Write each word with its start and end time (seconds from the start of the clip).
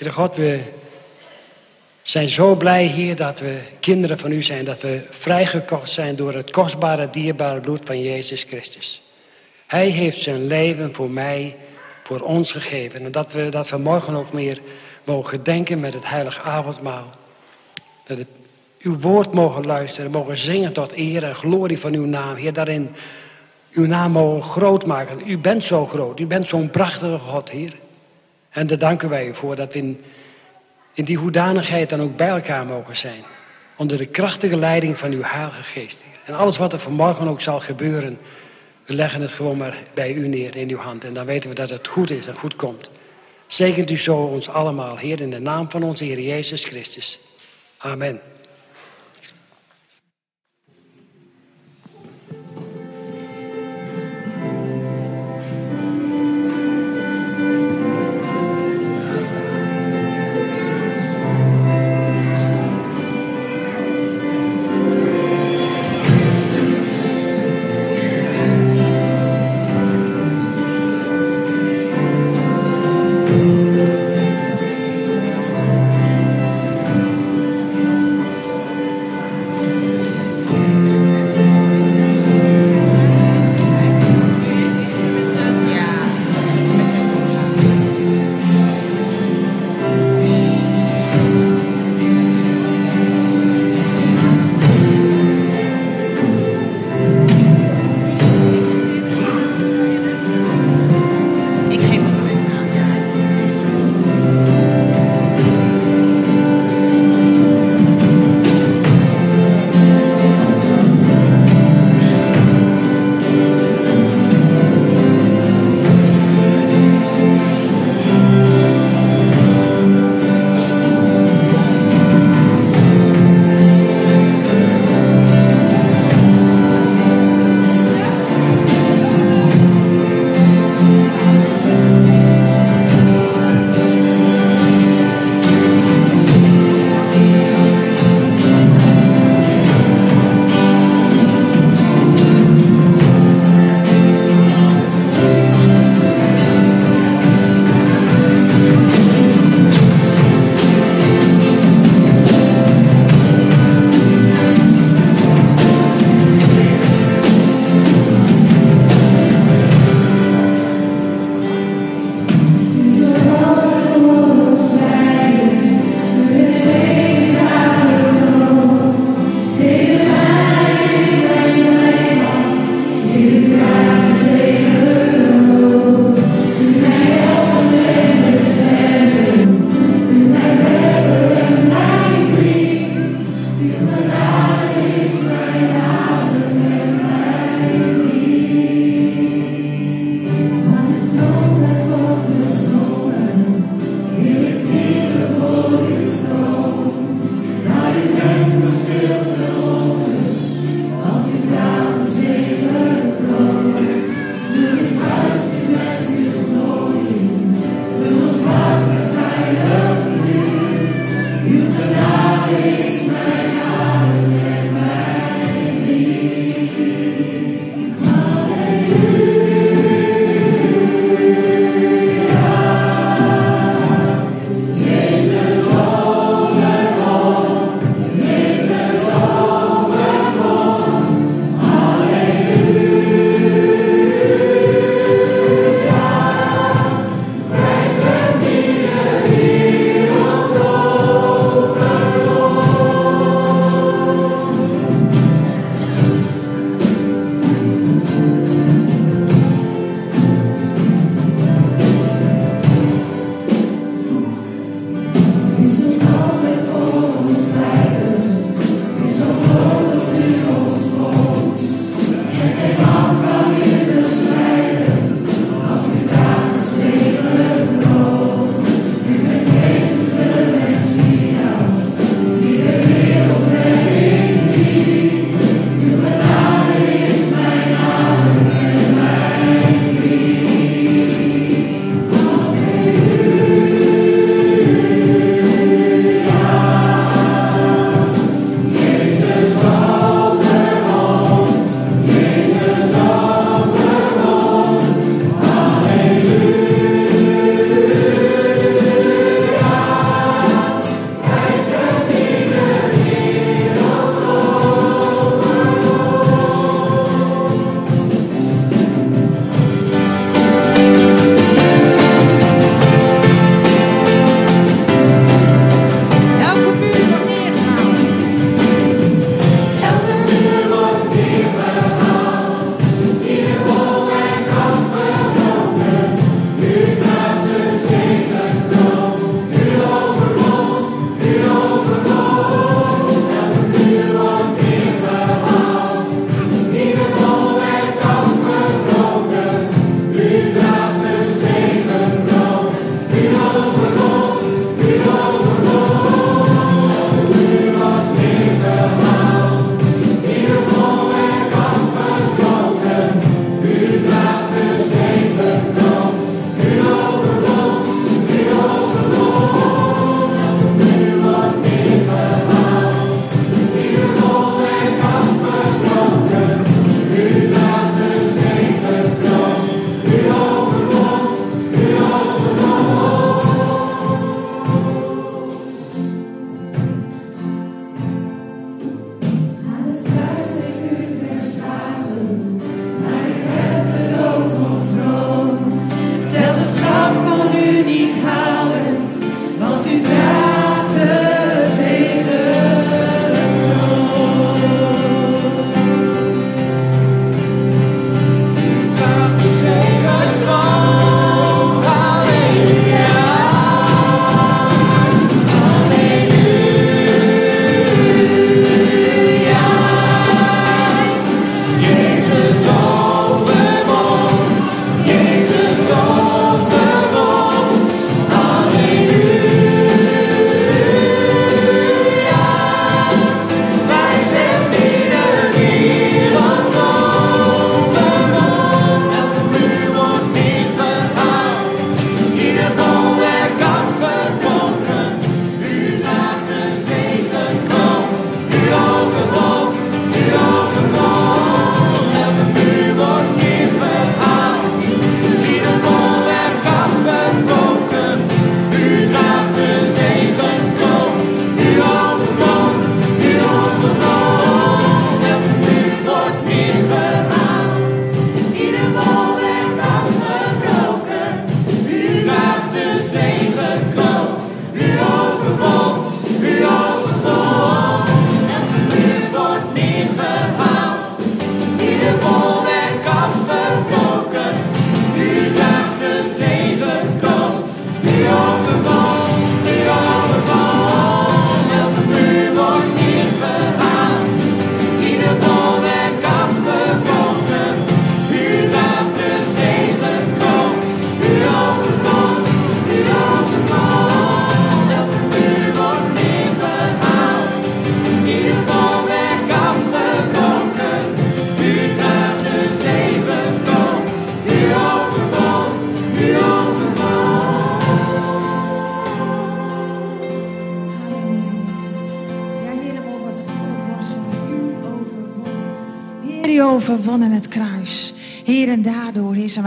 Heer 0.00 0.12
God, 0.12 0.36
we 0.36 0.60
zijn 2.02 2.28
zo 2.28 2.54
blij 2.54 2.84
hier 2.84 3.16
dat 3.16 3.38
we 3.38 3.58
kinderen 3.80 4.18
van 4.18 4.32
u 4.32 4.42
zijn, 4.42 4.64
dat 4.64 4.82
we 4.82 5.02
vrijgekocht 5.10 5.90
zijn 5.90 6.16
door 6.16 6.34
het 6.34 6.50
kostbare, 6.50 7.10
dierbare 7.10 7.60
bloed 7.60 7.80
van 7.84 8.02
Jezus 8.02 8.42
Christus. 8.42 9.02
Hij 9.66 9.88
heeft 9.88 10.20
zijn 10.20 10.46
leven 10.46 10.94
voor 10.94 11.10
mij, 11.10 11.56
voor 12.04 12.20
ons 12.20 12.52
gegeven. 12.52 13.04
En 13.04 13.12
dat 13.12 13.32
we, 13.32 13.48
dat 13.48 13.68
we 13.68 13.76
morgen 13.76 14.14
ook 14.14 14.32
meer 14.32 14.60
mogen 15.04 15.42
denken 15.42 15.80
met 15.80 15.92
het 15.92 16.08
heilige 16.08 16.42
avondmaal. 16.42 17.10
Dat 18.04 18.16
we 18.16 18.26
uw 18.78 18.98
woord 18.98 19.32
mogen 19.32 19.66
luisteren, 19.66 20.10
mogen 20.10 20.36
zingen 20.36 20.72
tot 20.72 20.96
eer 20.96 21.24
en 21.24 21.34
glorie 21.34 21.78
van 21.78 21.94
uw 21.94 22.06
naam. 22.06 22.36
Heer, 22.36 22.52
daarin 22.52 22.94
uw 23.72 23.86
naam 23.86 24.12
mogen 24.12 24.50
groot 24.50 24.86
maken. 24.86 25.30
U 25.30 25.38
bent 25.38 25.64
zo 25.64 25.86
groot, 25.86 26.20
u 26.20 26.26
bent 26.26 26.48
zo'n 26.48 26.70
prachtige 26.70 27.18
God, 27.18 27.50
Heer. 27.50 27.72
En 28.50 28.66
daar 28.66 28.78
danken 28.78 29.08
wij 29.08 29.26
u 29.26 29.34
voor 29.34 29.56
dat 29.56 29.72
we 29.72 29.78
in, 29.78 30.04
in 30.92 31.04
die 31.04 31.16
hoedanigheid 31.16 31.88
dan 31.88 32.00
ook 32.00 32.16
bij 32.16 32.28
elkaar 32.28 32.66
mogen 32.66 32.96
zijn. 32.96 33.22
Onder 33.76 33.96
de 33.96 34.06
krachtige 34.06 34.56
leiding 34.56 34.98
van 34.98 35.12
uw 35.12 35.22
Heilige 35.22 35.62
Geest. 35.62 36.04
En 36.24 36.34
alles 36.34 36.56
wat 36.56 36.72
er 36.72 36.78
vanmorgen 36.78 37.28
ook 37.28 37.40
zal 37.40 37.60
gebeuren, 37.60 38.18
we 38.84 38.94
leggen 38.94 39.20
het 39.20 39.32
gewoon 39.32 39.56
maar 39.56 39.76
bij 39.94 40.12
u 40.12 40.28
neer 40.28 40.56
in 40.56 40.70
uw 40.70 40.78
hand. 40.78 41.04
En 41.04 41.14
dan 41.14 41.26
weten 41.26 41.48
we 41.48 41.54
dat 41.54 41.70
het 41.70 41.88
goed 41.88 42.10
is 42.10 42.26
en 42.26 42.34
goed 42.34 42.56
komt. 42.56 42.90
Zegent 43.46 43.90
u 43.90 43.98
zo 43.98 44.16
ons 44.16 44.48
allemaal, 44.48 44.96
Heer, 44.96 45.20
in 45.20 45.30
de 45.30 45.38
naam 45.38 45.70
van 45.70 45.82
onze 45.82 46.04
Heer 46.04 46.20
Jezus 46.20 46.64
Christus. 46.64 47.18
Amen. 47.76 48.20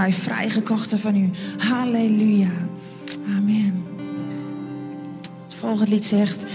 Wij 0.04 0.14
vrijgekochten 0.14 1.00
van 1.00 1.16
u. 1.16 1.30
Halleluja. 1.58 2.52
Amen. 3.38 3.84
Het 5.44 5.56
volgende 5.56 5.92
lied 5.92 6.06
zegt, 6.06 6.46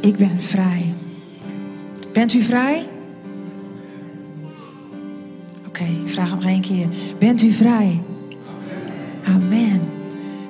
ik 0.00 0.16
ben 0.16 0.40
vrij. 0.40 0.94
Bent 2.12 2.32
u 2.34 2.42
vrij? 2.42 2.88
Oké, 5.66 5.84
ik 6.04 6.10
vraag 6.10 6.28
hem 6.28 6.38
nog 6.38 6.48
één 6.48 6.60
keer. 6.60 6.86
Bent 7.18 7.42
u 7.42 7.52
vrij? 7.52 8.00
Amen. 9.24 9.80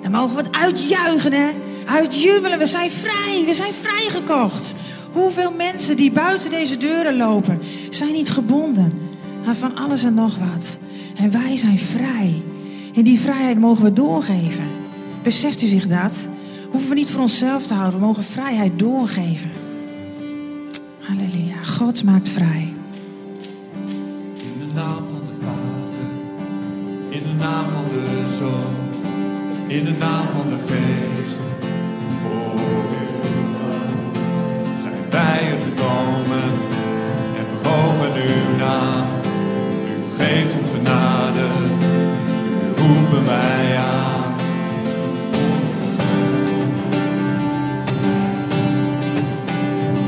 Dan 0.03 0.11
mogen 0.11 0.37
we 0.37 0.43
het 0.43 0.57
uitjuichen, 0.57 1.33
hè? 1.33 1.49
Uitjubelen. 1.87 2.59
We 2.59 2.67
zijn 2.67 2.91
vrij. 2.91 3.43
We 3.47 3.55
zijn 3.55 3.73
vrijgekocht. 3.75 4.75
Hoeveel 5.13 5.53
mensen 5.53 5.97
die 5.97 6.11
buiten 6.11 6.51
deze 6.51 6.77
deuren 6.77 7.17
lopen, 7.17 7.61
zijn 7.91 8.13
niet 8.13 8.31
gebonden 8.31 8.93
aan 9.47 9.57
van 9.57 9.77
alles 9.77 10.05
en 10.05 10.15
nog 10.15 10.37
wat. 10.39 10.79
En 11.19 11.31
wij 11.31 11.57
zijn 11.57 11.79
vrij. 11.79 12.43
En 12.95 13.03
die 13.03 13.21
vrijheid 13.21 13.59
mogen 13.59 13.85
we 13.85 13.93
doorgeven. 13.93 14.65
Beseft 15.23 15.63
u 15.63 15.67
zich 15.67 15.87
dat? 15.87 16.29
Hoeven 16.71 16.89
we 16.89 16.95
niet 16.95 17.11
voor 17.11 17.21
onszelf 17.21 17.67
te 17.67 17.75
houden. 17.75 18.01
We 18.01 18.07
mogen 18.07 18.25
vrijheid 18.25 18.79
doorgeven. 18.79 19.51
Halleluja. 21.01 21.63
God 21.65 22.05
maakt 22.05 22.29
vrij. 22.29 22.73
In 24.35 24.59
de 24.59 24.73
naam 24.75 25.07
van 25.11 25.21
de 25.29 25.45
Vader, 25.45 26.09
in 27.09 27.23
de 27.23 27.35
naam 27.39 27.65
van 27.71 27.85
de 27.91 28.37
Zoon, 28.39 28.75
in 29.67 29.85
de 29.85 29.95
naam 29.99 30.27
van 30.29 30.49
de 30.49 30.57
Geest, 30.67 31.37
voor 32.23 32.61
zijn 34.83 35.11
wij 35.11 35.59
gekomen 35.65 36.51
en 37.39 37.47
verhogen 37.49 38.13
uw 38.23 38.57
naam. 38.57 39.07
U 39.87 40.23
geeft 40.23 40.58
genade, 40.89 41.47
u 42.67 42.83
roepen 42.83 43.25
wij 43.27 43.77
aan. 43.77 44.35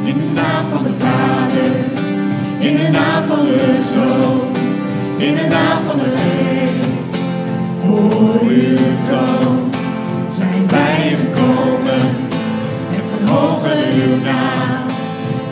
In 0.04 0.18
de 0.18 0.30
naam 0.34 0.64
van 0.70 0.82
de 0.82 0.92
Vader. 0.98 1.72
In 2.58 2.76
de 2.76 2.88
naam 2.88 3.24
van 3.26 3.44
de 3.46 3.82
Zoon, 3.94 4.40
in 5.16 5.34
de 5.34 5.46
naam 5.48 5.82
van 5.86 5.98
de 5.98 6.14
Geest, 6.16 7.16
voor 7.80 8.40
uw 8.48 8.76
troon 9.06 9.70
zijn 10.38 10.68
wij 10.68 11.16
gekomen 11.20 12.02
en 12.96 13.02
verhogen 13.10 13.78
uw 13.94 14.24
naam. 14.24 14.86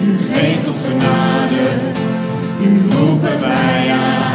U 0.03 0.19
geeft 0.33 0.69
ons 0.69 0.85
genade, 0.85 1.63
u 2.63 2.91
roepen 2.91 3.41
wij 3.41 3.91
aan. 3.93 4.28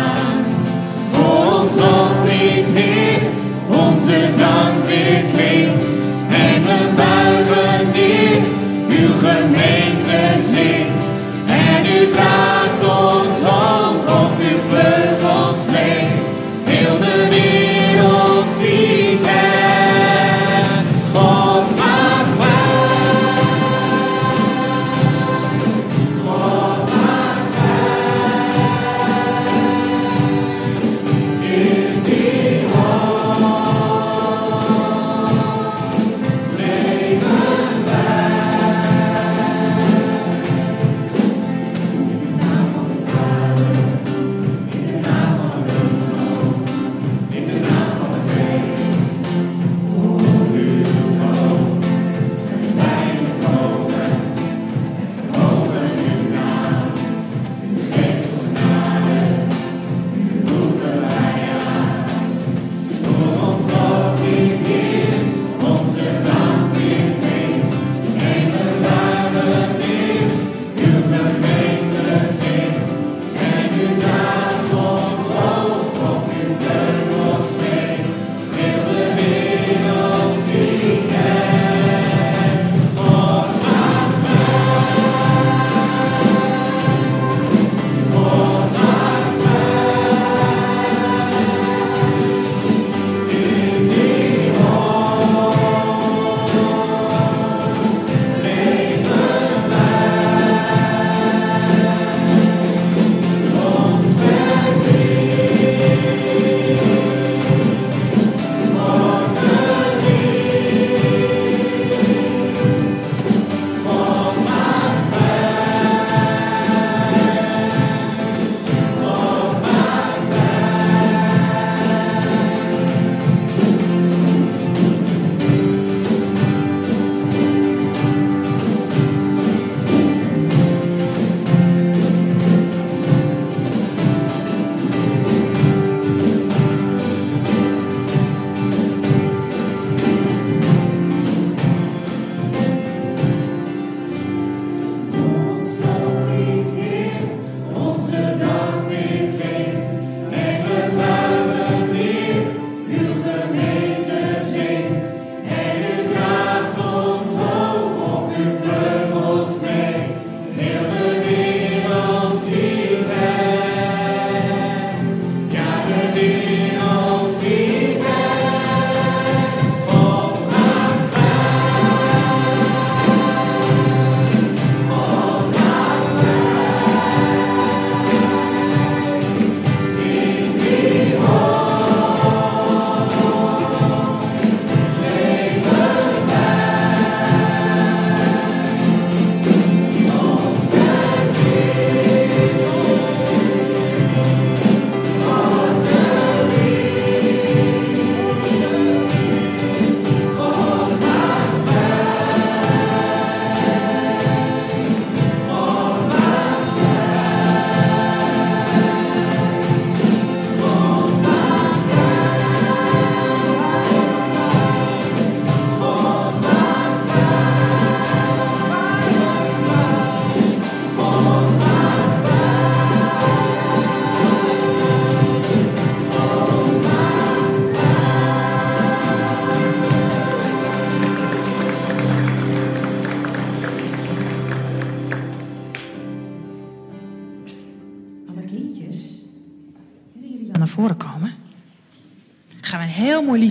Ons 1.63 1.75
loflied 1.75 2.65
Heer, 2.75 3.21
onze 3.67 4.19
dank 4.37 4.85
weer 4.85 5.23
klinkt 5.33 5.87
en 6.29 6.63
we 6.67 6.79
buigen 6.95 7.91
neer, 7.93 8.41
uw 8.89 9.13
gemeente 9.27 10.19
zingt. 10.53 11.07
En 11.47 11.85
u 11.85 12.09
draagt 12.11 12.62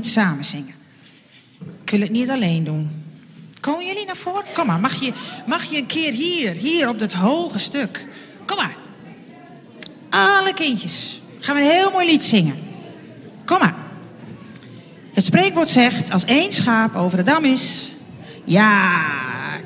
samen 0.07 0.45
zingen. 0.45 0.75
Ik 1.85 1.91
wil 1.91 2.01
het 2.01 2.11
niet 2.11 2.31
alleen 2.31 2.65
doen. 2.65 2.91
Komen 3.61 3.87
jullie 3.87 4.07
naar 4.07 4.17
voren? 4.17 4.45
Kom 4.55 4.67
maar, 4.67 4.81
mag 4.81 5.01
je, 5.01 5.13
mag 5.47 5.65
je 5.65 5.77
een 5.77 5.87
keer 5.87 6.13
hier, 6.13 6.53
hier 6.53 6.89
op 6.89 6.99
dat 6.99 7.13
hoge 7.13 7.59
stuk. 7.59 8.05
Kom 8.45 8.57
maar. 8.57 8.77
Alle 10.11 10.55
kindjes. 10.55 11.21
Gaan 11.41 11.55
we 11.55 11.61
een 11.61 11.71
heel 11.71 11.91
mooi 11.91 12.07
lied 12.07 12.25
zingen. 12.25 12.57
Kom 13.45 13.59
maar. 13.59 13.75
Het 15.13 15.25
spreekwoord 15.25 15.69
zegt, 15.69 16.11
als 16.11 16.25
één 16.25 16.53
schaap 16.53 16.97
over 16.97 17.17
de 17.17 17.23
dam 17.23 17.45
is... 17.45 17.91
Ja, 18.45 19.01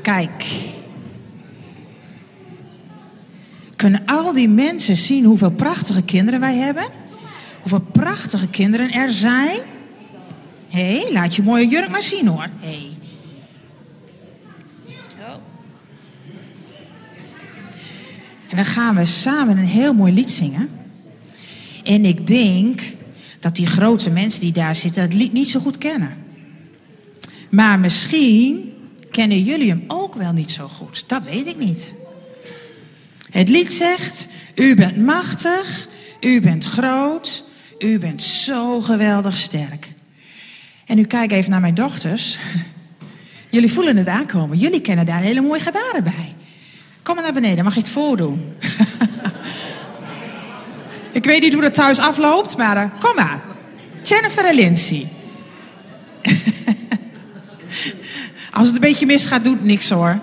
kijk. 0.03 0.45
Kunnen 3.77 4.03
al 4.07 4.33
die 4.33 4.49
mensen 4.49 4.97
zien 4.97 5.25
hoeveel 5.25 5.51
prachtige 5.51 6.03
kinderen 6.03 6.41
wij 6.41 6.57
hebben? 6.57 6.85
Hoeveel 7.61 7.87
prachtige 7.93 8.49
kinderen 8.49 8.93
er 8.93 9.13
zijn? 9.13 9.61
Hé, 10.69 11.01
hey, 11.01 11.13
laat 11.13 11.37
je 11.37 11.43
mooie 11.43 11.69
jurk 11.69 11.91
maar 11.91 12.03
zien 12.03 12.27
hoor. 12.27 12.49
Hey. 12.61 12.97
En 18.49 18.57
dan 18.57 18.65
gaan 18.65 18.95
we 18.95 19.07
samen 19.07 19.59
een 19.59 19.67
heel 19.67 19.95
mooi 19.95 20.13
lied 20.13 20.31
zingen. 20.31 20.71
En 21.85 22.05
ik 22.05 22.27
denk 22.27 22.83
dat 23.41 23.57
die 23.57 23.67
grote 23.67 24.11
mensen 24.11 24.41
die 24.41 24.53
daar 24.53 24.77
zitten 24.77 25.03
het 25.03 25.15
lied 25.15 25.33
niet 25.33 25.51
zo 25.51 25.61
goed 25.61 25.79
kennen. 25.79 26.17
Maar 27.51 27.79
misschien 27.79 28.73
kennen 29.11 29.43
jullie 29.43 29.69
hem 29.69 29.85
ook 29.87 30.15
wel 30.15 30.33
niet 30.33 30.51
zo 30.51 30.69
goed. 30.69 31.05
Dat 31.07 31.25
weet 31.25 31.47
ik 31.47 31.59
niet. 31.59 31.95
Het 33.31 33.49
lied 33.49 33.73
zegt: 33.73 34.29
U 34.55 34.75
bent 34.75 34.97
machtig, 34.97 35.89
u 36.21 36.41
bent 36.41 36.65
groot, 36.65 37.45
u 37.79 37.99
bent 37.99 38.23
zo 38.23 38.81
geweldig 38.81 39.37
sterk. 39.37 39.93
En 40.87 40.97
nu 40.97 41.05
kijk 41.05 41.33
even 41.33 41.51
naar 41.51 41.61
mijn 41.61 41.75
dochters. 41.75 42.39
Jullie 43.51 43.73
voelen 43.73 43.97
het 43.97 44.09
aankomen. 44.09 44.59
Jullie 44.59 44.81
kennen 44.81 45.07
daar 45.07 45.21
hele 45.21 45.41
mooie 45.41 45.61
gebaren 45.61 46.05
bij. 46.05 46.35
Kom 47.03 47.15
maar 47.15 47.25
naar 47.25 47.33
beneden, 47.33 47.65
mag 47.65 47.75
je 47.75 47.81
het 47.81 47.89
voordoen? 47.89 48.55
Ik 51.13 51.25
weet 51.25 51.41
niet 51.41 51.53
hoe 51.53 51.63
dat 51.63 51.75
thuis 51.75 51.99
afloopt, 51.99 52.57
maar 52.57 52.77
uh, 52.77 52.85
kom 53.01 53.15
maar. 53.15 53.41
Jennifer 54.03 54.45
en 54.45 54.55
Lindsay. 54.55 55.07
Als 58.53 58.67
het 58.67 58.75
een 58.75 58.81
beetje 58.81 59.07
misgaat, 59.07 59.45
doet 59.45 59.65
niks 59.65 59.91
hoor. 59.91 60.19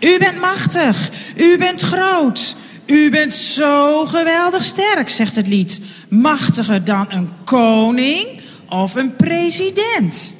U 0.00 0.18
bent 0.18 0.40
machtig, 0.40 1.10
u 1.36 1.58
bent 1.58 1.80
groot, 1.80 2.56
u 2.86 3.10
bent 3.10 3.36
zo 3.36 4.06
geweldig 4.06 4.64
sterk, 4.64 5.08
zegt 5.08 5.36
het 5.36 5.46
lied. 5.46 5.80
Machtiger 6.08 6.84
dan 6.84 7.06
een 7.08 7.30
koning 7.44 8.40
of 8.68 8.94
een 8.94 9.16
president. 9.16 10.34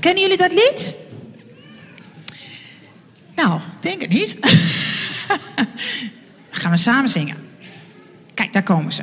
Kennen 0.00 0.22
jullie 0.22 0.36
dat 0.36 0.52
lied? 0.52 0.94
Nou, 3.34 3.60
denk 3.80 4.00
het 4.00 4.10
niet. 4.10 4.36
Gaan 6.50 6.70
we 6.70 6.76
samen 6.76 7.10
zingen. 7.10 7.36
Kijk, 8.34 8.52
daar 8.52 8.62
komen 8.62 8.92
ze. 8.92 9.02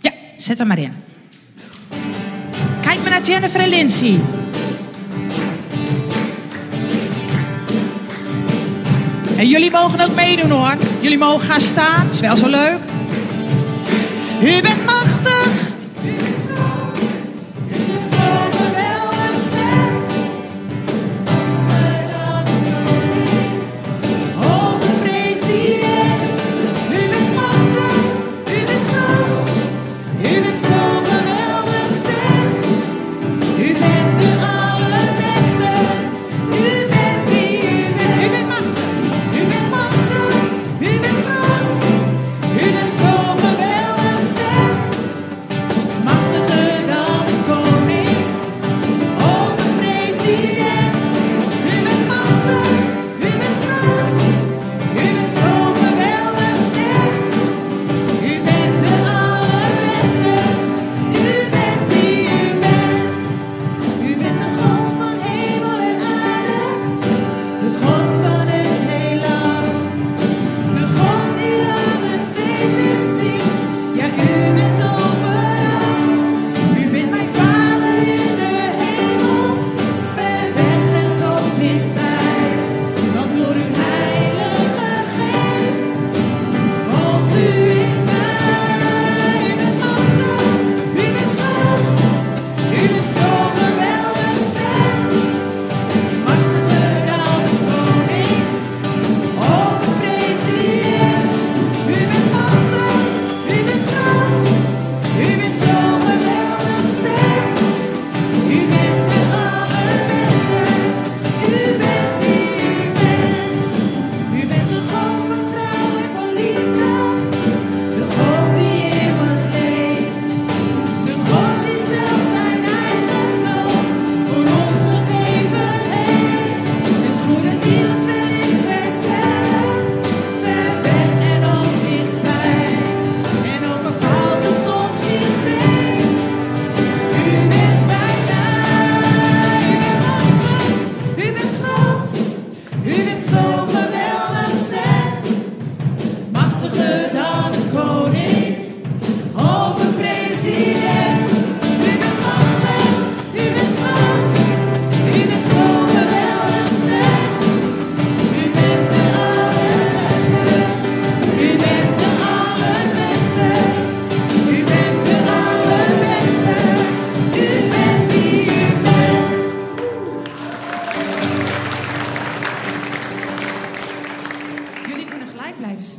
Ja, 0.00 0.12
zet 0.36 0.58
hem 0.58 0.66
maar 0.66 0.78
in. 0.78 0.92
Kijk 2.80 3.00
maar 3.02 3.10
naar 3.10 3.22
Jennifer 3.22 3.60
en 3.60 3.68
Lindsay. 3.68 4.20
En 9.36 9.48
jullie 9.48 9.70
mogen 9.70 10.00
ook 10.00 10.14
meedoen 10.14 10.50
hoor. 10.50 10.76
Jullie 11.00 11.18
mogen 11.18 11.46
gaan 11.46 11.60
staan, 11.60 12.10
is 12.10 12.20
wel 12.20 12.36
zo 12.36 12.48
leuk. 12.48 12.80
U 14.38 15.15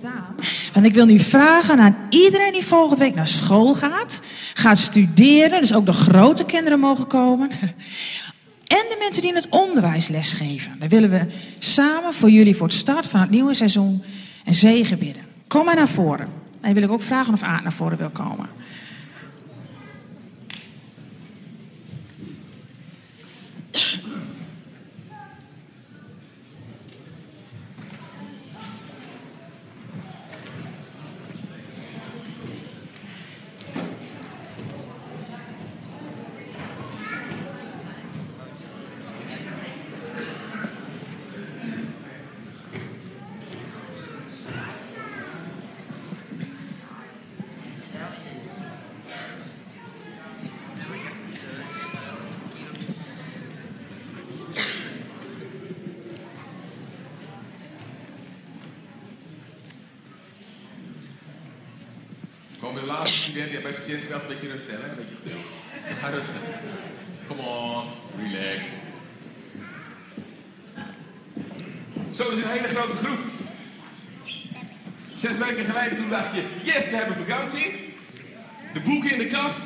machtig. 0.03 0.83
ik 0.83 0.93
wil 0.93 1.05
nu 1.05 1.19
vragen 1.19 1.79
aan 1.79 1.95
iedereen 2.09 2.53
die 2.53 2.65
volgende 2.65 3.03
week 3.03 3.15
naar 3.15 3.27
school 3.27 3.73
gaat, 3.73 4.21
gaat 4.53 4.77
studeren, 4.77 5.61
dus 5.61 5.73
ook 5.73 5.85
de 5.85 5.93
grote 5.93 6.45
kinderen 6.45 6.79
mogen 6.79 7.07
komen. 7.07 7.49
En 8.67 8.85
de 8.89 8.97
mensen 8.99 9.21
die 9.21 9.31
in 9.31 9.37
het 9.37 9.49
onderwijs 9.49 10.07
lesgeven. 10.07 10.79
Daar 10.79 10.89
willen 10.89 11.09
we 11.09 11.27
samen 11.59 12.13
voor 12.13 12.29
jullie 12.29 12.55
voor 12.55 12.67
het 12.67 12.75
start 12.75 13.07
van 13.07 13.19
het 13.19 13.29
nieuwe 13.29 13.53
seizoen 13.53 14.03
een 14.45 14.53
zegen 14.53 14.99
bidden. 14.99 15.23
Kom 15.47 15.65
maar 15.65 15.75
naar 15.75 15.87
voren. 15.87 16.27
En 16.61 16.73
wil 16.73 16.83
ik 16.83 16.91
ook 16.91 17.01
vragen 17.01 17.33
of 17.33 17.41
Aard 17.41 17.63
naar 17.63 17.73
voren 17.73 17.97
wil 17.97 18.09
komen. 18.09 18.49
Kom 62.59 62.75
de 62.75 62.85
ja, 63.57 63.63
bij 63.63 63.73
studenten 63.73 64.09
wel 64.09 64.19
een 64.19 64.27
beetje 64.27 64.51
rust 64.51 64.67
hè? 64.67 64.73
Een 64.73 64.95
beetje 64.95 65.15
geduld. 65.23 65.45
Ga 65.99 66.09
rustig. 66.09 66.41
Come 67.27 67.41
on, 67.41 67.83
relax. 68.17 68.65
Zo, 72.15 72.23
dat 72.29 72.37
is 72.37 72.43
een 72.43 72.49
hele 72.49 72.67
grote 72.67 72.95
groep. 72.95 73.19
Zes 75.15 75.37
weken 75.37 75.65
geleden 75.65 75.97
toen 75.97 76.09
dacht 76.09 76.35
je, 76.35 76.43
yes, 76.63 76.89
we 76.89 76.95
hebben 76.95 77.15
vakantie. 77.15 77.95
De 78.73 78.81
boeken 78.81 79.11
in 79.11 79.17
de 79.17 79.27
kast. 79.27 79.59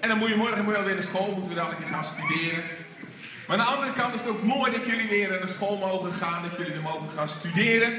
En 0.00 0.08
dan 0.08 0.18
moet 0.18 0.28
je 0.28 0.36
morgen 0.36 0.64
moet 0.64 0.76
alweer 0.76 0.94
naar 0.94 1.02
school, 1.02 1.32
moeten 1.32 1.48
we 1.48 1.54
dadelijk 1.54 1.80
weer 1.80 1.88
gaan 1.88 2.04
studeren. 2.04 2.62
Maar 3.46 3.58
aan 3.58 3.64
de 3.66 3.72
andere 3.72 3.92
kant 3.92 4.14
is 4.14 4.20
het 4.20 4.28
ook 4.28 4.42
mooi 4.42 4.72
dat 4.72 4.84
jullie 4.86 5.08
weer 5.08 5.28
naar 5.28 5.48
school 5.48 5.76
mogen 5.76 6.12
gaan, 6.12 6.42
dat 6.42 6.56
jullie 6.56 6.72
weer 6.72 6.82
mogen 6.82 7.08
gaan 7.16 7.28
studeren. 7.28 7.92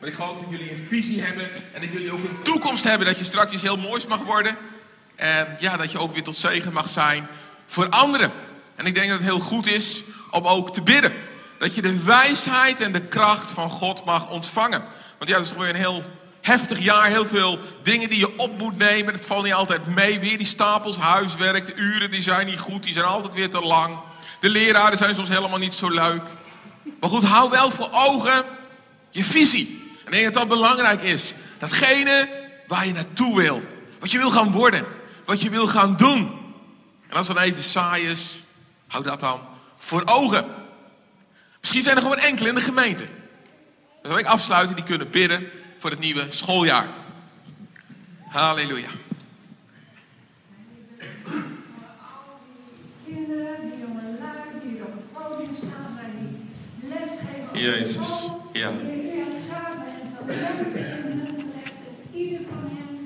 Maar 0.00 0.08
ik 0.08 0.14
geloof 0.14 0.40
dat 0.40 0.50
jullie 0.50 0.70
een 0.70 0.86
visie 0.88 1.22
hebben 1.22 1.50
en 1.72 1.80
dat 1.80 1.92
jullie 1.92 2.12
ook 2.12 2.24
een 2.24 2.42
toekomst 2.42 2.84
hebben, 2.84 3.06
dat 3.06 3.18
je 3.18 3.24
straks 3.24 3.52
iets 3.52 3.62
heel 3.62 3.76
moois 3.76 4.06
mag 4.06 4.22
worden. 4.22 4.56
En 5.16 5.56
ja, 5.58 5.76
dat 5.76 5.92
je 5.92 5.98
ook 5.98 6.12
weer 6.12 6.22
tot 6.22 6.36
zegen 6.36 6.72
mag 6.72 6.88
zijn 6.88 7.26
voor 7.66 7.88
anderen. 7.88 8.32
En 8.76 8.86
ik 8.86 8.94
denk 8.94 9.08
dat 9.08 9.18
het 9.18 9.26
heel 9.26 9.40
goed 9.40 9.66
is 9.66 10.02
om 10.30 10.46
ook 10.46 10.74
te 10.74 10.82
bidden. 10.82 11.12
Dat 11.58 11.74
je 11.74 11.82
de 11.82 12.02
wijsheid 12.02 12.80
en 12.80 12.92
de 12.92 13.00
kracht 13.00 13.50
van 13.50 13.70
God 13.70 14.04
mag 14.04 14.30
ontvangen. 14.30 14.84
Want 15.18 15.30
ja, 15.30 15.36
dat 15.36 15.46
is 15.46 15.52
toch 15.52 15.58
weer 15.58 15.68
een 15.68 15.80
heel 15.80 16.04
heftig 16.40 16.78
jaar. 16.78 17.06
Heel 17.06 17.26
veel 17.26 17.58
dingen 17.82 18.08
die 18.08 18.18
je 18.18 18.38
op 18.38 18.58
moet 18.58 18.76
nemen. 18.76 19.12
Dat 19.12 19.26
valt 19.26 19.44
niet 19.44 19.52
altijd 19.52 19.86
mee. 19.86 20.18
Weer 20.18 20.38
die 20.38 20.46
stapels 20.46 20.96
huiswerk. 20.96 21.66
De 21.66 21.74
uren 21.74 22.10
die 22.10 22.22
zijn 22.22 22.46
niet 22.46 22.58
goed. 22.58 22.82
Die 22.82 22.92
zijn 22.92 23.04
altijd 23.04 23.34
weer 23.34 23.50
te 23.50 23.60
lang. 23.60 23.96
De 24.40 24.48
leraren 24.48 24.98
zijn 24.98 25.14
soms 25.14 25.28
helemaal 25.28 25.58
niet 25.58 25.74
zo 25.74 25.88
leuk. 25.88 26.22
Maar 27.00 27.10
goed, 27.10 27.24
hou 27.24 27.50
wel 27.50 27.70
voor 27.70 27.88
ogen 27.92 28.44
je 29.10 29.24
visie. 29.24 29.85
En 30.06 30.12
ik 30.12 30.18
denk 30.18 30.24
dat 30.24 30.34
dat 30.34 30.48
belangrijk 30.48 31.02
is. 31.02 31.34
Datgene 31.58 32.28
waar 32.66 32.86
je 32.86 32.92
naartoe 32.92 33.36
wil. 33.36 33.62
Wat 33.98 34.10
je 34.10 34.18
wil 34.18 34.30
gaan 34.30 34.52
worden. 34.52 34.86
Wat 35.24 35.42
je 35.42 35.50
wil 35.50 35.68
gaan 35.68 35.96
doen. 35.96 36.38
En 37.08 37.16
als 37.16 37.26
dan 37.26 37.38
even 37.38 37.62
saai 37.62 38.08
is, 38.08 38.44
hou 38.86 39.04
dat 39.04 39.20
dan 39.20 39.40
voor 39.78 40.02
ogen. 40.04 40.44
Misschien 41.60 41.82
zijn 41.82 41.96
er 41.96 42.02
gewoon 42.02 42.18
enkele 42.18 42.48
in 42.48 42.54
de 42.54 42.60
gemeente. 42.60 43.06
Dan 44.02 44.10
wil 44.10 44.20
ik 44.20 44.26
afsluiten 44.26 44.76
die 44.76 44.84
kunnen 44.84 45.10
bidden 45.10 45.48
voor 45.78 45.90
het 45.90 45.98
nieuwe 45.98 46.26
schooljaar. 46.28 46.88
Halleluja. 48.28 48.88
Jezus, 57.52 58.08
ja. 58.52 58.72
En 60.26 60.32
ieder 62.12 62.40
van 62.50 62.64
hen. 62.76 62.96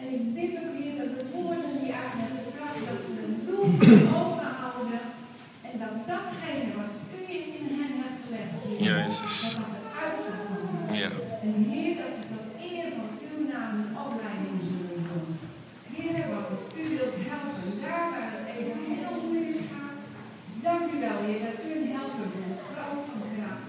En 0.00 0.08
ik 0.18 0.24
bid 0.34 0.52
ook 0.62 0.72
weer 0.78 0.94
dat 1.00 1.10
de 1.18 1.24
woorden 1.32 1.72
die 1.80 1.92
uit 2.02 2.16
het 2.24 2.36
sprak, 2.46 2.74
dat 2.88 3.00
ze 3.08 3.12
een 3.26 3.38
doel 3.46 3.66
voor 3.78 4.04
ogen 4.20 4.52
houden. 4.62 5.02
En 5.68 5.74
dat 5.82 5.94
datgene 6.10 6.70
wat 6.78 6.92
u 7.16 7.20
in 7.38 7.68
hen 7.78 7.92
hebt 8.02 8.20
gelegd, 8.24 8.54
Jezus. 8.88 9.34
dat 9.42 9.54
dat 9.60 9.72
eruit 9.86 10.18
zal 10.26 10.40
komen. 10.48 10.94
Ja. 11.02 11.10
En 11.46 11.54
Heer, 11.70 11.94
dat 12.00 12.12
ze 12.18 12.22
tot 12.32 12.48
eer 12.70 12.88
van 12.98 13.10
uw 13.28 13.40
naam 13.52 13.72
een 13.80 13.92
opleiding 14.06 14.56
zullen 14.68 15.02
doen. 15.10 15.28
Heer, 15.94 16.24
wat 16.32 16.48
u 16.80 16.82
wilt 16.94 17.16
helpen, 17.30 17.68
daar 17.84 18.06
waar 18.12 18.30
het 18.36 18.46
even 18.56 18.80
heel 18.94 19.14
moeilijk 19.22 19.60
gaat. 19.72 20.00
Dank 20.66 20.84
u 20.94 20.96
wel, 21.06 21.18
Heer, 21.26 21.40
dat 21.46 21.58
u 21.66 21.68
een 21.76 21.88
helper 21.96 22.28
bent, 22.34 22.58
groot 22.68 23.06
en 23.14 23.22
graag. 23.32 23.60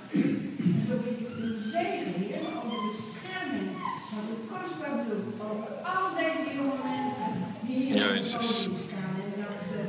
Zo 0.86 0.94
bid 1.04 1.18
ik 1.26 1.32
uw 1.44 1.56
zegen, 1.74 2.14
Heer, 2.22 2.40
over 2.48 2.70
de 2.74 2.82
bescherming 2.92 3.70
van 4.12 4.24
uw 4.32 4.42
kostbaar 4.52 4.96
bloed, 5.04 5.28
over 5.48 5.70
al 5.94 6.08
deze 6.22 6.48
jonge 6.58 6.80
mensen 6.94 7.32
die 7.68 7.78
hier 7.86 7.96
op 7.96 8.02
het 8.02 8.32
Jezus. 8.32 8.36
podium 8.36 8.78
staan. 8.88 9.14
En 9.26 9.32
dat 9.44 9.60
ze 9.70 9.80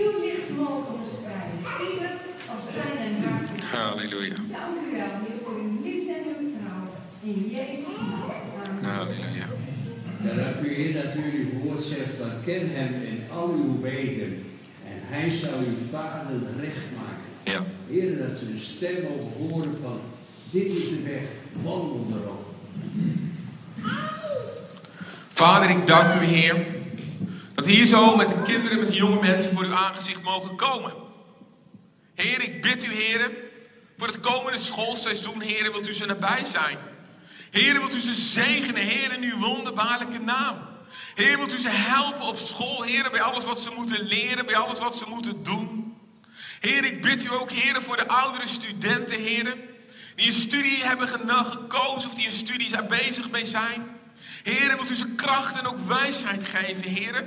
uw 0.00 0.12
licht 0.24 0.48
mogen 0.62 0.94
verspreiden, 1.02 1.58
ieder 1.88 2.12
op 2.54 2.62
zijn 2.76 2.96
en 3.06 3.14
haar. 3.22 3.42
Halleluja. 3.74 4.38
Dank 4.58 4.74
u 4.84 4.90
wel, 5.00 5.14
Heer, 5.24 5.38
voor 5.44 5.58
uw 5.66 5.74
liefde 5.86 6.12
en 6.20 6.26
uw 6.34 6.50
trouw. 6.56 6.84
In 7.30 7.40
Jezus' 7.56 8.00
naam. 8.10 8.22
Amen. 8.66 8.84
Halleluja. 8.96 9.46
Ja, 10.24 10.32
dat 10.42 10.54
u 10.64 10.68
Heer 10.78 10.94
natuurlijk 11.04 11.52
woord 11.62 11.82
zegt, 11.82 12.14
van 12.20 12.32
ken 12.44 12.64
hem 12.78 12.92
in 13.10 13.18
al 13.36 13.48
uw 13.62 13.80
wegen 13.80 14.32
en 14.90 14.98
hij 15.12 15.30
zal 15.30 15.58
uw 15.58 15.88
paden 15.90 16.46
recht 16.60 16.88
maken. 17.00 17.30
Ja. 17.44 17.60
Heer, 17.90 18.18
dat 18.18 18.36
ze 18.36 18.52
de 18.52 18.58
stem 18.58 18.96
mogen 19.02 19.32
horen 19.38 19.76
van, 19.82 20.00
dit 20.50 20.66
is 20.66 20.88
de 20.88 21.02
weg, 21.02 21.04
wandel 21.04 21.10
erop. 21.10 21.11
Vader, 25.32 25.70
ik 25.70 25.86
dank 25.86 26.22
u, 26.22 26.24
Heer, 26.24 26.66
dat 27.54 27.66
hier 27.66 27.86
zo 27.86 28.16
met 28.16 28.28
de 28.28 28.42
kinderen, 28.42 28.78
met 28.78 28.88
de 28.88 28.94
jonge 28.94 29.20
mensen 29.20 29.54
voor 29.54 29.64
uw 29.64 29.74
aangezicht 29.74 30.22
mogen 30.22 30.56
komen. 30.56 30.92
Heer, 32.14 32.42
ik 32.42 32.62
bid 32.62 32.84
u, 32.84 32.92
Heer, 32.92 33.30
voor 33.98 34.06
het 34.06 34.20
komende 34.20 34.58
schoolseizoen, 34.58 35.40
Heer, 35.40 35.72
wilt 35.72 35.88
u 35.88 35.92
ze 35.92 36.06
nabij 36.06 36.44
zijn. 36.52 36.78
Heer, 37.50 37.78
wilt 37.78 37.94
u 37.94 38.00
ze 38.00 38.14
zegenen, 38.14 38.82
Heer, 38.82 39.12
in 39.12 39.22
uw 39.22 39.38
wonderbaarlijke 39.38 40.18
naam. 40.18 40.56
Heer, 41.14 41.36
wilt 41.36 41.52
u 41.52 41.58
ze 41.58 41.68
helpen 41.68 42.26
op 42.26 42.38
school, 42.38 42.82
Heer, 42.82 43.08
bij 43.10 43.22
alles 43.22 43.44
wat 43.44 43.60
ze 43.60 43.70
moeten 43.76 44.02
leren, 44.02 44.46
bij 44.46 44.56
alles 44.56 44.78
wat 44.78 44.96
ze 44.96 45.04
moeten 45.08 45.42
doen. 45.42 45.96
Heer, 46.60 46.84
ik 46.84 47.02
bid 47.02 47.24
u 47.24 47.32
ook, 47.32 47.50
Heer, 47.50 47.82
voor 47.82 47.96
de 47.96 48.08
oudere 48.08 48.48
studenten, 48.48 49.20
Heer, 49.20 49.56
die 50.14 50.26
een 50.26 50.32
studie 50.32 50.84
hebben 50.84 51.08
gekozen 51.08 52.10
of 52.10 52.14
die 52.14 52.26
een 52.26 52.32
studie 52.32 52.70
daar 52.70 52.86
bezig 52.86 53.30
mee 53.30 53.46
zijn. 53.46 54.00
Heer, 54.42 54.76
wilt 54.76 54.90
u 54.90 54.94
ze 54.94 55.08
kracht 55.08 55.58
en 55.58 55.66
ook 55.66 55.86
wijsheid 55.86 56.44
geven, 56.44 56.82
Heer. 56.82 57.26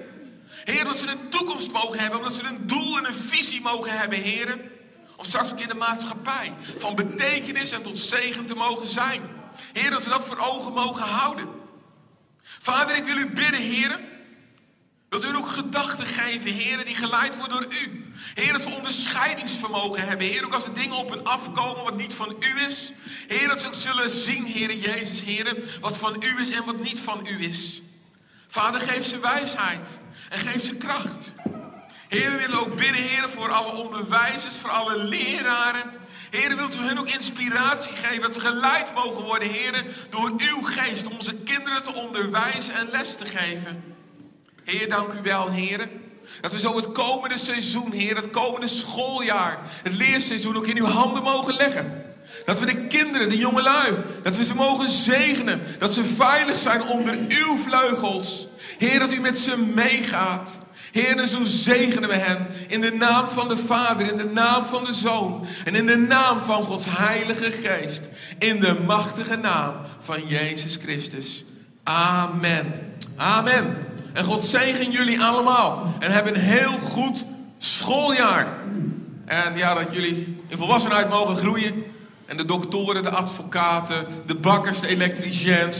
Heer, 0.64 0.84
dat 0.84 0.98
ze 0.98 1.08
een 1.08 1.30
toekomst 1.30 1.72
mogen 1.72 2.00
hebben, 2.00 2.20
omdat 2.20 2.34
ze 2.34 2.44
een 2.44 2.68
doel 2.68 2.98
en 2.98 3.08
een 3.08 3.28
visie 3.28 3.62
mogen 3.62 4.00
hebben, 4.00 4.22
Heer. 4.22 4.58
Om 5.16 5.26
straks 5.26 5.50
in 5.62 5.68
de 5.68 5.76
maatschappij 5.76 6.54
van 6.78 6.96
betekenis 6.96 7.72
en 7.72 7.82
tot 7.82 8.00
zegen 8.00 8.46
te 8.46 8.56
mogen 8.56 8.88
zijn. 8.88 9.22
Heer, 9.74 9.90
dat 9.90 10.04
we 10.04 10.10
dat 10.10 10.26
voor 10.26 10.38
ogen 10.38 10.74
mogen 10.74 11.06
houden. 11.06 11.48
Vader, 12.60 12.96
ik 12.96 13.04
wil 13.04 13.18
u 13.18 13.30
bidden, 13.30 13.62
Heer. 13.62 14.00
Dat 15.10 15.24
u 15.24 15.36
ook 15.36 15.48
gedachten 15.48 16.06
geven, 16.06 16.52
Heer, 16.52 16.86
die 16.86 16.96
geleid 16.96 17.38
worden 17.38 17.62
door 17.62 17.74
u. 17.74 18.05
Heer, 18.34 18.54
dat 18.54 18.62
ze 18.62 18.70
onderscheidingsvermogen 18.70 20.08
hebben. 20.08 20.28
Heer, 20.28 20.46
ook 20.46 20.54
als 20.54 20.66
er 20.66 20.74
dingen 20.74 20.96
op 20.96 21.10
hen 21.10 21.24
afkomen 21.24 21.84
wat 21.84 21.98
niet 21.98 22.14
van 22.14 22.36
u 22.40 22.66
is. 22.68 22.92
Heer, 23.28 23.48
dat 23.48 23.60
ze 23.60 23.68
ook 23.68 23.74
zullen 23.74 24.10
zien, 24.10 24.46
Heer 24.46 24.74
Jezus, 24.74 25.22
Heer, 25.22 25.58
wat 25.82 25.98
van 25.98 26.24
u 26.24 26.42
is 26.42 26.52
en 26.52 26.66
wat 26.66 26.80
niet 26.80 27.00
van 27.00 27.28
u 27.28 27.44
is. 27.44 27.82
Vader, 28.48 28.82
geef 28.82 29.06
ze 29.06 29.20
wijsheid 29.20 30.00
en 30.30 30.40
geef 30.40 30.64
ze 30.64 30.76
kracht. 30.76 31.32
Heer, 32.08 32.32
we 32.32 32.38
willen 32.38 32.60
ook 32.60 32.76
bidden, 32.76 33.04
Heer, 33.04 33.30
voor 33.30 33.52
alle 33.52 33.84
onderwijzers, 33.84 34.58
voor 34.58 34.70
alle 34.70 35.04
leraren. 35.04 35.92
Heer, 36.30 36.56
wilt 36.56 36.76
u 36.76 36.80
hen 36.80 36.98
ook 36.98 37.08
inspiratie 37.08 37.96
geven, 37.96 38.22
dat 38.22 38.34
ze 38.34 38.40
geleid 38.40 38.94
mogen 38.94 39.24
worden, 39.24 39.50
Heer, 39.50 39.86
door 40.10 40.32
uw 40.38 40.62
geest, 40.62 41.06
om 41.06 41.14
onze 41.14 41.36
kinderen 41.36 41.84
te 41.84 41.94
onderwijzen 41.94 42.74
en 42.74 42.90
les 42.92 43.16
te 43.16 43.26
geven. 43.26 43.96
Heer, 44.64 44.90
dank 44.90 45.14
u 45.14 45.22
wel, 45.22 45.52
Heer. 45.52 45.90
Dat 46.42 46.52
we 46.52 46.60
zo 46.60 46.76
het 46.76 46.92
komende 46.92 47.38
seizoen, 47.38 47.92
Heer, 47.92 48.16
het 48.16 48.30
komende 48.30 48.68
schooljaar, 48.68 49.60
het 49.84 49.94
leerseizoen 49.94 50.58
ook 50.58 50.68
in 50.68 50.78
uw 50.78 50.86
handen 50.86 51.24
mogen 51.24 51.54
leggen. 51.54 52.04
Dat 52.46 52.60
we 52.60 52.66
de 52.66 52.88
kinderen, 52.88 53.30
de 53.30 53.38
jongelui, 53.38 53.94
dat 54.24 54.38
we 54.38 54.46
ze 54.46 54.56
mogen 54.56 54.90
zegenen. 54.90 55.62
Dat 55.80 55.94
ze 55.94 56.04
veilig 56.04 56.60
zijn 56.60 56.84
onder 56.84 57.18
uw 57.28 57.58
vleugels. 57.68 58.48
Heer, 58.78 59.00
dat 59.00 59.12
u 59.12 59.20
met 59.20 59.38
ze 59.38 59.58
meegaat. 59.58 60.52
Heer, 60.92 61.18
en 61.18 61.28
zo 61.28 61.44
zegenen 61.44 62.10
we 62.10 62.16
hen 62.16 62.48
in 62.68 62.82
de 62.82 62.94
naam 62.94 63.30
van 63.30 63.48
de 63.48 63.58
Vader, 63.58 64.12
in 64.12 64.18
de 64.18 64.30
naam 64.34 64.66
van 64.66 64.84
de 64.84 64.94
Zoon 64.94 65.48
en 65.66 65.76
in 65.76 65.86
de 65.86 65.98
naam 65.98 66.42
van 66.42 66.64
Gods 66.64 66.86
Heilige 66.88 67.52
Geest. 67.52 68.02
In 68.40 68.60
de 68.60 68.80
machtige 68.86 69.36
naam 69.36 69.74
van 70.04 70.28
Jezus 70.28 70.78
Christus. 70.82 71.44
Amen. 71.84 72.94
Amen. 73.16 73.95
En 74.16 74.24
God 74.24 74.44
zegen 74.44 74.92
jullie 74.92 75.22
allemaal. 75.22 75.94
En 76.00 76.12
hebben 76.12 76.36
een 76.36 76.42
heel 76.42 76.72
goed 76.92 77.24
schooljaar. 77.60 78.48
En 79.26 79.58
ja, 79.58 79.74
dat 79.74 79.88
jullie 79.92 80.38
in 80.48 80.58
volwassenheid 80.58 81.10
mogen 81.10 81.38
groeien. 81.38 81.84
En 82.26 82.38
de 82.38 82.46
doktoren, 82.46 83.04
de 83.04 83.10
advocaten, 83.10 84.06
de 84.26 84.36
bakkers, 84.36 84.80
de 84.80 84.88
elektriciëns, 84.88 85.78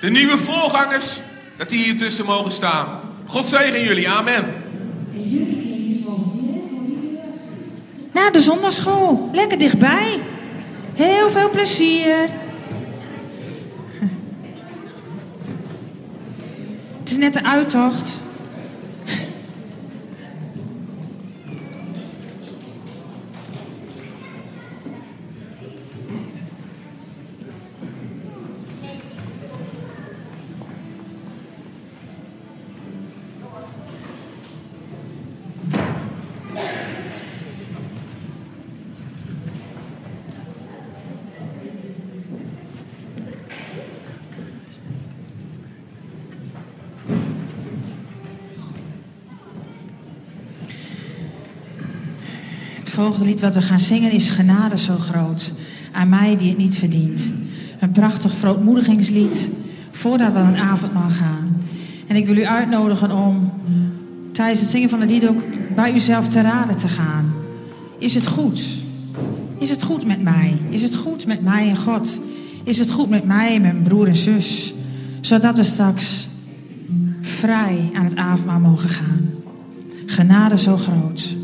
de 0.00 0.10
nieuwe 0.10 0.38
voorgangers, 0.38 1.20
dat 1.56 1.68
die 1.68 1.84
hier 1.84 1.98
tussen 1.98 2.24
mogen 2.24 2.52
staan. 2.52 2.86
God 3.26 3.46
zegen 3.46 3.82
jullie. 3.82 4.08
Amen. 4.08 4.44
En 5.12 5.28
jullie 5.28 5.56
kindjes 5.56 6.04
mogen 6.04 6.30
direct 6.32 6.70
door 6.70 6.84
die 6.84 7.00
deur. 7.00 7.20
Naar 8.12 8.32
de 8.32 8.40
zondagschool. 8.40 9.30
Lekker 9.32 9.58
dichtbij. 9.58 10.20
Heel 10.94 11.30
veel 11.30 11.50
plezier. 11.50 12.28
Net 17.20 17.32
de 17.32 17.44
uittocht. 17.44 18.18
Volgende 53.10 53.34
lied 53.34 53.44
wat 53.44 53.54
we 53.54 53.62
gaan 53.62 53.80
zingen 53.80 54.12
is 54.12 54.28
Genade 54.28 54.78
zo 54.78 54.96
groot. 54.96 55.52
Aan 55.92 56.08
mij 56.08 56.36
die 56.36 56.48
het 56.48 56.58
niet 56.58 56.76
verdient. 56.76 57.32
Een 57.80 57.90
prachtig 57.90 58.34
verootmoedigingslied 58.34 59.50
voordat 59.92 60.32
we 60.32 60.38
een 60.38 60.56
avondmaal 60.56 61.10
gaan. 61.10 61.56
En 62.06 62.16
ik 62.16 62.26
wil 62.26 62.36
u 62.36 62.46
uitnodigen 62.46 63.12
om 63.12 63.52
tijdens 64.32 64.60
het 64.60 64.70
zingen 64.70 64.88
van 64.88 65.00
het 65.00 65.10
lied 65.10 65.28
ook 65.28 65.42
bij 65.74 65.94
uzelf 65.94 66.28
te 66.28 66.40
raden 66.40 66.76
te 66.76 66.88
gaan. 66.88 67.32
Is 67.98 68.14
het 68.14 68.26
goed? 68.26 68.64
Is 69.58 69.70
het 69.70 69.82
goed 69.82 70.06
met 70.06 70.22
mij? 70.22 70.58
Is 70.68 70.82
het 70.82 70.94
goed 70.94 71.26
met 71.26 71.42
mij 71.42 71.68
en 71.68 71.76
God? 71.76 72.20
Is 72.64 72.78
het 72.78 72.90
goed 72.90 73.08
met 73.08 73.24
mij 73.24 73.54
en 73.54 73.62
mijn 73.62 73.82
broer 73.82 74.08
en 74.08 74.16
zus? 74.16 74.74
Zodat 75.20 75.56
we 75.56 75.64
straks 75.64 76.28
vrij 77.20 77.90
aan 77.94 78.04
het 78.04 78.16
avondmaal 78.16 78.60
mogen 78.60 78.88
gaan. 78.88 79.30
Genade 80.06 80.58
zo 80.58 80.76
groot. 80.76 81.39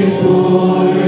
is 0.00 0.22
born. 0.22 1.03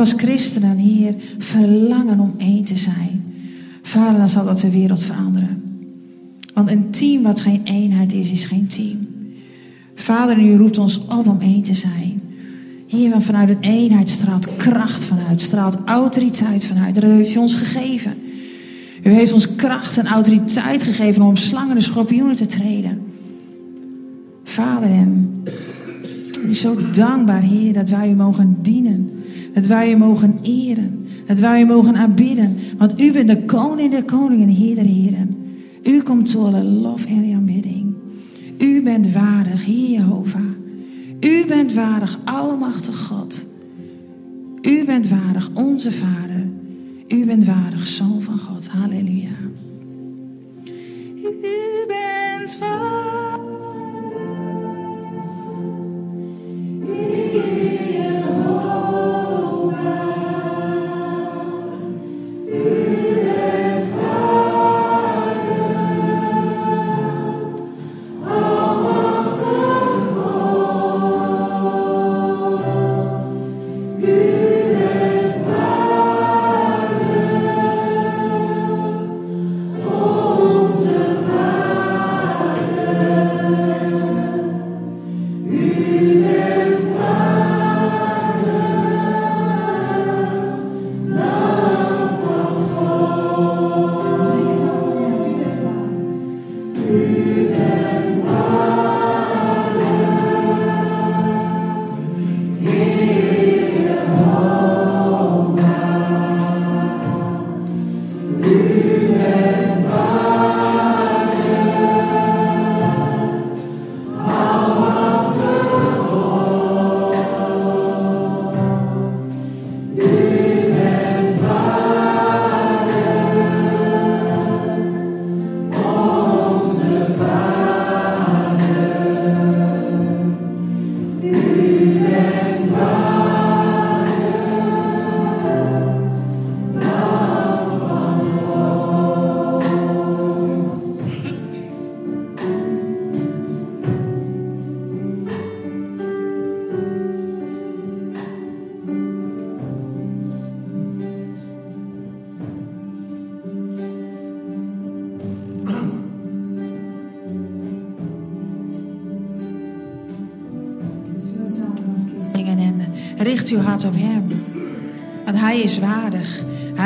Als 0.00 0.12
christenen, 0.12 0.76
Heer, 0.76 1.14
verlangen 1.38 2.20
om 2.20 2.34
één 2.38 2.64
te 2.64 2.76
zijn. 2.76 3.24
Vader, 3.82 4.18
dan 4.18 4.28
zal 4.28 4.44
dat 4.44 4.60
de 4.60 4.70
wereld 4.70 5.02
veranderen. 5.02 5.62
Want 6.54 6.70
een 6.70 6.90
team 6.90 7.22
wat 7.22 7.40
geen 7.40 7.60
eenheid 7.64 8.12
is, 8.12 8.30
is 8.30 8.44
geen 8.44 8.66
team. 8.66 9.08
Vader, 9.94 10.38
u 10.38 10.56
roept 10.56 10.78
ons 10.78 11.06
op 11.06 11.26
om 11.26 11.40
één 11.40 11.62
te 11.62 11.74
zijn. 11.74 12.22
Heer, 12.86 13.10
want 13.10 13.24
vanuit 13.24 13.48
een 13.48 13.60
eenheid 13.60 14.10
straalt 14.10 14.56
kracht 14.56 15.04
vanuit, 15.04 15.40
straalt 15.40 15.78
autoriteit 15.84 16.64
vanuit. 16.64 16.94
Dat 16.94 17.04
heeft 17.04 17.34
u 17.34 17.38
ons 17.38 17.54
gegeven. 17.54 18.14
U 19.02 19.10
heeft 19.10 19.32
ons 19.32 19.54
kracht 19.54 19.98
en 19.98 20.06
autoriteit 20.06 20.82
gegeven 20.82 21.22
om 21.22 21.36
slangen 21.36 21.76
en 21.76 21.82
schorpioenen 21.82 22.36
te 22.36 22.46
treden. 22.46 23.02
Vader, 24.44 24.90
en 24.90 25.42
u 26.46 26.54
zo 26.54 26.76
dankbaar, 26.92 27.42
Heer, 27.42 27.72
dat 27.72 27.88
wij 27.88 28.10
u 28.10 28.14
mogen 28.14 28.56
dienen. 28.62 29.19
Dat 29.54 29.66
wij 29.66 29.92
u 29.92 29.96
mogen 29.96 30.38
eren. 30.42 31.06
Dat 31.26 31.38
wij 31.38 31.62
u 31.62 31.64
mogen 31.64 31.96
aanbidden. 31.96 32.56
Want 32.78 33.00
u 33.00 33.12
bent 33.12 33.28
de 33.28 33.44
koning 33.44 33.90
der 33.90 34.04
koningen, 34.04 34.48
Heer 34.48 34.74
der 34.74 34.84
heren. 34.84 35.36
U 35.82 36.02
komt 36.02 36.30
tot 36.30 36.46
alle 36.46 36.64
lof 36.64 37.06
en 37.06 37.32
aanbidding. 37.34 37.94
U 38.58 38.82
bent 38.82 39.12
waardig, 39.12 39.64
Heer 39.64 39.90
Jehovah. 39.90 40.40
U 41.20 41.44
bent 41.46 41.74
waardig, 41.74 42.18
Almachtig 42.24 42.98
God. 42.98 43.46
U 44.62 44.84
bent 44.84 45.08
waardig, 45.08 45.50
onze 45.54 45.92
Vader. 45.92 46.48
U 47.08 47.24
bent 47.24 47.44
waardig, 47.44 47.86
Zoon 47.86 48.22
van 48.22 48.38
God. 48.38 48.68
Halleluja. 48.68 49.28
U 51.14 51.84
bent 51.86 52.58
waardig. 52.58 53.29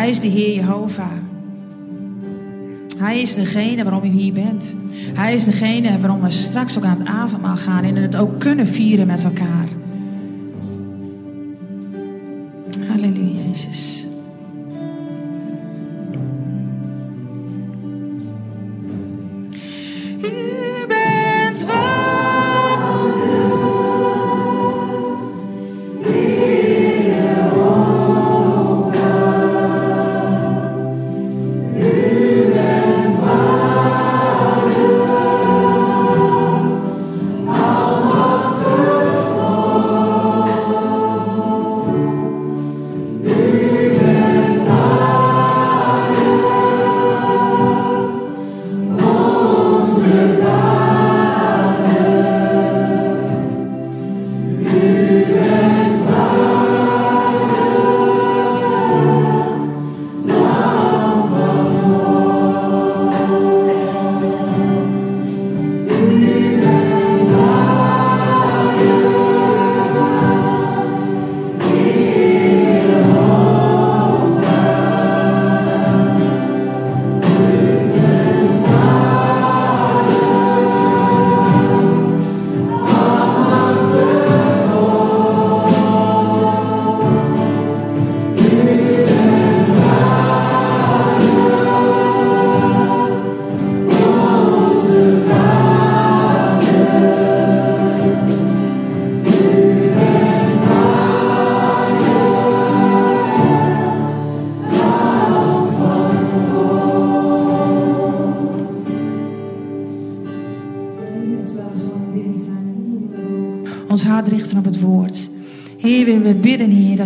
Hij 0.05 0.13
is 0.13 0.21
de 0.21 0.29
Heer 0.29 0.55
Jehovah. 0.55 1.13
Hij 2.99 3.21
is 3.21 3.35
degene 3.35 3.83
waarom 3.83 4.05
u 4.05 4.09
hier 4.09 4.33
bent. 4.33 4.75
Hij 5.15 5.35
is 5.35 5.45
degene 5.45 6.01
waarom 6.01 6.23
we 6.23 6.31
straks 6.31 6.79
ook 6.79 6.85
aan 6.85 6.99
het 6.99 7.09
avondmaal 7.09 7.57
gaan 7.57 7.85
en 7.85 7.97
het 7.97 8.17
ook 8.17 8.41
kunnen 8.41 8.67
vieren 8.67 9.07
met 9.07 9.25
elkaar. 9.25 9.64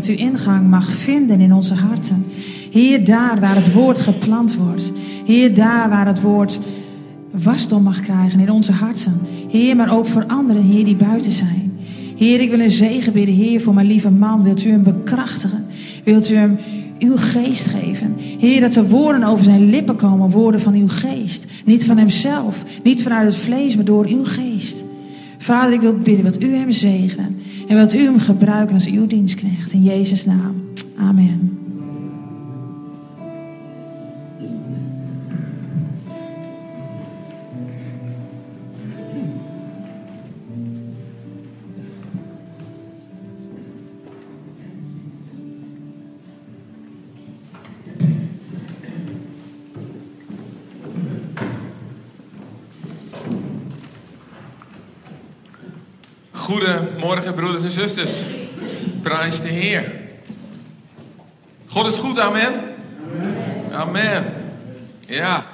U 0.08 0.18
ingang 0.18 0.68
mag 0.68 0.92
vinden 0.92 1.40
in 1.40 1.52
onze 1.52 1.74
harten. 1.74 2.26
Heer, 2.70 3.04
daar 3.04 3.40
waar 3.40 3.54
het 3.54 3.72
woord 3.72 4.00
geplant 4.00 4.56
wordt. 4.56 4.92
Heer, 5.24 5.54
daar 5.54 5.88
waar 5.88 6.06
het 6.06 6.20
woord 6.20 6.60
wasdom 7.30 7.82
mag 7.82 8.00
krijgen 8.00 8.40
in 8.40 8.50
onze 8.50 8.72
harten. 8.72 9.20
Heer, 9.48 9.76
maar 9.76 9.96
ook 9.96 10.06
voor 10.06 10.24
anderen, 10.26 10.62
Heer, 10.62 10.84
die 10.84 10.96
buiten 10.96 11.32
zijn. 11.32 11.72
Heer, 12.16 12.40
ik 12.40 12.50
wil 12.50 12.60
een 12.60 12.70
zegen 12.70 13.12
bidden, 13.12 13.34
Heer, 13.34 13.60
voor 13.60 13.74
mijn 13.74 13.86
lieve 13.86 14.10
man. 14.10 14.42
Wilt 14.42 14.64
u 14.64 14.70
hem 14.70 14.82
bekrachtigen? 14.82 15.66
Wilt 16.04 16.30
u 16.30 16.34
hem 16.34 16.58
uw 16.98 17.16
geest 17.16 17.66
geven? 17.66 18.16
Heer, 18.18 18.60
dat 18.60 18.74
er 18.74 18.88
woorden 18.88 19.24
over 19.24 19.44
zijn 19.44 19.70
lippen 19.70 19.96
komen, 19.96 20.30
woorden 20.30 20.60
van 20.60 20.74
uw 20.74 20.88
geest. 20.88 21.46
Niet 21.64 21.84
van 21.84 21.98
hemzelf, 21.98 22.64
niet 22.82 23.02
vanuit 23.02 23.26
het 23.26 23.36
vlees, 23.42 23.76
maar 23.76 23.84
door 23.84 24.06
uw 24.06 24.24
geest. 24.24 24.76
Vader, 25.38 25.72
ik 25.72 25.80
wil 25.80 25.98
bidden, 25.98 26.22
wilt 26.22 26.42
u 26.42 26.56
hem 26.56 26.72
zegenen? 26.72 27.37
En 27.68 27.76
wilt 27.76 27.94
u 27.94 27.98
hem 27.98 28.18
gebruiken 28.18 28.74
als 28.74 28.86
uw 28.86 29.06
dienstknecht? 29.06 29.72
In 29.72 29.82
Jezus' 29.82 30.24
naam. 30.24 30.62
Amen. 30.96 31.67
Broeders 57.32 57.64
en 57.64 57.70
zusters. 57.70 58.10
Prijs 59.02 59.40
de 59.40 59.48
Heer. 59.48 59.92
God 61.66 61.86
is 61.86 61.94
goed, 61.94 62.18
amen. 62.18 62.76
Amen. 63.72 64.34
Ja, 65.00 65.46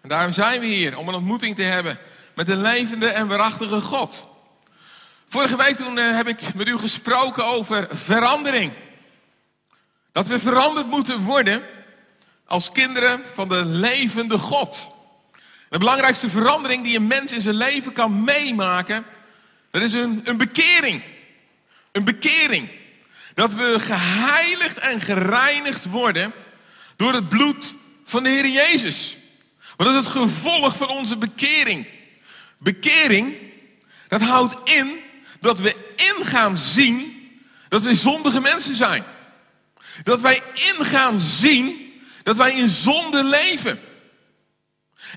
en 0.00 0.08
daarom 0.08 0.32
zijn 0.32 0.60
we 0.60 0.66
hier 0.66 0.98
om 0.98 1.08
een 1.08 1.14
ontmoeting 1.14 1.56
te 1.56 1.62
hebben 1.62 1.98
met 2.34 2.46
de 2.46 2.56
levende 2.56 3.06
en 3.06 3.28
waarachtige 3.28 3.80
God. 3.80 4.26
Vorige 5.28 5.56
week 5.56 5.76
toen 5.76 5.98
eh, 5.98 6.16
heb 6.16 6.28
ik 6.28 6.54
met 6.54 6.68
u 6.68 6.78
gesproken 6.78 7.44
over 7.44 7.88
verandering. 7.90 8.72
Dat 10.12 10.26
we 10.26 10.40
veranderd 10.40 10.86
moeten 10.86 11.22
worden 11.22 11.62
als 12.46 12.72
kinderen 12.72 13.20
van 13.34 13.48
de 13.48 13.64
levende 13.64 14.38
God. 14.38 14.88
De 15.68 15.78
belangrijkste 15.78 16.30
verandering 16.30 16.84
die 16.84 16.96
een 16.96 17.06
mens 17.06 17.32
in 17.32 17.40
zijn 17.40 17.54
leven 17.54 17.92
kan 17.92 18.24
meemaken 18.24 19.04
dat 19.70 19.82
is 19.82 19.92
een, 19.92 20.20
een 20.24 20.36
bekering. 20.36 21.02
Een 21.92 22.04
bekering. 22.04 22.68
Dat 23.34 23.54
we 23.54 23.76
geheiligd 23.80 24.78
en 24.78 25.00
gereinigd 25.00 25.84
worden 25.84 26.32
door 26.96 27.12
het 27.12 27.28
bloed 27.28 27.74
van 28.04 28.22
de 28.22 28.28
Heer 28.28 28.48
Jezus. 28.48 29.16
Want 29.76 29.90
dat 29.90 30.00
is 30.00 30.08
het 30.08 30.22
gevolg 30.22 30.76
van 30.76 30.88
onze 30.88 31.16
bekering. 31.16 31.86
Bekering, 32.58 33.34
dat 34.08 34.20
houdt 34.20 34.70
in 34.70 34.98
dat 35.40 35.58
we 35.58 35.76
in 35.96 36.26
gaan 36.26 36.58
zien 36.58 37.18
dat 37.68 37.82
wij 37.82 37.94
zondige 37.94 38.40
mensen 38.40 38.76
zijn. 38.76 39.04
Dat 40.02 40.20
wij 40.20 40.40
in 40.54 40.84
gaan 40.84 41.20
zien 41.20 41.90
dat 42.22 42.36
wij 42.36 42.52
in 42.52 42.68
zonde 42.68 43.24
leven. 43.24 43.80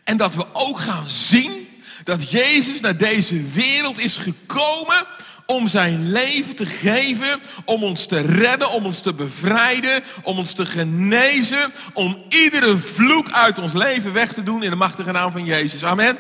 En 0.04 0.18
dat 0.18 0.36
we 0.36 0.46
ook 0.54 0.80
gaan 0.80 1.10
zien 1.10 1.63
dat 2.04 2.32
Jezus 2.32 2.80
naar 2.80 2.98
deze 2.98 3.44
wereld 3.44 4.00
is 4.00 4.18
gekomen 4.18 5.08
om 5.46 5.68
zijn 5.68 6.12
leven 6.12 6.56
te 6.56 6.66
geven, 6.66 7.42
om 7.66 7.84
ons 7.84 8.06
te 8.06 8.22
redden, 8.22 8.72
om 8.72 8.86
ons 8.86 9.02
te 9.02 9.14
bevrijden, 9.14 10.04
om 10.24 10.38
ons 10.38 10.54
te 10.54 10.66
genezen, 10.66 11.74
om 11.94 12.24
iedere 12.30 12.78
vloek 12.78 13.32
uit 13.32 13.60
ons 13.60 13.74
leven 13.74 14.14
weg 14.14 14.34
te 14.34 14.44
doen 14.44 14.64
in 14.64 14.70
de 14.70 14.76
machtige 14.76 15.12
naam 15.12 15.32
van 15.32 15.46
Jezus. 15.46 15.84
Amen. 15.84 16.18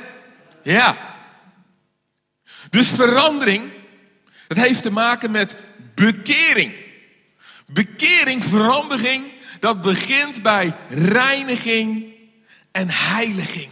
Ja. 0.63 0.95
Dus 2.69 2.87
verandering, 2.87 3.71
dat 4.47 4.57
heeft 4.57 4.81
te 4.81 4.91
maken 4.91 5.31
met 5.31 5.55
bekering. 5.95 6.73
Bekering, 7.67 8.43
verandering, 8.43 9.23
dat 9.59 9.81
begint 9.81 10.41
bij 10.41 10.75
reiniging 10.89 12.05
en 12.71 12.89
heiliging. 12.89 13.69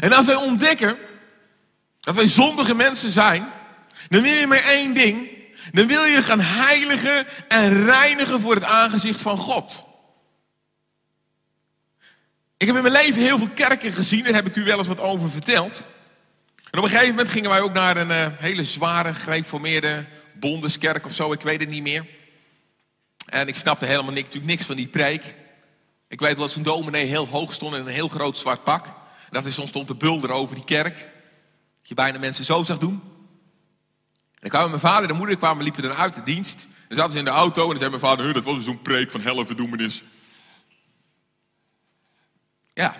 En 0.00 0.12
als 0.12 0.26
wij 0.26 0.34
ontdekken 0.34 0.98
dat 2.00 2.14
wij 2.14 2.28
zondige 2.28 2.74
mensen 2.74 3.10
zijn, 3.10 3.46
dan 4.08 4.22
wil 4.22 4.32
je 4.32 4.46
maar 4.46 4.64
één 4.64 4.94
ding. 4.94 5.28
Dan 5.72 5.86
wil 5.86 6.04
je 6.04 6.22
gaan 6.22 6.40
heiligen 6.40 7.26
en 7.48 7.84
reinigen 7.84 8.40
voor 8.40 8.54
het 8.54 8.64
aangezicht 8.64 9.20
van 9.22 9.38
God. 9.38 9.82
Ik 12.56 12.66
heb 12.66 12.76
in 12.76 12.82
mijn 12.82 12.94
leven 12.94 13.22
heel 13.22 13.38
veel 13.38 13.50
kerken 13.54 13.92
gezien, 13.92 14.24
daar 14.24 14.34
heb 14.34 14.46
ik 14.46 14.56
u 14.56 14.64
wel 14.64 14.78
eens 14.78 14.86
wat 14.86 15.00
over 15.00 15.30
verteld. 15.30 15.82
En 16.70 16.78
op 16.78 16.84
een 16.84 16.90
gegeven 16.90 17.08
moment 17.08 17.28
gingen 17.28 17.50
wij 17.50 17.60
ook 17.60 17.72
naar 17.72 17.96
een 17.96 18.08
uh, 18.08 18.26
hele 18.38 18.64
zware, 18.64 19.14
gereformeerde 19.14 20.06
bondeskerk 20.32 21.06
of 21.06 21.12
zo, 21.12 21.32
ik 21.32 21.40
weet 21.40 21.60
het 21.60 21.68
niet 21.68 21.82
meer. 21.82 22.06
En 23.26 23.48
ik 23.48 23.56
snapte 23.56 23.86
helemaal 23.86 24.12
niks, 24.12 24.26
natuurlijk 24.26 24.52
niks 24.52 24.66
van 24.66 24.76
die 24.76 24.86
preek. 24.86 25.34
Ik 26.08 26.20
weet 26.20 26.32
wel 26.36 26.40
dat 26.40 26.50
zo'n 26.50 26.62
dominee 26.62 27.06
heel 27.06 27.28
hoog 27.28 27.52
stond 27.52 27.74
in 27.74 27.80
een 27.80 27.86
heel 27.86 28.08
groot 28.08 28.38
zwart 28.38 28.64
pak 28.64 28.86
dat 29.34 29.44
is 29.44 29.54
soms 29.54 29.68
stond 29.68 29.86
te 29.86 29.94
bulder 29.94 30.30
over 30.30 30.54
die 30.54 30.64
kerk. 30.64 30.96
Dat 31.78 31.88
je 31.88 31.94
bijna 31.94 32.18
mensen 32.18 32.44
zo 32.44 32.62
zag 32.62 32.78
doen. 32.78 33.02
En 34.34 34.40
dan 34.40 34.50
kwamen 34.50 34.68
mijn 34.68 34.80
vader 34.80 35.10
en 35.10 35.16
moeder 35.16 35.36
kwamen, 35.36 35.62
liepen 35.62 35.82
dan 35.82 35.92
uit 35.92 36.14
de 36.14 36.22
dienst. 36.22 36.66
Dan 36.88 36.98
zaten 36.98 37.12
ze 37.12 37.18
in 37.18 37.24
de 37.24 37.30
auto 37.30 37.62
en 37.62 37.68
dan 37.68 37.78
zei 37.78 37.90
mijn 37.90 38.02
vader, 38.02 38.32
dat 38.32 38.44
was 38.44 38.64
zo'n 38.64 38.82
preek 38.82 39.10
van 39.10 39.20
helverdoemenis. 39.20 40.02
Ja. 42.74 42.96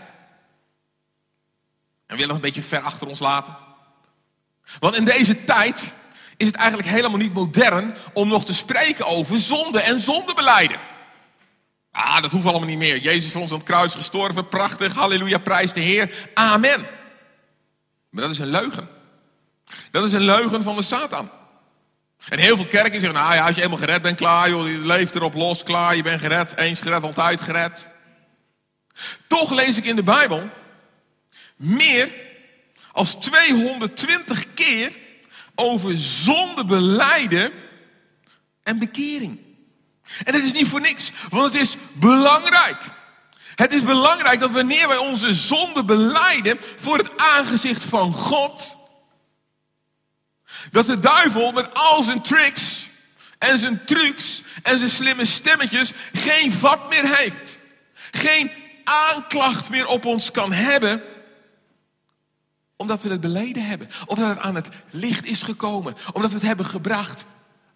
En 2.07 2.17
willen 2.17 2.27
nog 2.27 2.37
een 2.37 2.43
beetje 2.43 2.63
ver 2.63 2.81
achter 2.81 3.09
ons 3.09 3.19
laten. 3.19 3.57
Want 4.81 4.97
in 4.97 5.05
deze 5.05 5.45
tijd 5.45 5.93
is 6.37 6.47
het 6.47 6.57
eigenlijk 6.57 6.89
helemaal 6.89 7.19
niet 7.19 7.35
modern 7.35 7.95
om 8.13 8.29
nog 8.29 8.45
te 8.45 8.55
spreken 8.55 9.07
over 9.07 9.41
zonde 9.41 9.81
en 9.81 9.99
zondebeleiden. 9.99 10.79
Ah, 11.97 12.23
dat 12.23 12.31
hoeft 12.31 12.47
allemaal 12.47 12.69
niet 12.69 12.79
meer. 12.79 12.99
Jezus 12.99 13.25
is 13.25 13.33
voor 13.33 13.41
ons 13.41 13.51
aan 13.51 13.57
het 13.57 13.67
kruis 13.67 13.95
gestorven. 13.95 14.49
Prachtig. 14.49 14.95
Halleluja, 14.95 15.39
prijs 15.39 15.73
de 15.73 15.81
Heer. 15.81 16.31
Amen. 16.35 16.87
Maar 18.11 18.23
dat 18.23 18.31
is 18.31 18.39
een 18.39 18.47
leugen. 18.47 18.89
Dat 19.91 20.05
is 20.05 20.13
een 20.13 20.25
leugen 20.25 20.63
van 20.63 20.77
de 20.77 20.83
Satan. 20.83 21.31
En 22.29 22.39
heel 22.39 22.57
veel 22.57 22.67
kerken 22.67 23.01
zeggen, 23.01 23.21
nou 23.21 23.35
ja, 23.35 23.41
als 23.41 23.55
je 23.55 23.61
helemaal 23.61 23.79
gered 23.79 24.03
bent, 24.03 24.17
klaar, 24.17 24.49
joh, 24.49 24.67
je 24.67 24.79
leeft 24.79 25.15
erop 25.15 25.35
los, 25.35 25.63
klaar, 25.63 25.97
je 25.97 26.03
bent 26.03 26.21
gered, 26.21 26.57
eens 26.57 26.81
gered, 26.81 27.03
altijd 27.03 27.41
gered. 27.41 27.89
Toch 29.27 29.51
lees 29.51 29.77
ik 29.77 29.85
in 29.85 29.97
de 29.97 30.03
Bijbel 30.03 30.51
meer 31.57 32.13
als 32.93 33.15
220 33.15 34.55
keer 34.55 34.97
over 35.55 35.97
zonde 35.97 36.65
beleiden 36.65 37.53
en 38.63 38.79
bekering. 38.79 39.44
En 40.25 40.33
dat 40.33 40.43
is 40.43 40.53
niet 40.53 40.69
voor 40.69 40.81
niks, 40.81 41.13
want 41.31 41.53
het 41.53 41.63
is 41.63 41.77
belangrijk. 41.93 42.79
Het 43.55 43.73
is 43.73 43.85
belangrijk 43.85 44.41
dat 44.41 44.51
wanneer 44.51 44.89
wij 44.89 44.97
onze 44.97 45.35
zonde 45.35 45.85
beleiden 45.85 46.59
voor 46.77 46.99
het 46.99 47.17
aangezicht 47.17 47.85
van 47.85 48.13
God, 48.13 48.77
dat 50.71 50.87
de 50.87 50.99
duivel 50.99 51.53
met 51.53 51.75
al 51.75 52.03
zijn 52.03 52.23
tricks 52.23 52.87
en 53.39 53.59
zijn 53.59 53.85
trucs 53.85 54.43
en 54.63 54.79
zijn 54.79 54.91
slimme 54.91 55.25
stemmetjes 55.25 55.93
geen 56.13 56.53
vat 56.53 56.89
meer 56.89 57.17
heeft. 57.17 57.59
Geen 58.11 58.51
aanklacht 58.85 59.71
meer 59.71 59.87
op 59.87 60.05
ons 60.05 60.31
kan 60.31 60.53
hebben, 60.53 61.03
omdat 62.77 63.03
we 63.03 63.09
het 63.09 63.21
beleden 63.21 63.67
hebben. 63.67 63.89
Omdat 64.07 64.29
het 64.29 64.39
aan 64.39 64.55
het 64.55 64.69
licht 64.91 65.25
is 65.25 65.43
gekomen. 65.43 65.97
Omdat 66.13 66.31
we 66.31 66.37
het 66.37 66.47
hebben 66.47 66.67
gebracht 66.67 67.25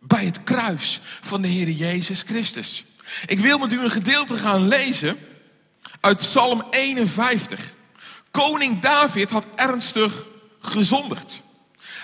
bij 0.00 0.24
het 0.24 0.42
kruis 0.42 1.00
van 1.20 1.42
de 1.42 1.48
Heer 1.48 1.70
Jezus 1.70 2.22
Christus. 2.22 2.84
Ik 3.26 3.40
wil 3.40 3.58
met 3.58 3.72
u 3.72 3.80
een 3.80 3.90
gedeelte 3.90 4.34
gaan 4.34 4.68
lezen 4.68 5.18
uit 6.00 6.18
Psalm 6.18 6.66
51. 6.70 7.60
Koning 8.30 8.80
David 8.80 9.30
had 9.30 9.44
ernstig 9.56 10.26
gezondigd. 10.60 11.42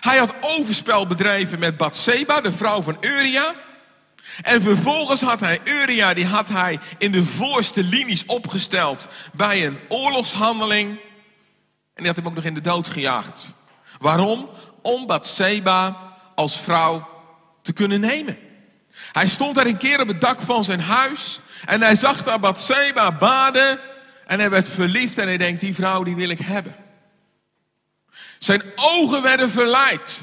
Hij 0.00 0.18
had 0.18 0.34
overspel 0.40 1.06
bedreven 1.06 1.58
met 1.58 1.76
Bathseba, 1.76 2.40
de 2.40 2.52
vrouw 2.52 2.82
van 2.82 2.96
Uria. 3.00 3.54
En 4.42 4.62
vervolgens 4.62 5.20
had 5.20 5.40
hij 5.40 5.60
Uria, 5.64 6.14
die 6.14 6.26
had 6.26 6.48
hij 6.48 6.78
in 6.98 7.12
de 7.12 7.24
voorste 7.24 7.82
linies 7.82 8.26
opgesteld 8.26 9.08
bij 9.32 9.66
een 9.66 9.78
oorlogshandeling. 9.88 10.88
En 10.88 10.98
die 11.94 12.06
had 12.06 12.16
hem 12.16 12.26
ook 12.26 12.34
nog 12.34 12.44
in 12.44 12.54
de 12.54 12.60
dood 12.60 12.86
gejaagd. 12.86 13.46
Waarom? 13.98 14.48
Om 14.82 15.06
Bathseba 15.06 16.12
als 16.34 16.60
vrouw 16.60 17.13
te 17.64 17.72
kunnen 17.72 18.00
nemen. 18.00 18.38
Hij 19.12 19.28
stond 19.28 19.54
daar 19.54 19.66
een 19.66 19.76
keer 19.76 20.00
op 20.00 20.08
het 20.08 20.20
dak 20.20 20.40
van 20.40 20.64
zijn 20.64 20.80
huis 20.80 21.40
en 21.64 21.82
hij 21.82 21.96
zag 21.96 22.22
daar 22.22 22.40
Bathseba 22.40 23.12
baden 23.12 23.78
en 24.26 24.38
hij 24.38 24.50
werd 24.50 24.68
verliefd 24.68 25.18
en 25.18 25.26
hij 25.26 25.36
denkt, 25.36 25.60
die 25.60 25.74
vrouw 25.74 26.02
die 26.02 26.14
wil 26.14 26.28
ik 26.28 26.38
hebben. 26.38 26.76
Zijn 28.38 28.62
ogen 28.76 29.22
werden 29.22 29.50
verleid. 29.50 30.22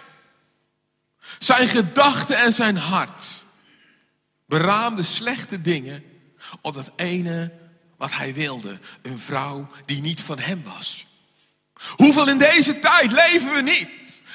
Zijn 1.39 1.67
gedachten 1.67 2.37
en 2.37 2.53
zijn 2.53 2.77
hart 2.77 3.23
beraamden 4.45 5.05
slechte 5.05 5.61
dingen 5.61 6.03
op 6.61 6.73
dat 6.73 6.91
ene 6.95 7.51
wat 7.97 8.11
hij 8.11 8.33
wilde. 8.33 8.79
Een 9.01 9.19
vrouw 9.19 9.69
die 9.85 10.01
niet 10.01 10.21
van 10.21 10.39
hem 10.39 10.63
was. 10.63 11.05
Hoeveel 11.95 12.29
in 12.29 12.37
deze 12.37 12.79
tijd 12.79 13.11
leven 13.11 13.53
we 13.53 13.61
niet? 13.61 13.89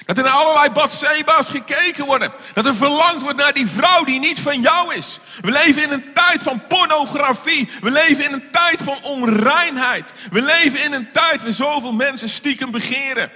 Dat 0.07 0.18
er 0.18 0.28
allerlei 0.28 0.70
Batseba's 0.70 1.48
gekeken 1.48 2.07
worden. 2.07 2.32
Dat 2.54 2.66
er 2.66 2.76
verlangd 2.76 3.22
wordt 3.22 3.38
naar 3.38 3.52
die 3.52 3.66
vrouw 3.66 4.04
die 4.04 4.18
niet 4.18 4.40
van 4.40 4.61
jou 4.61 4.94
is. 4.94 5.18
We 5.40 5.50
leven 5.50 5.82
in 5.82 5.92
een 5.92 6.12
tijd 6.14 6.42
van 6.42 6.66
pornografie. 6.66 7.68
We 7.80 7.90
leven 7.90 8.24
in 8.24 8.32
een 8.32 8.50
tijd 8.50 8.82
van 8.82 9.02
onreinheid. 9.02 10.12
We 10.30 10.42
leven 10.42 10.84
in 10.84 10.92
een 10.92 11.12
tijd 11.12 11.42
waar 11.42 11.52
zoveel 11.52 11.92
mensen 11.92 12.28
stiekem 12.28 12.70
begeren. 12.70 13.30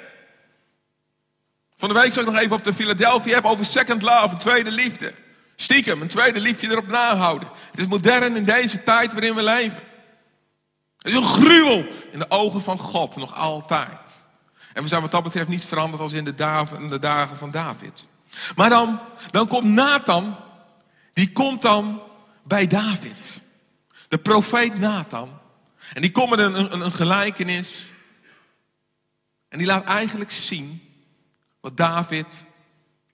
Van 1.76 1.88
de 1.88 1.94
week 1.94 2.12
zag 2.12 2.24
ik 2.24 2.30
nog 2.30 2.40
even 2.40 2.56
op 2.56 2.64
de 2.64 2.74
Philadelphia 2.74 3.36
app 3.36 3.46
over 3.46 3.64
second 3.64 4.02
love, 4.02 4.36
tweede 4.36 4.70
liefde. 4.70 5.14
Stiekem, 5.56 6.02
een 6.02 6.08
tweede 6.08 6.40
liefje 6.40 6.70
erop 6.70 6.86
nahouden. 6.86 7.48
Het 7.70 7.80
is 7.80 7.86
modern 7.86 8.36
in 8.36 8.44
deze 8.44 8.82
tijd 8.82 9.12
waarin 9.12 9.34
we 9.34 9.42
leven. 9.42 9.82
Het 10.98 11.12
is 11.12 11.18
een 11.18 11.24
gruwel 11.24 11.84
in 12.12 12.18
de 12.18 12.30
ogen 12.30 12.62
van 12.62 12.78
God, 12.78 13.16
nog 13.16 13.34
altijd. 13.34 14.28
En 14.72 14.82
we 14.82 14.88
zijn 14.88 15.02
wat 15.02 15.10
dat 15.10 15.22
betreft 15.22 15.48
niet 15.48 15.64
veranderd 15.64 16.02
als 16.02 16.12
in 16.12 16.24
de 16.24 16.34
dagen, 16.34 16.88
de 16.88 16.98
dagen 16.98 17.38
van 17.38 17.50
David. 17.50 18.06
Maar 18.56 18.68
dan, 18.68 19.00
dan 19.30 19.46
komt 19.46 19.64
Nathan, 19.64 20.36
die 21.12 21.32
komt 21.32 21.62
dan 21.62 22.02
bij 22.42 22.66
David. 22.66 23.40
De 24.08 24.18
profeet 24.18 24.78
Nathan. 24.78 25.38
En 25.92 26.02
die 26.02 26.12
komt 26.12 26.30
met 26.30 26.38
een, 26.38 26.72
een, 26.72 26.80
een 26.80 26.92
gelijkenis. 26.92 27.84
En 29.48 29.58
die 29.58 29.66
laat 29.66 29.84
eigenlijk 29.84 30.30
zien 30.30 30.82
wat 31.60 31.76
David 31.76 32.44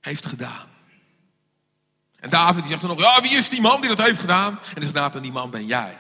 heeft 0.01 0.27
gedaan. 0.27 0.69
En 2.17 2.31
David 2.31 2.63
die 2.63 2.71
zegt 2.71 2.81
dan 2.81 2.91
nog, 2.91 3.01
ja, 3.01 3.23
wie 3.23 3.37
is 3.37 3.49
die 3.49 3.61
man 3.61 3.81
die 3.81 3.91
dat 3.97 4.07
heeft 4.07 4.21
gedaan? 4.21 4.53
En 4.53 4.75
dan 4.75 4.83
zegt 4.83 4.95
Nathan, 4.95 5.23
die 5.23 5.33
man 5.33 5.51
ben 5.51 5.67
jij. 5.67 5.97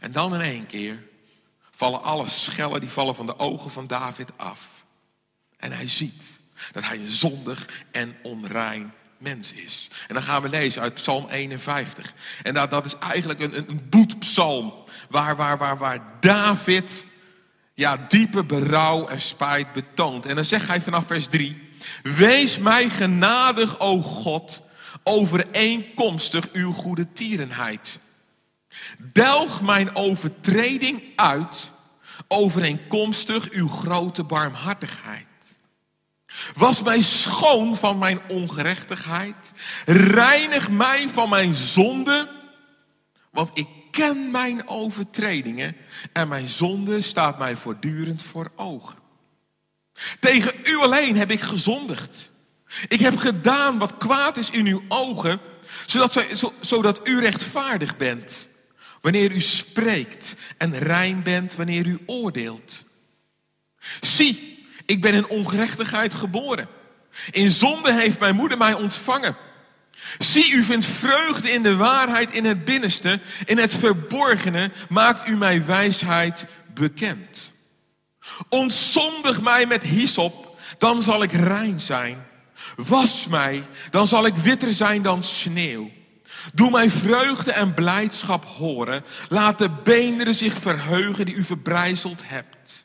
En 0.00 0.12
dan 0.12 0.34
in 0.34 0.40
één 0.40 0.66
keer 0.66 1.02
vallen 1.82 2.02
alle 2.02 2.28
schellen 2.28 2.80
die 2.80 2.90
vallen 2.90 3.14
van 3.14 3.26
de 3.26 3.38
ogen 3.38 3.70
van 3.70 3.86
David 3.86 4.28
af. 4.36 4.58
En 5.56 5.72
hij 5.72 5.88
ziet 5.88 6.40
dat 6.72 6.82
hij 6.82 6.96
een 6.96 7.10
zondig 7.10 7.84
en 7.90 8.16
onrein 8.22 8.92
mens 9.18 9.52
is. 9.52 9.88
En 10.08 10.14
dan 10.14 10.22
gaan 10.22 10.42
we 10.42 10.48
lezen 10.48 10.82
uit 10.82 10.94
Psalm 10.94 11.28
51. 11.28 12.14
En 12.42 12.54
dat, 12.54 12.70
dat 12.70 12.84
is 12.84 12.98
eigenlijk 12.98 13.40
een, 13.40 13.56
een, 13.56 13.68
een 13.68 13.88
boetpsalm 13.88 14.74
waar, 15.08 15.36
waar, 15.36 15.58
waar, 15.58 15.78
waar 15.78 16.02
David 16.20 17.04
ja, 17.74 17.96
diepe 18.08 18.44
berouw 18.44 19.06
en 19.06 19.20
spijt 19.20 19.72
betoont. 19.72 20.26
En 20.26 20.34
dan 20.34 20.44
zegt 20.44 20.66
hij 20.66 20.80
vanaf 20.80 21.06
vers 21.06 21.26
3: 21.26 21.68
Wees 22.02 22.58
mij 22.58 22.88
genadig, 22.88 23.80
o 23.80 24.00
God, 24.00 24.62
overeenkomstig 25.02 26.52
uw 26.52 26.72
goede 26.72 27.12
tierenheid. 27.12 27.98
Delg 28.98 29.62
mijn 29.62 29.96
overtreding 29.96 31.02
uit, 31.16 31.71
overeenkomstig 32.32 33.50
uw 33.50 33.68
grote 33.68 34.22
barmhartigheid. 34.22 35.26
Was 36.54 36.82
mij 36.82 37.02
schoon 37.02 37.76
van 37.76 37.98
mijn 37.98 38.20
ongerechtigheid. 38.28 39.52
Reinig 39.86 40.70
mij 40.70 41.08
van 41.08 41.28
mijn 41.28 41.54
zonde, 41.54 42.30
want 43.30 43.50
ik 43.54 43.66
ken 43.90 44.30
mijn 44.30 44.68
overtredingen 44.68 45.76
en 46.12 46.28
mijn 46.28 46.48
zonde 46.48 47.02
staat 47.02 47.38
mij 47.38 47.56
voortdurend 47.56 48.22
voor 48.22 48.50
ogen. 48.56 48.98
Tegen 50.20 50.54
u 50.64 50.76
alleen 50.76 51.16
heb 51.16 51.30
ik 51.30 51.40
gezondigd. 51.40 52.30
Ik 52.88 53.00
heb 53.00 53.16
gedaan 53.16 53.78
wat 53.78 53.96
kwaad 53.96 54.36
is 54.36 54.50
in 54.50 54.66
uw 54.66 54.82
ogen, 54.88 55.40
zodat, 55.86 56.26
zodat 56.60 57.08
u 57.08 57.20
rechtvaardig 57.20 57.96
bent 57.96 58.50
wanneer 59.02 59.32
u 59.32 59.40
spreekt 59.40 60.34
en 60.56 60.78
rein 60.78 61.22
bent 61.22 61.54
wanneer 61.54 61.86
u 61.86 61.98
oordeelt. 62.06 62.84
Zie, 64.00 64.66
ik 64.86 65.00
ben 65.00 65.14
in 65.14 65.26
ongerechtigheid 65.26 66.14
geboren. 66.14 66.68
In 67.30 67.50
zonde 67.50 67.92
heeft 67.92 68.18
mijn 68.18 68.36
moeder 68.36 68.58
mij 68.58 68.74
ontvangen. 68.74 69.36
Zie, 70.18 70.52
u 70.52 70.62
vindt 70.62 70.86
vreugde 70.86 71.50
in 71.50 71.62
de 71.62 71.76
waarheid 71.76 72.32
in 72.32 72.44
het 72.44 72.64
binnenste, 72.64 73.20
in 73.44 73.58
het 73.58 73.76
verborgene 73.76 74.70
maakt 74.88 75.28
u 75.28 75.36
mij 75.36 75.64
wijsheid 75.64 76.46
bekend. 76.74 77.50
Ontzondig 78.48 79.40
mij 79.40 79.66
met 79.66 79.82
hyssop, 79.82 80.60
dan 80.78 81.02
zal 81.02 81.22
ik 81.22 81.32
rein 81.32 81.80
zijn. 81.80 82.26
Was 82.76 83.26
mij, 83.26 83.62
dan 83.90 84.06
zal 84.06 84.26
ik 84.26 84.36
witter 84.36 84.74
zijn 84.74 85.02
dan 85.02 85.24
sneeuw. 85.24 85.90
Doe 86.54 86.70
mij 86.70 86.90
vreugde 86.90 87.52
en 87.52 87.74
blijdschap 87.74 88.44
horen. 88.44 89.04
Laat 89.28 89.58
de 89.58 89.70
beenderen 89.70 90.34
zich 90.34 90.54
verheugen 90.54 91.26
die 91.26 91.34
u 91.34 91.44
verbrijzeld 91.44 92.20
hebt. 92.24 92.84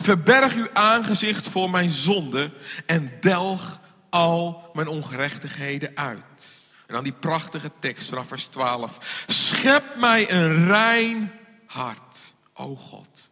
Verberg 0.00 0.54
uw 0.54 0.68
aangezicht 0.72 1.48
voor 1.48 1.70
mijn 1.70 1.90
zonde 1.90 2.50
en 2.86 3.12
delg 3.20 3.80
al 4.10 4.70
mijn 4.72 4.88
ongerechtigheden 4.88 5.90
uit. 5.94 6.58
En 6.86 6.94
dan 6.94 7.04
die 7.04 7.12
prachtige 7.12 7.70
tekst 7.80 8.08
vanaf 8.08 8.28
vers 8.28 8.46
12. 8.46 9.24
Schep 9.26 9.84
mij 9.96 10.32
een 10.32 10.66
rein 10.66 11.32
hart, 11.66 12.34
o 12.54 12.76
God. 12.76 13.30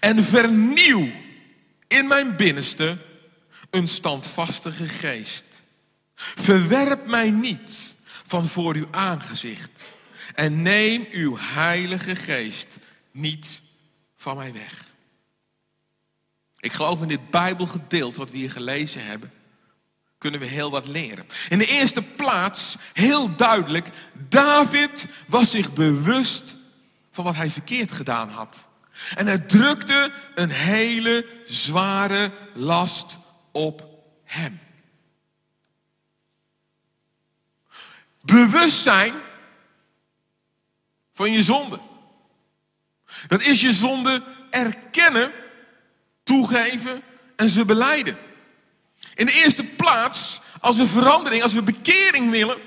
En 0.00 0.24
vernieuw 0.24 1.12
in 1.88 2.06
mijn 2.06 2.36
binnenste 2.36 2.98
een 3.70 3.88
standvastige 3.88 4.88
geest. 4.88 5.44
Verwerp 6.16 7.06
mij 7.06 7.30
niet 7.30 7.93
van 8.26 8.46
voor 8.46 8.74
uw 8.74 8.88
aangezicht. 8.90 9.94
En 10.34 10.62
neem 10.62 11.06
uw 11.10 11.36
heilige 11.38 12.16
geest 12.16 12.78
niet 13.10 13.60
van 14.16 14.36
mij 14.36 14.52
weg. 14.52 14.84
Ik 16.58 16.72
geloof 16.72 17.02
in 17.02 17.08
dit 17.08 17.30
Bijbelgedeelte 17.30 18.18
wat 18.18 18.30
we 18.30 18.36
hier 18.36 18.50
gelezen 18.50 19.06
hebben, 19.06 19.32
kunnen 20.18 20.40
we 20.40 20.46
heel 20.46 20.70
wat 20.70 20.86
leren. 20.86 21.26
In 21.48 21.58
de 21.58 21.66
eerste 21.66 22.02
plaats, 22.02 22.76
heel 22.92 23.36
duidelijk, 23.36 23.88
David 24.28 25.06
was 25.26 25.50
zich 25.50 25.72
bewust 25.72 26.56
van 27.12 27.24
wat 27.24 27.34
hij 27.34 27.50
verkeerd 27.50 27.92
gedaan 27.92 28.28
had. 28.28 28.68
En 29.14 29.26
hij 29.26 29.38
drukte 29.38 30.12
een 30.34 30.50
hele 30.50 31.26
zware 31.46 32.30
last 32.54 33.18
op 33.52 33.88
hem. 34.24 34.60
Bewustzijn 38.24 39.14
van 41.14 41.32
je 41.32 41.42
zonde. 41.42 41.80
Dat 43.26 43.42
is 43.42 43.60
je 43.60 43.72
zonde 43.72 44.22
erkennen, 44.50 45.32
toegeven 46.22 47.02
en 47.36 47.48
ze 47.48 47.64
beleiden. 47.64 48.18
In 49.14 49.26
de 49.26 49.32
eerste 49.32 49.64
plaats, 49.64 50.40
als 50.60 50.76
we 50.76 50.86
verandering, 50.86 51.42
als 51.42 51.52
we 51.52 51.62
bekering 51.62 52.30
willen, 52.30 52.58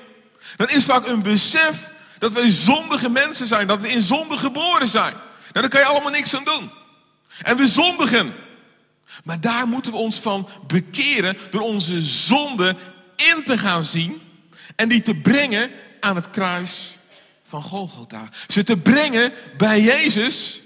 dan 0.56 0.70
is 0.70 0.86
vaak 0.86 1.08
een 1.08 1.22
besef 1.22 1.92
dat 2.20 2.32
we 2.32 2.52
zondige 2.52 3.10
mensen 3.10 3.48
zijn, 3.48 3.68
dat 3.68 3.82
we 3.82 3.90
in 3.90 4.02
zonde 4.02 4.38
geboren 4.38 4.90
zijn. 4.90 5.14
Nou, 5.14 5.22
daar 5.52 5.70
kan 5.70 5.80
je 5.80 5.86
allemaal 5.86 6.12
niks 6.12 6.36
aan 6.36 6.44
doen. 6.44 6.72
En 7.42 7.58
we 7.58 7.68
zondigen. 7.68 8.34
Maar 9.24 9.42
daar 9.42 9.68
moeten 9.68 9.92
we 9.92 9.98
ons 9.98 10.20
van 10.20 10.50
bekeren 10.68 11.38
door 11.52 11.62
onze 11.62 12.02
zonde 12.02 12.76
in 13.16 13.44
te 13.44 13.58
gaan 13.58 13.84
zien 13.84 14.22
en 14.78 14.90
die 14.90 15.02
te 15.02 15.16
brengen 15.16 15.70
aan 16.00 16.16
het 16.16 16.30
kruis 16.30 16.98
van 17.48 17.64
Golgotha. 17.64 18.30
Ze 18.48 18.64
te 18.64 18.78
brengen 18.78 19.34
bij 19.58 19.82
Jezus, 19.82 20.62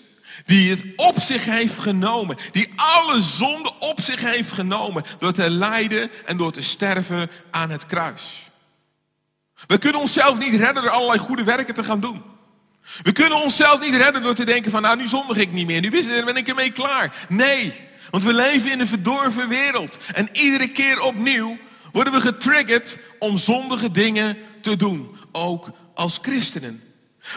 die 0.46 0.70
het 0.70 0.84
op 0.96 1.20
zich 1.20 1.46
heeft 1.46 1.78
genomen. 1.78 2.38
Die 2.52 2.70
alle 2.76 3.22
zonde 3.22 3.74
op 3.80 4.02
zich 4.02 4.22
heeft 4.22 4.52
genomen. 4.52 5.04
Door 5.20 5.32
te 5.32 5.50
lijden 5.50 6.12
en 6.26 6.38
door 6.38 6.52
te 6.52 6.62
sterven 6.62 7.30
aan 7.52 7.70
het 7.70 7.86
kruis. 7.86 8.50
We 9.68 9.78
kunnen 9.78 10.02
onszelf 10.02 10.38
niet 10.38 10.56
redden 10.56 10.84
door 10.84 10.92
allerlei 10.92 11.20
goede 11.20 11.44
werken 11.44 11.74
te 11.74 11.84
gaan 11.84 12.00
doen. 12.00 12.22
We 13.04 13.12
kunnen 13.12 13.42
onszelf 13.42 13.80
niet 13.80 13.96
redden 13.96 14.24
door 14.24 14.36
te 14.36 14.46
denken 14.46 14.72
van 14.72 14.82
nou 14.82 14.98
nu 14.98 15.08
zondig 15.08 15.38
ik 15.38 15.52
niet 15.52 15.68
meer. 15.68 15.82
Nu 15.82 15.90
ben 16.26 16.36
ik 16.36 16.48
ermee 16.48 16.72
klaar. 16.72 17.26
Nee, 17.30 17.82
want 18.10 18.24
we 18.24 18.34
leven 18.34 18.72
in 18.72 18.80
een 18.80 18.88
verdorven 18.88 19.48
wereld. 19.48 19.98
En 20.14 20.30
iedere 20.32 20.68
keer 20.68 21.02
opnieuw 21.02 21.58
worden 21.92 22.14
we 22.14 22.22
getriggerd 22.22 22.98
om 23.22 23.38
zondige 23.38 23.92
dingen 23.92 24.38
te 24.62 24.76
doen. 24.76 25.16
Ook 25.32 25.70
als 25.94 26.20
christenen. 26.22 26.84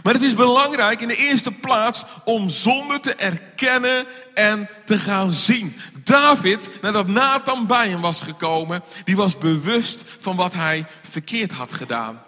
Maar 0.03 0.12
het 0.12 0.22
is 0.22 0.35
belangrijk 0.35 1.01
in 1.01 1.09
de 1.09 1.16
eerste 1.16 1.53
plaats 1.53 2.05
om 2.24 2.49
zonde 2.49 3.01
te 3.01 3.14
erkennen 3.14 4.07
en 4.35 4.68
te 4.85 4.99
gaan 4.99 5.32
zien. 5.32 5.76
David, 6.05 6.70
nadat 6.82 7.07
Nathan 7.07 7.66
bij 7.66 7.89
hem 7.89 8.01
was 8.01 8.20
gekomen, 8.20 8.82
die 9.05 9.16
was 9.16 9.39
bewust 9.39 10.03
van 10.20 10.37
wat 10.37 10.55
hij 10.55 10.87
verkeerd 11.11 11.53
had 11.53 11.72
gedaan. 11.72 12.22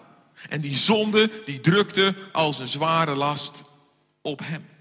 En 0.49 0.61
die 0.61 0.77
zonde, 0.77 1.31
die 1.45 1.61
drukte 1.61 2.15
als 2.33 2.59
een 2.59 2.69
zware 2.69 3.15
last 3.15 3.63
op 4.23 4.41
hem. 4.45 4.76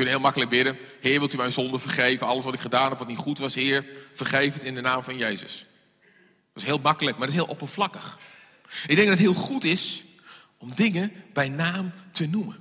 Kunnen 0.00 0.18
heel 0.18 0.30
makkelijk 0.30 0.50
bidden. 0.50 0.78
Heer, 1.00 1.18
wilt 1.18 1.32
u 1.32 1.36
mijn 1.36 1.52
zonde 1.52 1.78
vergeven? 1.78 2.26
Alles 2.26 2.44
wat 2.44 2.54
ik 2.54 2.60
gedaan 2.60 2.88
heb 2.88 2.98
wat 2.98 3.08
niet 3.08 3.16
goed 3.16 3.38
was, 3.38 3.54
Heer, 3.54 3.84
vergeef 4.14 4.54
het 4.54 4.62
in 4.62 4.74
de 4.74 4.80
naam 4.80 5.02
van 5.02 5.16
Jezus. 5.16 5.66
Dat 6.52 6.62
is 6.62 6.68
heel 6.68 6.78
makkelijk, 6.82 7.16
maar 7.16 7.26
dat 7.26 7.36
is 7.36 7.42
heel 7.42 7.52
oppervlakkig. 7.52 8.18
Ik 8.86 8.96
denk 8.96 9.08
dat 9.08 9.18
het 9.18 9.26
heel 9.26 9.34
goed 9.34 9.64
is 9.64 10.04
om 10.58 10.74
dingen 10.74 11.12
bij 11.32 11.48
naam 11.48 11.92
te 12.12 12.26
noemen. 12.26 12.56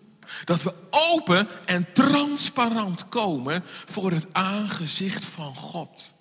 Dat 0.45 0.63
we 0.63 0.73
open 0.89 1.47
en 1.65 1.87
transparant 1.93 3.09
komen 3.09 3.63
voor 3.91 4.11
het 4.11 4.25
aangezicht 4.31 5.25
van 5.25 5.55
God. 5.55 6.13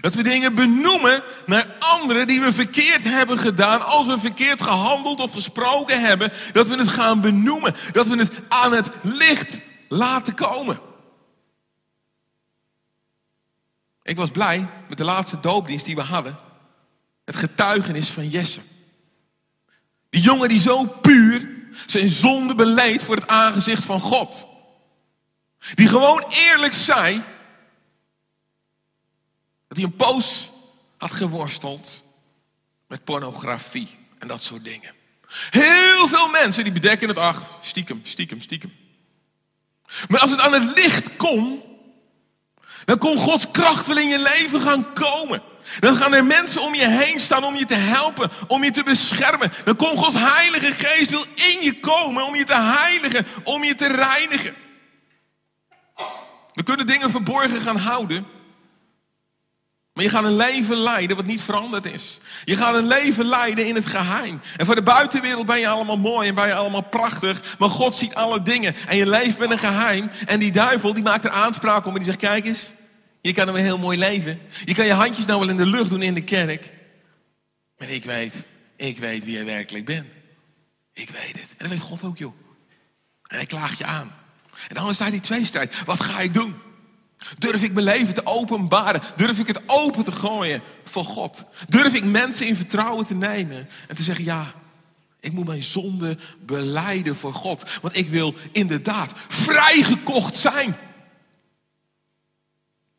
Dat 0.00 0.14
we 0.14 0.22
dingen 0.22 0.54
benoemen 0.54 1.22
naar 1.46 1.66
anderen 1.78 2.26
die 2.26 2.40
we 2.40 2.52
verkeerd 2.52 3.04
hebben 3.04 3.38
gedaan. 3.38 3.84
Als 3.84 4.06
we 4.06 4.18
verkeerd 4.18 4.62
gehandeld 4.62 5.20
of 5.20 5.32
gesproken 5.32 6.00
hebben. 6.00 6.32
Dat 6.52 6.68
we 6.68 6.76
het 6.76 6.88
gaan 6.88 7.20
benoemen. 7.20 7.74
Dat 7.92 8.06
we 8.06 8.16
het 8.16 8.32
aan 8.48 8.72
het 8.72 8.90
licht 9.02 9.60
laten 9.88 10.34
komen. 10.34 10.80
Ik 14.02 14.16
was 14.16 14.30
blij 14.30 14.66
met 14.88 14.98
de 14.98 15.04
laatste 15.04 15.40
doopdienst 15.40 15.84
die 15.84 15.94
we 15.94 16.02
hadden. 16.02 16.38
Het 17.24 17.36
getuigenis 17.36 18.10
van 18.10 18.28
Jesse. 18.28 18.60
Die 20.10 20.22
jongen 20.22 20.48
die 20.48 20.60
zo 20.60 20.84
puur 20.86 21.48
zijn 21.86 22.08
zonde 22.08 22.54
beleed 22.54 23.04
voor 23.04 23.16
het 23.16 23.26
aangezicht 23.26 23.84
van 23.84 24.00
God. 24.00 24.46
Die 25.74 25.88
gewoon 25.88 26.24
eerlijk 26.28 26.72
zei 26.72 27.22
dat 29.68 29.76
hij 29.76 29.86
een 29.86 29.96
poos 29.96 30.50
had 30.96 31.10
geworsteld 31.12 32.02
met 32.86 33.04
pornografie 33.04 33.98
en 34.18 34.28
dat 34.28 34.42
soort 34.42 34.64
dingen. 34.64 34.94
Heel 35.50 36.08
veel 36.08 36.28
mensen 36.28 36.64
die 36.64 36.72
bedekken 36.72 37.08
het, 37.08 37.18
ach, 37.18 37.58
stiekem, 37.60 38.00
stiekem, 38.02 38.40
stiekem. 38.40 38.72
Maar 40.08 40.20
als 40.20 40.30
het 40.30 40.40
aan 40.40 40.52
het 40.52 40.74
licht 40.74 41.16
komt, 41.16 41.62
dan 42.84 42.98
kon 42.98 43.18
Gods 43.18 43.50
kracht 43.50 43.86
wel 43.86 43.98
in 43.98 44.08
je 44.08 44.18
leven 44.18 44.60
gaan 44.60 44.92
komen. 44.92 45.42
Dan 45.80 45.96
gaan 45.96 46.14
er 46.14 46.24
mensen 46.24 46.62
om 46.62 46.74
je 46.74 46.88
heen 46.88 47.18
staan 47.18 47.44
om 47.44 47.56
je 47.56 47.64
te 47.64 47.74
helpen, 47.74 48.30
om 48.46 48.64
je 48.64 48.70
te 48.70 48.82
beschermen. 48.82 49.52
Dan 49.64 49.76
komt 49.76 49.98
Gods 49.98 50.14
Heilige 50.18 50.72
Geest 50.72 51.10
wil 51.10 51.24
in 51.34 51.62
je 51.62 51.80
komen 51.80 52.24
om 52.24 52.34
je 52.34 52.44
te 52.44 52.60
heiligen, 52.60 53.26
om 53.44 53.64
je 53.64 53.74
te 53.74 53.86
reinigen. 53.86 54.54
We 56.52 56.62
kunnen 56.62 56.86
dingen 56.86 57.10
verborgen 57.10 57.60
gaan 57.60 57.76
houden. 57.76 58.26
Maar 59.94 60.04
je 60.04 60.10
gaat 60.10 60.24
een 60.24 60.36
leven 60.36 60.76
leiden 60.76 61.16
wat 61.16 61.26
niet 61.26 61.42
veranderd 61.42 61.86
is. 61.86 62.18
Je 62.44 62.56
gaat 62.56 62.74
een 62.74 62.86
leven 62.86 63.24
leiden 63.24 63.66
in 63.66 63.74
het 63.74 63.86
geheim. 63.86 64.40
En 64.56 64.66
voor 64.66 64.74
de 64.74 64.82
buitenwereld 64.82 65.46
ben 65.46 65.58
je 65.58 65.68
allemaal 65.68 65.98
mooi 65.98 66.28
en 66.28 66.34
ben 66.34 66.46
je 66.46 66.54
allemaal 66.54 66.88
prachtig. 66.88 67.56
Maar 67.58 67.70
God 67.70 67.94
ziet 67.94 68.14
alle 68.14 68.42
dingen. 68.42 68.74
En 68.86 68.96
je 68.96 69.06
leeft 69.06 69.38
met 69.38 69.50
een 69.50 69.58
geheim. 69.58 70.10
En 70.26 70.38
die 70.38 70.52
duivel 70.52 70.94
die 70.94 71.02
maakt 71.02 71.24
er 71.24 71.30
aanspraak 71.30 71.86
om. 71.86 71.90
En 71.90 71.96
die 71.96 72.04
zegt, 72.04 72.18
kijk 72.18 72.46
eens. 72.46 72.72
Je 73.20 73.32
kan 73.32 73.48
een 73.48 73.54
heel 73.54 73.78
mooi 73.78 73.98
leven. 73.98 74.40
Je 74.64 74.74
kan 74.74 74.86
je 74.86 74.92
handjes 74.92 75.26
nou 75.26 75.40
wel 75.40 75.48
in 75.48 75.56
de 75.56 75.66
lucht 75.66 75.90
doen 75.90 76.02
in 76.02 76.14
de 76.14 76.24
kerk. 76.24 76.72
Maar 77.78 77.88
ik 77.88 78.04
weet, 78.04 78.34
ik 78.76 78.98
weet 78.98 79.24
wie 79.24 79.38
je 79.38 79.44
werkelijk 79.44 79.84
bent. 79.84 80.06
Ik 80.92 81.10
weet 81.10 81.40
het. 81.40 81.50
En 81.50 81.56
dat 81.58 81.68
weet 81.68 81.80
God 81.80 82.02
ook, 82.02 82.18
joh. 82.18 82.34
En 83.26 83.36
hij 83.36 83.46
klaagt 83.46 83.78
je 83.78 83.84
aan. 83.84 84.14
En 84.68 84.74
dan 84.74 84.94
staat 84.94 85.10
die 85.10 85.20
tweestrijd. 85.20 85.84
Wat 85.84 86.00
ga 86.00 86.20
ik 86.20 86.34
doen? 86.34 86.54
Durf 87.38 87.62
ik 87.62 87.72
mijn 87.72 87.86
leven 87.86 88.14
te 88.14 88.26
openbaren? 88.26 89.00
Durf 89.16 89.38
ik 89.38 89.46
het 89.46 89.62
open 89.66 90.04
te 90.04 90.12
gooien 90.12 90.62
voor 90.84 91.04
God? 91.04 91.44
Durf 91.68 91.94
ik 91.94 92.04
mensen 92.04 92.46
in 92.46 92.56
vertrouwen 92.56 93.06
te 93.06 93.14
nemen 93.14 93.68
en 93.88 93.96
te 93.96 94.02
zeggen: 94.02 94.24
ja, 94.24 94.54
ik 95.20 95.32
moet 95.32 95.46
mijn 95.46 95.62
zonde 95.62 96.18
beleiden 96.40 97.16
voor 97.16 97.34
God. 97.34 97.78
Want 97.82 97.96
ik 97.96 98.08
wil 98.08 98.34
inderdaad 98.52 99.12
vrijgekocht 99.28 100.36
zijn. 100.36 100.76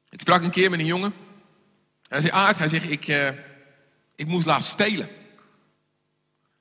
Ik 0.09 0.21
sprak 0.21 0.43
een 0.43 0.51
keer 0.51 0.69
met 0.69 0.79
een 0.79 0.85
jongen. 0.85 1.13
Hij 2.07 2.21
zei: 2.21 2.31
Aard, 2.33 2.57
hij 2.57 2.69
zegt: 2.69 2.91
ik, 2.91 3.07
uh, 3.07 3.29
ik 4.15 4.27
moest 4.27 4.45
laatst 4.45 4.69
stelen. 4.69 5.09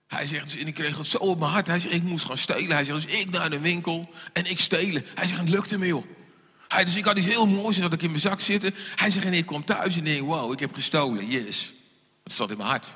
Hij 0.06 0.26
zegt, 0.26 0.44
dus, 0.44 0.60
en 0.60 0.66
ik 0.66 0.74
kreeg 0.74 0.96
het 0.96 1.06
zo 1.06 1.16
op 1.16 1.38
mijn 1.38 1.50
hart. 1.50 1.66
Hij 1.66 1.80
zegt, 1.80 1.94
ik 1.94 2.02
moest 2.02 2.24
gaan 2.24 2.38
stelen. 2.38 2.76
Hij 2.76 2.84
zegt, 2.84 3.02
dus 3.02 3.20
ik 3.20 3.30
naar 3.30 3.50
de 3.50 3.60
winkel 3.60 4.10
en 4.32 4.44
ik 4.44 4.60
stelen. 4.60 5.04
Hij 5.14 5.26
zegt, 5.26 5.40
het 5.40 5.48
lukte 5.48 5.78
me 5.78 5.86
joh. 5.86 6.04
Hij, 6.68 6.84
dus 6.84 6.96
ik 6.96 7.04
had 7.04 7.16
iets 7.16 7.26
heel 7.26 7.46
moois, 7.46 7.78
dat 7.78 7.92
ik 7.92 8.02
in 8.02 8.08
mijn 8.08 8.20
zak 8.20 8.40
zitten. 8.40 8.74
Hij 8.96 9.10
zegt, 9.10 9.26
en 9.26 9.32
ik 9.32 9.46
kom 9.46 9.64
thuis 9.64 9.96
en 9.96 10.04
denk, 10.04 10.26
wow, 10.26 10.52
ik 10.52 10.60
heb 10.60 10.74
gestolen, 10.74 11.26
yes. 11.26 11.72
Dat 12.22 12.32
zat 12.32 12.50
in 12.50 12.56
mijn 12.56 12.68
hart. 12.68 12.86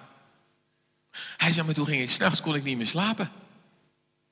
Hij 1.36 1.52
zegt, 1.52 1.66
maar 1.66 1.74
toen 1.74 1.86
ging 1.86 2.02
ik, 2.02 2.10
s'nachts 2.10 2.40
kon 2.40 2.54
ik 2.54 2.64
niet 2.64 2.76
meer 2.76 2.86
slapen. 2.86 3.30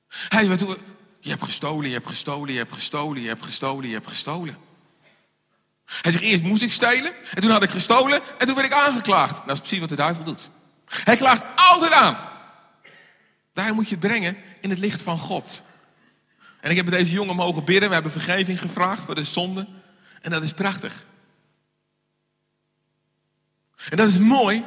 Hij 0.07 0.45
zegt, 0.45 0.59
toen, 0.59 0.75
je 1.19 1.29
hebt 1.29 1.43
gestolen, 1.43 1.87
je 1.87 1.93
hebt 1.93 2.07
gestolen, 2.07 2.53
je 2.53 2.59
hebt 2.59 2.73
gestolen, 2.73 3.21
je 3.21 3.27
hebt 3.27 3.45
gestolen, 3.45 3.87
je 3.87 3.93
hebt 3.93 4.07
gestolen. 4.07 4.57
Hij 5.85 6.11
zegt, 6.11 6.23
eerst 6.23 6.43
moest 6.43 6.61
ik 6.61 6.71
stelen, 6.71 7.11
en 7.33 7.41
toen 7.41 7.51
had 7.51 7.63
ik 7.63 7.69
gestolen, 7.69 8.21
en 8.37 8.45
toen 8.45 8.55
werd 8.55 8.67
ik 8.67 8.73
aangeklaagd. 8.73 9.33
Nou, 9.33 9.47
dat 9.47 9.55
is 9.55 9.61
precies 9.61 9.79
wat 9.79 9.89
de 9.89 9.95
duivel 9.95 10.23
doet. 10.23 10.49
Hij 10.85 11.15
klaagt 11.15 11.43
altijd 11.55 11.91
aan. 11.91 12.17
Daar 13.53 13.73
moet 13.73 13.89
je 13.89 13.95
het 13.95 14.07
brengen 14.07 14.37
in 14.61 14.69
het 14.69 14.79
licht 14.79 15.01
van 15.01 15.19
God. 15.19 15.61
En 16.59 16.69
ik 16.69 16.75
heb 16.75 16.85
met 16.85 16.93
deze 16.93 17.11
jongen 17.11 17.35
mogen 17.35 17.63
bidden. 17.63 17.87
We 17.87 17.93
hebben 17.93 18.11
vergeving 18.11 18.61
gevraagd 18.61 19.03
voor 19.03 19.15
de 19.15 19.23
zonde. 19.23 19.67
En 20.21 20.31
dat 20.31 20.43
is 20.43 20.53
prachtig. 20.53 21.05
En 23.89 23.97
dat 23.97 24.07
is 24.07 24.19
mooi. 24.19 24.65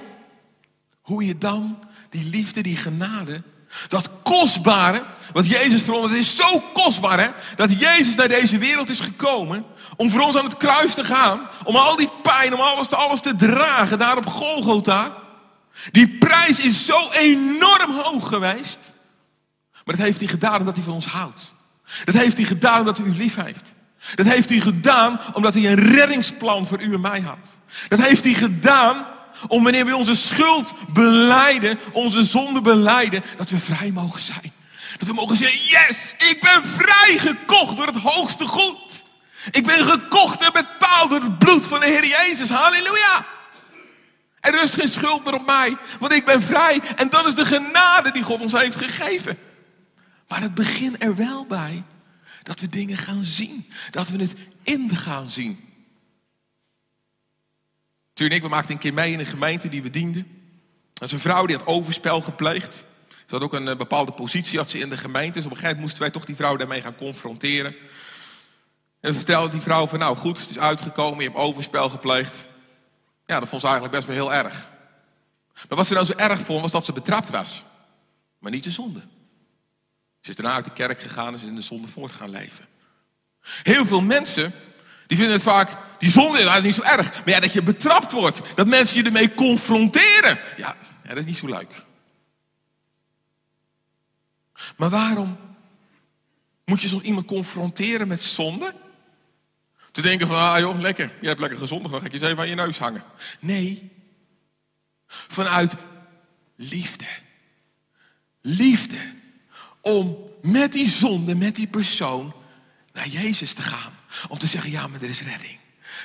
Hoe 1.01 1.27
je 1.27 1.39
dan 1.39 1.85
die 2.11 2.25
liefde, 2.25 2.61
die 2.61 2.77
genade, 2.77 3.43
dat 3.89 4.11
kostbare, 4.23 5.05
wat 5.33 5.47
Jezus 5.47 5.83
voor 5.83 5.95
ons, 5.95 6.11
het 6.11 6.19
is 6.19 6.37
zo 6.37 6.61
kostbaar 6.73 7.21
hè, 7.21 7.29
dat 7.57 7.81
Jezus 7.81 8.15
naar 8.15 8.29
deze 8.29 8.59
wereld 8.59 8.91
is 8.91 9.01
gekomen 9.01 9.65
om 9.97 10.11
voor 10.11 10.21
ons 10.21 10.37
aan 10.37 10.45
het 10.45 10.57
kruis 10.57 10.95
te 10.95 11.05
gaan, 11.05 11.49
om 11.65 11.77
al 11.77 11.97
die 11.97 12.11
pijn, 12.23 12.55
om 12.55 12.61
alles 12.61 12.87
te, 12.87 12.97
alles 12.97 13.21
te 13.21 13.37
dragen 13.37 13.99
daar 13.99 14.17
op 14.17 14.27
Golgotha. 14.27 15.17
Die 15.93 16.19
prijs 16.19 16.61
is 16.61 16.87
zo 16.87 17.11
enorm 17.11 17.93
hoog 17.93 18.29
geweest, 18.29 18.93
maar 19.85 19.97
dat 19.97 20.05
heeft 20.05 20.19
hij 20.19 20.29
gedaan 20.29 20.59
omdat 20.59 20.77
hij 20.77 20.85
van 20.85 20.95
ons 20.95 21.07
houdt. 21.07 21.55
Dat 22.05 22.15
heeft 22.15 22.37
hij 22.37 22.47
gedaan 22.47 22.79
omdat 22.79 22.97
hij 22.97 23.07
u 23.07 23.15
lief 23.17 23.35
heeft. 23.35 23.73
Dat 24.15 24.27
heeft 24.27 24.49
hij 24.49 24.61
gedaan 24.61 25.21
omdat 25.33 25.55
hij 25.55 25.67
een 25.67 25.93
reddingsplan 25.93 26.67
voor 26.67 26.81
u 26.81 26.95
en 26.95 27.01
mij 27.01 27.21
had. 27.21 27.59
Dat 27.89 28.03
heeft 28.03 28.25
hij 28.25 28.35
gedaan 28.35 29.07
om 29.49 29.63
wanneer 29.63 29.85
we 29.87 29.97
onze 29.97 30.17
schuld 30.17 30.73
beleiden, 30.93 31.79
onze 31.93 32.25
zonde 32.25 32.61
beleiden, 32.61 33.23
dat 33.37 33.51
we 33.51 33.59
vrij 33.59 33.91
mogen 33.91 34.21
zijn. 34.21 34.53
Dat 34.99 35.09
we 35.09 35.15
mogen 35.15 35.37
zeggen, 35.37 35.61
yes, 35.61 36.15
ik 36.17 36.39
ben 36.41 36.65
vrijgekocht 36.65 37.77
door 37.77 37.87
het 37.87 37.97
hoogste 37.97 38.47
goed. 38.47 39.05
Ik 39.51 39.67
ben 39.67 39.85
gekocht 39.85 40.43
en 40.43 40.53
betaald 40.53 41.11
door 41.11 41.21
het 41.21 41.39
bloed 41.39 41.67
van 41.67 41.81
de 41.81 41.87
Heer 41.87 42.07
Jezus. 42.07 42.49
Halleluja. 42.49 43.25
Er 44.41 44.53
rust 44.53 44.75
geen 44.75 44.89
schuld 44.89 45.25
meer 45.25 45.35
op 45.35 45.47
mij, 45.47 45.77
want 45.99 46.13
ik 46.13 46.25
ben 46.25 46.43
vrij. 46.43 46.81
En 46.97 47.11
dat 47.11 47.27
is 47.27 47.35
de 47.35 47.47
genade 47.47 48.11
die 48.11 48.23
God 48.23 48.41
ons 48.41 48.53
heeft 48.53 48.77
gegeven. 48.77 49.39
Maar 50.31 50.41
het 50.41 50.55
begint 50.55 51.03
er 51.03 51.17
wel 51.17 51.47
bij 51.47 51.83
dat 52.43 52.61
we 52.61 52.69
dingen 52.69 52.97
gaan 52.97 53.25
zien. 53.25 53.67
Dat 53.91 54.09
we 54.09 54.19
het 54.19 54.35
in 54.63 54.91
gaan 54.91 55.31
zien. 55.31 55.69
Toen 58.13 58.29
en 58.29 58.35
ik, 58.35 58.43
we 58.43 58.49
maakten 58.49 58.75
een 58.75 58.81
keer 58.81 58.95
mee 58.95 59.13
in 59.13 59.19
een 59.19 59.27
gemeente 59.27 59.69
die 59.69 59.83
we 59.83 59.91
dienden. 59.91 60.27
Dat 60.93 61.09
is 61.09 61.13
een 61.13 61.21
vrouw 61.21 61.47
die 61.47 61.57
had 61.57 61.67
overspel 61.67 62.21
gepleegd. 62.21 62.75
Ze 63.09 63.35
had 63.35 63.41
ook 63.41 63.53
een 63.53 63.69
eh, 63.69 63.77
bepaalde 63.77 64.13
positie 64.13 64.59
had 64.59 64.71
ze 64.71 64.79
in 64.79 64.91
de 64.91 64.97
gemeente. 64.97 65.33
Dus 65.33 65.45
op 65.45 65.51
een 65.51 65.57
gegeven 65.57 65.77
moment 65.77 65.81
moesten 65.81 66.03
wij 66.03 66.11
toch 66.11 66.25
die 66.25 66.37
vrouw 66.37 66.57
daarmee 66.57 66.83
gaan 66.83 66.95
confronteren. 66.95 67.75
En 69.01 69.15
vertelde 69.15 69.51
die 69.51 69.61
vrouw 69.61 69.87
van 69.87 69.99
nou 69.99 70.17
goed, 70.17 70.41
het 70.41 70.51
is 70.51 70.59
uitgekomen, 70.59 71.19
je 71.19 71.25
hebt 71.25 71.37
overspel 71.37 71.89
gepleegd. 71.89 72.45
Ja, 73.27 73.41
dat 73.41 73.49
vond 73.49 73.61
ze 73.61 73.67
eigenlijk 73.69 73.97
best 73.97 74.07
wel 74.07 74.27
heel 74.27 74.45
erg. 74.45 74.69
Maar 75.69 75.79
wat 75.79 75.87
ze 75.87 75.95
nou 75.95 76.07
zo 76.07 76.13
erg 76.13 76.41
vond, 76.41 76.61
was 76.61 76.71
dat 76.71 76.85
ze 76.85 76.93
betrapt 76.93 77.31
was. 77.31 77.63
Maar 78.39 78.51
niet 78.51 78.65
de 78.65 78.71
zonde. 78.71 79.03
Ze 80.21 80.31
is 80.31 80.37
daarna 80.37 80.55
uit 80.55 80.65
de 80.65 80.73
kerk 80.73 81.01
gegaan 81.01 81.33
en 81.33 81.39
ze 81.39 81.45
is 81.45 81.51
in 81.51 81.57
de 81.57 81.63
zonde 81.63 81.89
voort 81.89 82.13
gaan 82.13 82.31
leven. 82.31 82.69
Heel 83.41 83.87
veel 83.87 84.03
mensen, 84.03 84.53
die 85.07 85.17
vinden 85.17 85.35
het 85.35 85.45
vaak, 85.45 85.77
die 85.99 86.11
zonde 86.11 86.39
is 86.39 86.63
niet 86.63 86.75
zo 86.75 86.83
erg. 86.83 87.25
Maar 87.25 87.35
ja, 87.35 87.41
dat 87.41 87.53
je 87.53 87.63
betrapt 87.63 88.13
wordt, 88.13 88.57
dat 88.57 88.67
mensen 88.67 89.01
je 89.01 89.07
ermee 89.07 89.35
confronteren. 89.35 90.39
Ja, 90.57 90.77
dat 91.03 91.17
is 91.17 91.25
niet 91.25 91.37
zo 91.37 91.47
leuk. 91.47 91.85
Maar 94.77 94.91
waarom 94.91 95.39
moet 96.65 96.83
je 96.83 96.89
zo 96.89 97.01
iemand 97.01 97.27
confronteren 97.27 98.09
met 98.09 98.23
zonde? 98.23 98.75
Te 99.93 100.03
denken 100.03 100.27
van, 100.27 100.37
ah 100.37 100.59
joh, 100.59 100.81
lekker, 100.81 101.13
je 101.21 101.27
hebt 101.27 101.41
lekker 101.41 101.59
gezondigd, 101.59 101.91
dan 101.91 102.01
ga 102.01 102.07
ik 102.07 102.13
je 102.13 102.19
eens 102.19 102.29
even 102.29 102.43
aan 102.43 102.49
je 102.49 102.55
neus 102.55 102.79
hangen. 102.79 103.05
Nee, 103.41 103.93
vanuit 105.07 105.75
liefde. 106.57 107.07
Liefde 108.41 109.19
om 109.81 110.17
met 110.43 110.73
die 110.73 110.91
zonde, 110.91 111.35
met 111.35 111.55
die 111.55 111.67
persoon, 111.67 112.35
naar 112.93 113.09
Jezus 113.09 113.53
te 113.53 113.63
gaan. 113.63 113.93
Om 114.29 114.39
te 114.39 114.47
zeggen, 114.47 114.71
ja, 114.71 114.87
maar 114.87 115.03
er 115.03 115.09
is 115.09 115.23
redding. 115.23 115.59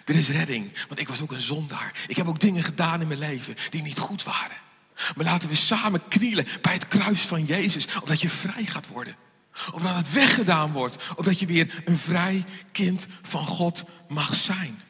Er 0.06 0.16
is 0.16 0.30
redding, 0.30 0.72
want 0.88 1.00
ik 1.00 1.08
was 1.08 1.22
ook 1.22 1.32
een 1.32 1.42
zondaar. 1.42 2.06
Ik 2.08 2.16
heb 2.16 2.28
ook 2.28 2.40
dingen 2.40 2.64
gedaan 2.64 3.02
in 3.02 3.08
mijn 3.08 3.20
leven 3.20 3.56
die 3.70 3.82
niet 3.82 4.00
goed 4.00 4.24
waren. 4.24 4.58
Maar 5.16 5.26
laten 5.26 5.50
we 5.50 5.56
samen 5.56 6.08
knielen 6.08 6.46
bij 6.62 6.74
het 6.74 6.88
kruis 6.88 7.22
van 7.22 7.46
Jezus, 7.46 7.88
omdat 8.02 8.22
je 8.22 8.30
vrij 8.30 8.66
gaat 8.66 8.88
worden. 8.88 9.16
Omdat 9.72 9.96
het 9.96 10.12
weggedaan 10.12 10.72
wordt, 10.72 10.98
omdat 11.16 11.40
je 11.40 11.46
weer 11.46 11.82
een 11.86 11.98
vrij 11.98 12.46
kind 12.72 13.08
van 13.22 13.46
God 13.46 13.84
mag 14.08 14.36
zijn. 14.36 14.82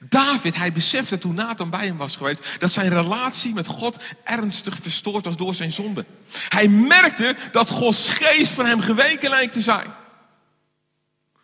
David, 0.00 0.56
hij 0.56 0.72
besefte 0.72 1.18
toen 1.18 1.34
Nathan 1.34 1.70
bij 1.70 1.86
hem 1.86 1.96
was 1.96 2.16
geweest, 2.16 2.56
dat 2.58 2.72
zijn 2.72 2.88
relatie 2.88 3.54
met 3.54 3.66
God 3.66 3.96
ernstig 4.24 4.78
verstoord 4.82 5.24
was 5.24 5.36
door 5.36 5.54
zijn 5.54 5.72
zonde. 5.72 6.04
Hij 6.48 6.68
merkte 6.68 7.36
dat 7.52 7.70
Gods 7.70 8.10
geest 8.10 8.52
van 8.52 8.66
hem 8.66 8.80
geweken 8.80 9.30
lijkt 9.30 9.52
te 9.52 9.60
zijn. 9.60 9.92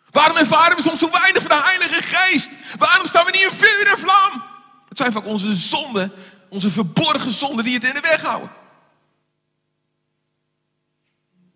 Waarom 0.09 0.37
ervaren 0.37 0.75
we 0.75 0.81
soms 0.81 0.99
zo 0.99 1.11
weinig 1.11 1.43
van 1.43 1.57
de 1.57 1.63
Heilige 1.63 2.01
Geest? 2.03 2.49
Waarom 2.77 3.07
staan 3.07 3.25
we 3.25 3.31
niet 3.31 3.41
in 3.41 3.57
vuur 3.57 3.87
en 3.87 3.99
vlam? 3.99 4.43
Het 4.89 4.97
zijn 4.97 5.11
vaak 5.11 5.25
onze 5.25 5.55
zonden, 5.55 6.11
onze 6.49 6.69
verborgen 6.69 7.31
zonden 7.31 7.63
die 7.63 7.73
het 7.73 7.83
in 7.83 7.93
de 7.93 7.99
weg 7.99 8.21
houden. 8.21 8.51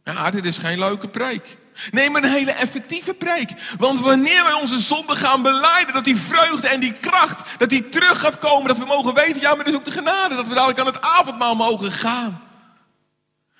Ja, 0.03 0.31
dit 0.31 0.45
is 0.45 0.57
geen 0.57 0.79
leuke 0.79 1.09
preek. 1.09 1.57
Nee, 1.91 2.09
maar 2.09 2.23
een 2.23 2.29
hele 2.29 2.51
effectieve 2.51 3.13
preek. 3.13 3.51
Want 3.77 3.99
wanneer 3.99 4.43
wij 4.43 4.53
onze 4.53 4.79
zonde 4.79 5.15
gaan 5.15 5.41
beleiden, 5.41 5.93
dat 5.93 6.03
die 6.03 6.17
vreugde 6.17 6.67
en 6.67 6.79
die 6.79 6.93
kracht, 6.93 7.41
dat 7.57 7.69
die 7.69 7.89
terug 7.89 8.19
gaat 8.19 8.39
komen, 8.39 8.67
dat 8.67 8.77
we 8.77 8.85
mogen 8.85 9.13
weten, 9.13 9.41
ja, 9.41 9.55
maar 9.55 9.67
is 9.67 9.73
ook 9.73 9.85
de 9.85 9.91
genade, 9.91 10.35
dat 10.35 10.47
we 10.47 10.53
dadelijk 10.53 10.79
aan 10.79 10.85
het 10.85 11.01
avondmaal 11.01 11.55
mogen 11.55 11.91
gaan. 11.91 12.41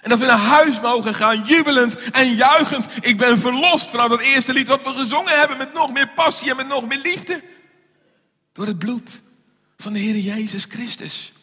En 0.01 0.09
dat 0.09 0.19
we 0.19 0.25
naar 0.25 0.37
huis 0.37 0.81
mogen 0.81 1.13
gaan, 1.13 1.43
jubelend 1.43 2.11
en 2.11 2.33
juichend. 2.33 2.87
Ik 2.99 3.17
ben 3.17 3.39
verlost 3.39 3.89
vanaf 3.89 4.07
dat 4.07 4.21
eerste 4.21 4.53
lied 4.53 4.67
wat 4.67 4.83
we 4.83 4.89
gezongen 4.89 5.39
hebben, 5.39 5.57
met 5.57 5.73
nog 5.73 5.91
meer 5.91 6.09
passie 6.09 6.49
en 6.49 6.55
met 6.55 6.67
nog 6.67 6.87
meer 6.87 6.97
liefde. 6.97 7.43
Door 8.53 8.65
het 8.65 8.79
bloed 8.79 9.21
van 9.77 9.93
de 9.93 9.99
Heer 9.99 10.17
Jezus 10.17 10.65
Christus. 10.69 11.33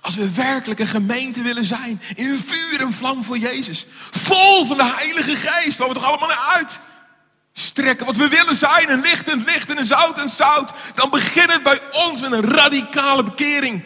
Als 0.00 0.14
we 0.14 0.30
werkelijk 0.30 0.80
een 0.80 0.86
gemeente 0.86 1.42
willen 1.42 1.64
zijn, 1.64 2.02
in 2.14 2.42
vuur 2.46 2.80
en 2.80 2.92
vlam 2.92 3.24
voor 3.24 3.38
Jezus. 3.38 3.86
Vol 4.10 4.66
van 4.66 4.76
de 4.76 4.92
Heilige 4.96 5.36
Geest, 5.36 5.78
waar 5.78 5.88
we 5.88 5.94
toch 5.94 6.04
allemaal 6.04 6.28
naar 6.28 6.52
uit 6.54 6.80
strekken. 7.52 8.06
Wat 8.06 8.16
we 8.16 8.28
willen 8.28 8.56
zijn, 8.56 8.90
een 8.90 9.00
licht 9.00 9.28
en 9.28 9.44
licht 9.44 9.70
en 9.70 9.78
een 9.78 9.86
zout 9.86 10.18
en 10.18 10.28
zout. 10.28 10.72
Dan 10.94 11.10
begint 11.10 11.52
het 11.52 11.62
bij 11.62 11.80
ons 11.92 12.20
met 12.20 12.32
een 12.32 12.50
radicale 12.50 13.22
bekering. 13.22 13.84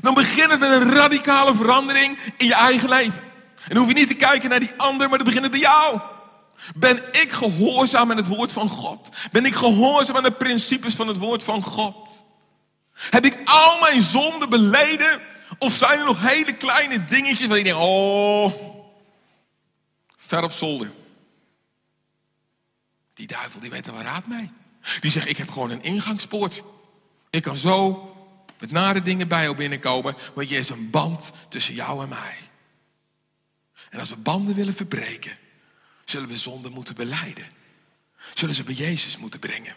Dan 0.00 0.14
begint 0.14 0.50
het 0.50 0.60
met 0.60 0.70
een 0.70 0.90
radicale 0.90 1.54
verandering 1.54 2.18
in 2.36 2.46
je 2.46 2.54
eigen 2.54 2.88
leven. 2.88 3.22
En 3.62 3.74
dan 3.74 3.76
hoef 3.76 3.88
je 3.88 3.94
niet 3.94 4.08
te 4.08 4.14
kijken 4.14 4.50
naar 4.50 4.60
die 4.60 4.72
ander, 4.76 5.08
maar 5.08 5.18
dan 5.18 5.26
begint 5.26 5.42
het 5.42 5.52
bij 5.52 5.60
jou. 5.60 6.00
Ben 6.74 7.02
ik 7.12 7.32
gehoorzaam 7.32 8.10
aan 8.10 8.16
het 8.16 8.26
woord 8.26 8.52
van 8.52 8.68
God? 8.68 9.08
Ben 9.32 9.44
ik 9.44 9.54
gehoorzaam 9.54 10.16
aan 10.16 10.22
de 10.22 10.30
principes 10.30 10.94
van 10.94 11.08
het 11.08 11.16
woord 11.16 11.42
van 11.42 11.62
God? 11.62 12.24
Heb 12.92 13.24
ik 13.24 13.38
al 13.44 13.78
mijn 13.78 14.02
zonden 14.02 14.50
beleden? 14.50 15.20
Of 15.60 15.74
zijn 15.74 15.98
er 15.98 16.04
nog 16.04 16.28
hele 16.28 16.56
kleine 16.56 17.04
dingetjes 17.04 17.48
waar 17.48 17.58
je 17.58 17.64
denkt, 17.64 17.80
oh, 17.80 18.52
ver 20.16 20.42
op 20.42 20.52
zolder. 20.52 20.92
Die 23.14 23.26
duivel 23.26 23.60
die 23.60 23.70
weet 23.70 23.86
er 23.86 23.92
wel 23.92 24.02
raad 24.02 24.26
mee. 24.26 24.50
Die 25.00 25.10
zegt, 25.10 25.28
ik 25.28 25.36
heb 25.36 25.50
gewoon 25.50 25.70
een 25.70 25.82
ingangspoort. 25.82 26.62
Ik 27.30 27.42
kan 27.42 27.56
zo 27.56 28.08
met 28.58 28.70
nare 28.70 29.02
dingen 29.02 29.28
bij 29.28 29.42
jou 29.42 29.56
binnenkomen, 29.56 30.16
want 30.34 30.48
je 30.48 30.56
is 30.56 30.68
een 30.68 30.90
band 30.90 31.32
tussen 31.48 31.74
jou 31.74 32.02
en 32.02 32.08
mij. 32.08 32.38
En 33.90 33.98
als 33.98 34.08
we 34.08 34.16
banden 34.16 34.54
willen 34.54 34.74
verbreken, 34.74 35.38
zullen 36.04 36.28
we 36.28 36.38
zonde 36.38 36.70
moeten 36.70 36.94
beleiden. 36.94 37.46
Zullen 38.34 38.54
ze 38.54 38.62
bij 38.62 38.74
Jezus 38.74 39.16
moeten 39.16 39.40
brengen. 39.40 39.76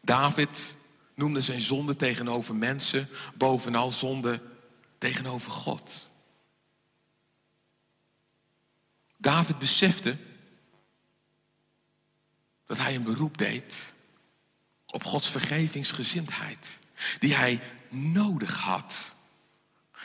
David 0.00 0.74
noemde 1.14 1.40
zijn 1.40 1.60
zonde 1.60 1.96
tegenover 1.96 2.54
mensen 2.54 3.08
bovenal 3.34 3.90
zonde 3.90 4.42
tegenover 4.98 5.50
God. 5.50 6.08
David 9.16 9.58
besefte 9.58 10.16
dat 12.66 12.78
hij 12.78 12.94
een 12.94 13.02
beroep 13.02 13.38
deed 13.38 13.92
op 14.86 15.04
Gods 15.04 15.30
vergevingsgezindheid, 15.30 16.78
die 17.18 17.34
hij 17.34 17.60
nodig 17.88 18.56
had. 18.56 19.12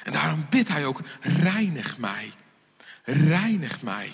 En 0.04 0.12
daarom 0.12 0.46
bidt 0.50 0.68
hij 0.68 0.86
ook, 0.86 1.02
reinig 1.22 1.98
mij, 1.98 2.34
reinig 3.04 3.82
mij. 3.82 4.14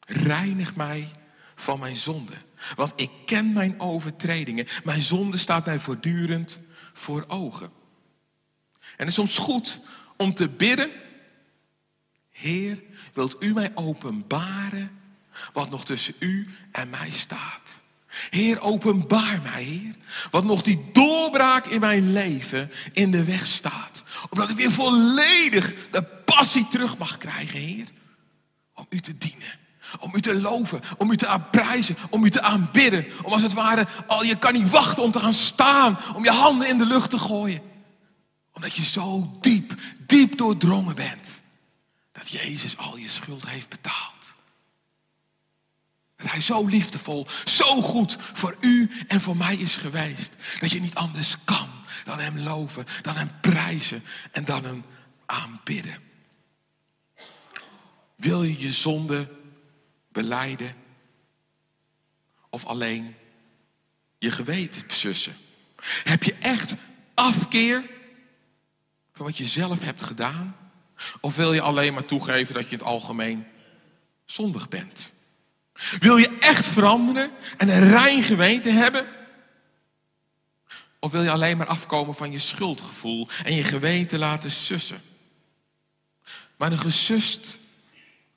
Reinig 0.00 0.76
mij 0.76 1.12
van 1.54 1.78
mijn 1.78 1.96
zonde. 1.96 2.36
Want 2.74 2.92
ik 2.96 3.10
ken 3.26 3.52
mijn 3.52 3.80
overtredingen. 3.80 4.66
Mijn 4.84 5.02
zonde 5.02 5.36
staat 5.36 5.66
mij 5.66 5.78
voortdurend 5.78 6.58
voor 6.92 7.24
ogen. 7.28 7.70
En 8.80 8.92
het 8.96 9.08
is 9.08 9.14
soms 9.14 9.38
goed 9.38 9.80
om 10.16 10.34
te 10.34 10.48
bidden. 10.48 10.90
Heer, 12.30 12.82
wilt 13.14 13.36
u 13.40 13.52
mij 13.52 13.70
openbaren 13.74 14.90
wat 15.52 15.70
nog 15.70 15.84
tussen 15.84 16.14
u 16.18 16.48
en 16.72 16.90
mij 16.90 17.10
staat? 17.10 17.60
Heer, 18.30 18.60
openbaar 18.60 19.42
mij, 19.42 19.62
Heer, 19.62 19.94
wat 20.30 20.44
nog 20.44 20.62
die 20.62 20.88
doorbraak 20.92 21.66
in 21.66 21.80
mijn 21.80 22.12
leven 22.12 22.70
in 22.92 23.10
de 23.10 23.24
weg 23.24 23.46
staat. 23.46 24.04
Omdat 24.30 24.50
ik 24.50 24.56
weer 24.56 24.72
volledig 24.72 25.74
de 25.90 26.02
passie 26.02 26.68
terug 26.68 26.98
mag 26.98 27.18
krijgen, 27.18 27.58
Heer, 27.58 27.86
om 28.74 28.86
u 28.88 29.00
te 29.00 29.18
dienen. 29.18 29.65
Om 30.00 30.14
u 30.14 30.20
te 30.20 30.40
loven, 30.40 30.80
om 30.98 31.10
u 31.10 31.16
te 31.16 31.26
aanprijzen, 31.26 31.96
om 32.10 32.24
u 32.24 32.30
te 32.30 32.42
aanbidden. 32.42 33.06
Om 33.22 33.32
als 33.32 33.42
het 33.42 33.52
ware, 33.52 33.86
al 34.06 34.24
je 34.24 34.36
kan 34.36 34.52
niet 34.52 34.70
wachten 34.70 35.02
om 35.02 35.10
te 35.10 35.20
gaan 35.20 35.34
staan, 35.34 35.98
om 36.14 36.24
je 36.24 36.30
handen 36.30 36.68
in 36.68 36.78
de 36.78 36.86
lucht 36.86 37.10
te 37.10 37.18
gooien. 37.18 37.62
Omdat 38.52 38.74
je 38.74 38.84
zo 38.84 39.36
diep, 39.40 39.74
diep 40.06 40.38
doordrongen 40.38 40.94
bent. 40.94 41.40
Dat 42.12 42.28
Jezus 42.28 42.76
al 42.76 42.96
je 42.96 43.08
schuld 43.08 43.48
heeft 43.48 43.68
betaald. 43.68 44.14
Dat 46.16 46.30
hij 46.30 46.40
zo 46.40 46.66
liefdevol, 46.66 47.26
zo 47.44 47.82
goed 47.82 48.16
voor 48.32 48.56
u 48.60 48.90
en 49.08 49.20
voor 49.20 49.36
mij 49.36 49.56
is 49.56 49.76
geweest. 49.76 50.32
Dat 50.60 50.70
je 50.70 50.80
niet 50.80 50.94
anders 50.94 51.36
kan 51.44 51.68
dan 52.04 52.18
hem 52.18 52.38
loven, 52.38 52.86
dan 53.02 53.16
hem 53.16 53.30
prijzen 53.40 54.02
en 54.32 54.44
dan 54.44 54.64
hem 54.64 54.84
aanbidden. 55.26 55.98
Wil 58.16 58.42
je 58.42 58.58
je 58.58 58.72
zonde 58.72 59.28
beleiden? 60.16 60.74
Of 62.50 62.64
alleen 62.64 63.14
je 64.18 64.30
geweten 64.30 64.86
besussen? 64.86 65.36
Heb 66.04 66.22
je 66.22 66.34
echt 66.34 66.74
afkeer 67.14 67.84
van 69.12 69.26
wat 69.26 69.36
je 69.36 69.46
zelf 69.46 69.82
hebt 69.82 70.02
gedaan? 70.02 70.56
Of 71.20 71.36
wil 71.36 71.52
je 71.52 71.60
alleen 71.60 71.94
maar 71.94 72.04
toegeven 72.04 72.54
dat 72.54 72.64
je 72.64 72.70
in 72.70 72.78
het 72.78 72.86
algemeen 72.86 73.46
zondig 74.24 74.68
bent? 74.68 75.12
Wil 75.98 76.16
je 76.16 76.36
echt 76.40 76.66
veranderen 76.66 77.30
en 77.56 77.68
een 77.68 77.90
rein 77.90 78.22
geweten 78.22 78.76
hebben? 78.76 79.06
Of 80.98 81.12
wil 81.12 81.22
je 81.22 81.30
alleen 81.30 81.56
maar 81.56 81.66
afkomen 81.66 82.14
van 82.14 82.32
je 82.32 82.38
schuldgevoel 82.38 83.28
en 83.44 83.54
je 83.54 83.64
geweten 83.64 84.18
laten 84.18 84.50
sussen? 84.50 85.02
Maar 86.56 86.72
een 86.72 86.78
gesust 86.78 87.58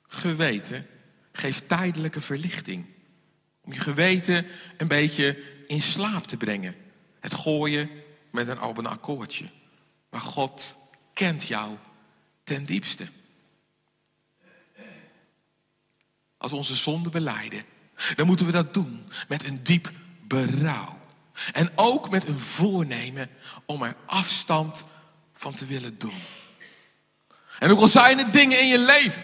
geweten 0.08 0.86
geeft 1.32 1.68
tijdelijke 1.68 2.20
verlichting. 2.20 2.86
Om 3.60 3.72
je 3.72 3.80
geweten 3.80 4.46
een 4.76 4.88
beetje 4.88 5.42
in 5.66 5.82
slaap 5.82 6.26
te 6.26 6.36
brengen. 6.36 6.74
Het 7.20 7.34
gooien 7.34 7.90
met 8.30 8.48
een 8.48 8.60
open 8.60 8.86
akkoordje. 8.86 9.50
Maar 10.10 10.20
God 10.20 10.76
kent 11.12 11.42
jou 11.42 11.76
ten 12.44 12.64
diepste. 12.64 13.08
Als 16.36 16.52
onze 16.52 16.76
zonde 16.76 17.08
beleiden, 17.08 17.64
dan 18.14 18.26
moeten 18.26 18.46
we 18.46 18.52
dat 18.52 18.74
doen 18.74 19.12
met 19.28 19.44
een 19.44 19.62
diep 19.62 19.90
berouw. 20.26 20.98
En 21.52 21.70
ook 21.74 22.10
met 22.10 22.28
een 22.28 22.38
voornemen 22.38 23.30
om 23.66 23.82
er 23.82 23.96
afstand 24.06 24.84
van 25.34 25.54
te 25.54 25.66
willen 25.66 25.98
doen. 25.98 26.22
En 27.58 27.70
ook 27.70 27.80
al 27.80 27.88
zijn 27.88 28.18
er 28.18 28.32
dingen 28.32 28.60
in 28.60 28.68
je 28.68 28.78
leven, 28.78 29.22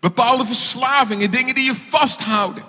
bepaalde 0.00 0.46
verslavingen, 0.46 1.30
dingen 1.30 1.54
die 1.54 1.64
je 1.64 1.74
vasthouden. 1.74 2.64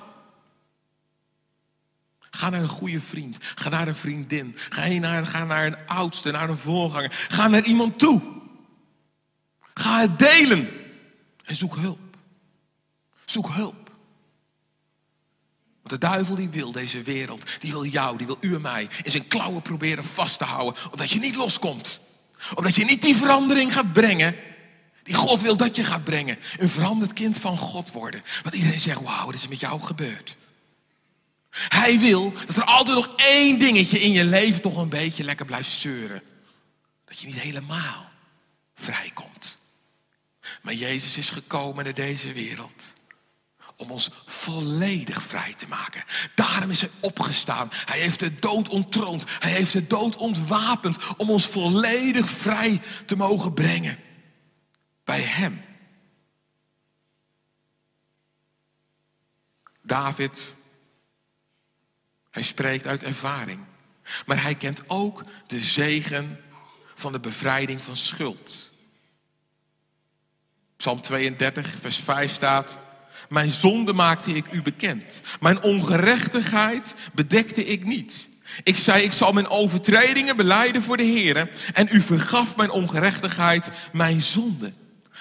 Ga 2.19 2.49
naar 2.49 2.61
een 2.61 2.67
goede 2.67 3.01
vriend, 3.01 3.37
ga 3.55 3.69
naar 3.69 3.87
een 3.87 3.95
vriendin, 3.95 4.57
ga, 4.69 4.87
naar, 4.87 5.25
ga 5.25 5.43
naar 5.43 5.65
een 5.65 5.87
oudste, 5.87 6.31
naar 6.31 6.49
een 6.49 6.57
voorganger. 6.57 7.27
Ga 7.29 7.47
naar 7.47 7.63
iemand 7.63 7.99
toe. 7.99 8.21
Ga 9.73 9.99
het 9.99 10.19
delen 10.19 10.69
en 11.43 11.55
zoek 11.55 11.75
hulp. 11.75 11.99
Zoek 13.25 13.49
hulp. 13.49 13.91
Want 15.81 16.01
de 16.01 16.07
duivel 16.07 16.35
die 16.35 16.49
wil 16.49 16.71
deze 16.71 17.01
wereld, 17.01 17.43
die 17.59 17.71
wil 17.71 17.85
jou, 17.85 18.17
die 18.17 18.27
wil 18.27 18.37
u 18.39 18.55
en 18.55 18.61
mij 18.61 18.89
in 19.03 19.11
zijn 19.11 19.27
klauwen 19.27 19.61
proberen 19.61 20.03
vast 20.03 20.37
te 20.37 20.45
houden. 20.45 20.91
Omdat 20.91 21.09
je 21.09 21.19
niet 21.19 21.35
loskomt. 21.35 21.99
Omdat 22.53 22.75
je 22.75 22.85
niet 22.85 23.01
die 23.01 23.15
verandering 23.15 23.73
gaat 23.73 23.93
brengen 23.93 24.35
die 25.03 25.15
God 25.15 25.41
wil 25.41 25.57
dat 25.57 25.75
je 25.75 25.83
gaat 25.83 26.03
brengen. 26.03 26.37
Een 26.57 26.69
veranderd 26.69 27.13
kind 27.13 27.37
van 27.37 27.57
God 27.57 27.91
worden. 27.91 28.23
Want 28.43 28.55
iedereen 28.55 28.79
zegt, 28.79 29.01
wauw, 29.01 29.25
wat 29.25 29.35
is 29.35 29.43
er 29.43 29.49
met 29.49 29.59
jou 29.59 29.81
gebeurd? 29.81 30.35
Hij 31.51 31.99
wil 31.99 32.33
dat 32.45 32.55
er 32.55 32.63
altijd 32.63 32.95
nog 32.95 33.09
één 33.15 33.59
dingetje 33.59 33.99
in 33.99 34.11
je 34.11 34.25
leven 34.25 34.61
toch 34.61 34.77
een 34.77 34.89
beetje 34.89 35.23
lekker 35.23 35.45
blijft 35.45 35.71
zeuren. 35.71 36.21
Dat 37.05 37.19
je 37.19 37.27
niet 37.27 37.39
helemaal 37.39 38.09
vrijkomt. 38.75 39.57
Maar 40.61 40.73
Jezus 40.73 41.17
is 41.17 41.29
gekomen 41.29 41.83
naar 41.83 41.93
deze 41.93 42.33
wereld 42.33 42.93
om 43.75 43.91
ons 43.91 44.09
volledig 44.25 45.21
vrij 45.23 45.53
te 45.57 45.67
maken. 45.67 46.03
Daarom 46.35 46.69
is 46.69 46.81
hij 46.81 46.89
opgestaan. 46.99 47.69
Hij 47.71 47.99
heeft 47.99 48.19
de 48.19 48.39
dood 48.39 48.69
ontroond. 48.69 49.23
Hij 49.39 49.51
heeft 49.51 49.73
de 49.73 49.87
dood 49.87 50.15
ontwapend 50.15 50.97
om 51.17 51.29
ons 51.29 51.45
volledig 51.45 52.29
vrij 52.29 52.81
te 53.05 53.15
mogen 53.15 53.53
brengen. 53.53 53.97
Bij 55.11 55.21
hem. 55.21 55.61
David, 59.81 60.53
hij 62.29 62.43
spreekt 62.43 62.87
uit 62.87 63.03
ervaring. 63.03 63.59
Maar 64.25 64.41
hij 64.41 64.55
kent 64.55 64.81
ook 64.87 65.23
de 65.47 65.61
zegen 65.61 66.39
van 66.95 67.11
de 67.11 67.19
bevrijding 67.19 67.81
van 67.81 67.97
schuld. 67.97 68.71
Psalm 70.77 71.01
32, 71.01 71.75
vers 71.79 71.97
5 71.97 72.33
staat. 72.33 72.77
Mijn 73.29 73.51
zonde 73.51 73.93
maakte 73.93 74.31
ik 74.31 74.51
u 74.51 74.61
bekend. 74.61 75.21
Mijn 75.39 75.61
ongerechtigheid 75.61 76.95
bedekte 77.13 77.65
ik 77.65 77.83
niet. 77.83 78.27
Ik 78.63 78.77
zei, 78.77 79.03
ik 79.03 79.11
zal 79.11 79.33
mijn 79.33 79.47
overtredingen 79.47 80.37
beleiden 80.37 80.83
voor 80.83 80.97
de 80.97 81.03
Heer. 81.03 81.51
En 81.73 81.87
u 81.91 82.01
vergaf 82.01 82.55
mijn 82.55 82.69
ongerechtigheid, 82.69 83.71
mijn 83.91 84.21
zonde. 84.21 84.73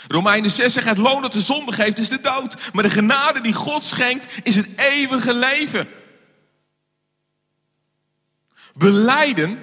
Romeinen 0.09 0.51
6 0.51 0.73
zegt, 0.73 0.89
het 0.89 0.99
loon 0.99 1.23
dat 1.23 1.33
de 1.33 1.41
zonde 1.41 1.73
geeft 1.73 1.99
is 1.99 2.09
de 2.09 2.21
dood. 2.21 2.57
Maar 2.73 2.83
de 2.83 2.91
genade 2.91 3.41
die 3.41 3.53
God 3.53 3.85
schenkt 3.85 4.27
is 4.43 4.55
het 4.55 4.69
eeuwige 4.77 5.35
leven. 5.35 5.89
Beleiden, 8.75 9.63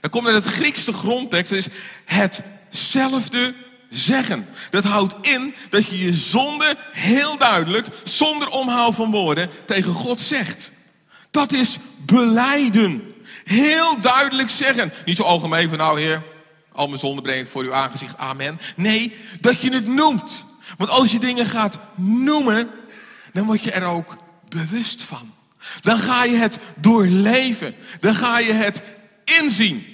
dan 0.00 0.10
komt 0.10 0.26
uit 0.26 0.44
het 0.44 0.54
Griekse 0.54 0.92
grondtekst, 0.92 1.52
is 1.52 1.68
hetzelfde 2.04 3.54
zeggen. 3.90 4.48
Dat 4.70 4.84
houdt 4.84 5.14
in 5.20 5.54
dat 5.70 5.86
je 5.86 5.98
je 5.98 6.14
zonde 6.14 6.76
heel 6.92 7.38
duidelijk, 7.38 7.86
zonder 8.04 8.48
omhaal 8.48 8.92
van 8.92 9.10
woorden, 9.10 9.50
tegen 9.66 9.92
God 9.92 10.20
zegt. 10.20 10.70
Dat 11.30 11.52
is 11.52 11.76
beleiden. 11.96 13.14
Heel 13.44 14.00
duidelijk 14.00 14.50
zeggen. 14.50 14.92
Niet 15.04 15.16
zo 15.16 15.22
algemeen 15.22 15.68
van 15.68 15.78
nou 15.78 16.00
heer, 16.00 16.22
al 16.78 16.86
mijn 16.86 16.98
zonden 16.98 17.22
breng 17.22 17.40
ik 17.40 17.48
voor 17.48 17.62
uw 17.62 17.74
aangezicht, 17.74 18.16
amen. 18.16 18.60
Nee, 18.76 19.16
dat 19.40 19.60
je 19.60 19.72
het 19.72 19.86
noemt. 19.86 20.44
Want 20.76 20.90
als 20.90 21.12
je 21.12 21.18
dingen 21.18 21.46
gaat 21.46 21.78
noemen, 21.96 22.70
dan 23.32 23.46
word 23.46 23.62
je 23.62 23.70
er 23.70 23.84
ook 23.84 24.16
bewust 24.48 25.02
van. 25.02 25.34
Dan 25.80 25.98
ga 25.98 26.24
je 26.24 26.36
het 26.36 26.58
doorleven. 26.76 27.74
Dan 28.00 28.14
ga 28.14 28.38
je 28.38 28.52
het 28.52 28.82
inzien. 29.24 29.86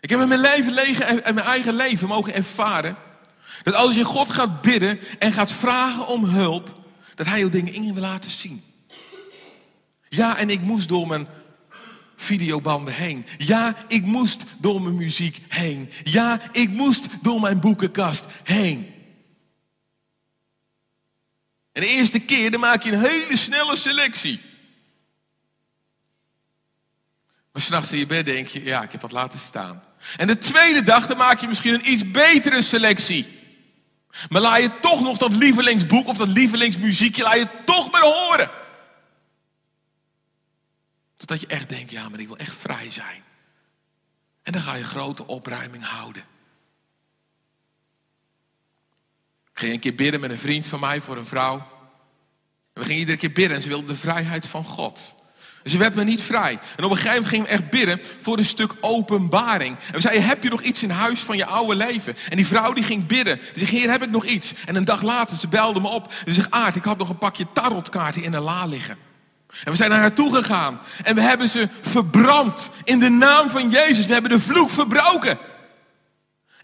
Ik 0.00 0.10
heb 0.10 0.20
in 0.20 0.28
mijn, 0.28 0.40
leven, 0.40 1.24
en 1.24 1.34
mijn 1.34 1.46
eigen 1.46 1.74
leven 1.74 2.08
mogen 2.08 2.34
ervaren. 2.34 2.96
Dat 3.62 3.74
als 3.74 3.94
je 3.94 4.04
God 4.04 4.30
gaat 4.30 4.62
bidden 4.62 5.00
en 5.18 5.32
gaat 5.32 5.52
vragen 5.52 6.06
om 6.06 6.24
hulp. 6.24 6.74
Dat 7.14 7.26
hij 7.26 7.38
je 7.38 7.50
dingen 7.50 7.72
in 7.72 7.84
je 7.84 7.92
wil 7.92 8.02
laten 8.02 8.30
zien. 8.30 8.64
Ja, 10.08 10.36
en 10.36 10.50
ik 10.50 10.60
moest 10.60 10.88
door 10.88 11.06
mijn 11.06 11.26
videobanden 12.16 12.94
heen. 12.94 13.26
Ja, 13.38 13.76
ik 13.88 14.02
moest 14.02 14.42
door 14.58 14.82
mijn 14.82 14.94
muziek 14.94 15.40
heen. 15.48 15.90
Ja, 16.02 16.40
ik 16.52 16.68
moest 16.68 17.08
door 17.22 17.40
mijn 17.40 17.60
boekenkast 17.60 18.24
heen. 18.42 18.94
En 21.72 21.82
de 21.82 21.88
eerste 21.88 22.18
keer 22.18 22.50
dan 22.50 22.60
maak 22.60 22.82
je 22.82 22.92
een 22.92 23.00
hele 23.00 23.36
snelle 23.36 23.76
selectie. 23.76 24.40
Maar 27.52 27.62
s'nachts 27.62 27.92
in 27.92 27.98
je 27.98 28.06
bed 28.06 28.24
denk 28.24 28.46
je, 28.46 28.64
ja, 28.64 28.82
ik 28.82 28.92
heb 28.92 29.00
wat 29.00 29.12
laten 29.12 29.38
staan. 29.38 29.82
En 30.16 30.26
de 30.26 30.38
tweede 30.38 30.82
dag 30.82 31.06
dan 31.06 31.16
maak 31.16 31.40
je 31.40 31.48
misschien 31.48 31.74
een 31.74 31.90
iets 31.90 32.10
betere 32.10 32.62
selectie. 32.62 33.38
Maar 34.28 34.40
laat 34.40 34.62
je 34.62 34.70
toch 34.80 35.00
nog 35.00 35.18
dat 35.18 35.32
lievelingsboek 35.32 36.06
of 36.06 36.16
dat 36.16 36.28
lievelingsmuziekje, 36.28 37.22
laat 37.22 37.36
je 37.36 37.48
toch 37.64 37.90
maar 37.90 38.02
horen. 38.02 38.50
Totdat 41.16 41.40
je 41.40 41.46
echt 41.46 41.68
denkt, 41.68 41.90
ja, 41.90 42.08
maar 42.08 42.20
ik 42.20 42.26
wil 42.26 42.36
echt 42.36 42.56
vrij 42.56 42.90
zijn. 42.90 43.22
En 44.42 44.52
dan 44.52 44.62
ga 44.62 44.74
je 44.74 44.84
grote 44.84 45.26
opruiming 45.26 45.84
houden. 45.84 46.22
Ik 49.52 49.62
ging 49.62 49.72
een 49.72 49.80
keer 49.80 49.94
bidden 49.94 50.20
met 50.20 50.30
een 50.30 50.38
vriend 50.38 50.66
van 50.66 50.80
mij 50.80 51.00
voor 51.00 51.16
een 51.16 51.26
vrouw. 51.26 51.56
En 52.72 52.82
we 52.82 52.84
gingen 52.84 52.98
iedere 52.98 53.18
keer 53.18 53.32
bidden 53.32 53.56
en 53.56 53.62
ze 53.62 53.68
wilde 53.68 53.86
de 53.86 53.96
vrijheid 53.96 54.46
van 54.46 54.64
God. 54.64 55.14
Ze 55.64 55.78
werd 55.78 55.94
me 55.94 56.04
niet 56.04 56.22
vrij. 56.22 56.58
En 56.76 56.84
op 56.84 56.90
een 56.90 56.96
gegeven 56.96 57.08
moment 57.08 57.26
gingen 57.26 57.46
we 57.46 57.52
echt 57.52 57.70
bidden 57.70 58.00
voor 58.20 58.38
een 58.38 58.44
stuk 58.44 58.74
openbaring. 58.80 59.76
En 59.86 59.92
we 59.92 60.00
zeiden, 60.00 60.26
heb 60.26 60.42
je 60.42 60.48
nog 60.48 60.62
iets 60.62 60.82
in 60.82 60.90
huis 60.90 61.20
van 61.20 61.36
je 61.36 61.46
oude 61.46 61.76
leven? 61.76 62.16
En 62.28 62.36
die 62.36 62.46
vrouw 62.46 62.72
die 62.72 62.84
ging 62.84 63.06
bidden. 63.06 63.38
Ze 63.52 63.58
zegt, 63.58 63.70
heer, 63.70 63.90
heb 63.90 64.02
ik 64.02 64.10
nog 64.10 64.24
iets? 64.24 64.52
En 64.66 64.76
een 64.76 64.84
dag 64.84 65.02
later, 65.02 65.36
ze 65.36 65.48
belde 65.48 65.80
me 65.80 65.88
op. 65.88 66.12
Ze 66.26 66.32
zegt, 66.32 66.50
Aard, 66.50 66.76
ik 66.76 66.84
had 66.84 66.98
nog 66.98 67.08
een 67.08 67.18
pakje 67.18 67.46
tarotkaarten 67.52 68.22
in 68.22 68.30
de 68.30 68.40
la 68.40 68.66
liggen. 68.66 68.96
En 69.64 69.70
we 69.70 69.76
zijn 69.76 69.90
naar 69.90 70.00
haar 70.00 70.12
toe 70.12 70.34
gegaan. 70.34 70.80
En 71.02 71.14
we 71.14 71.20
hebben 71.20 71.48
ze 71.48 71.68
verbrand. 71.82 72.70
In 72.84 72.98
de 72.98 73.08
naam 73.08 73.50
van 73.50 73.70
Jezus. 73.70 74.06
We 74.06 74.12
hebben 74.12 74.30
de 74.30 74.40
vloek 74.40 74.70
verbroken. 74.70 75.38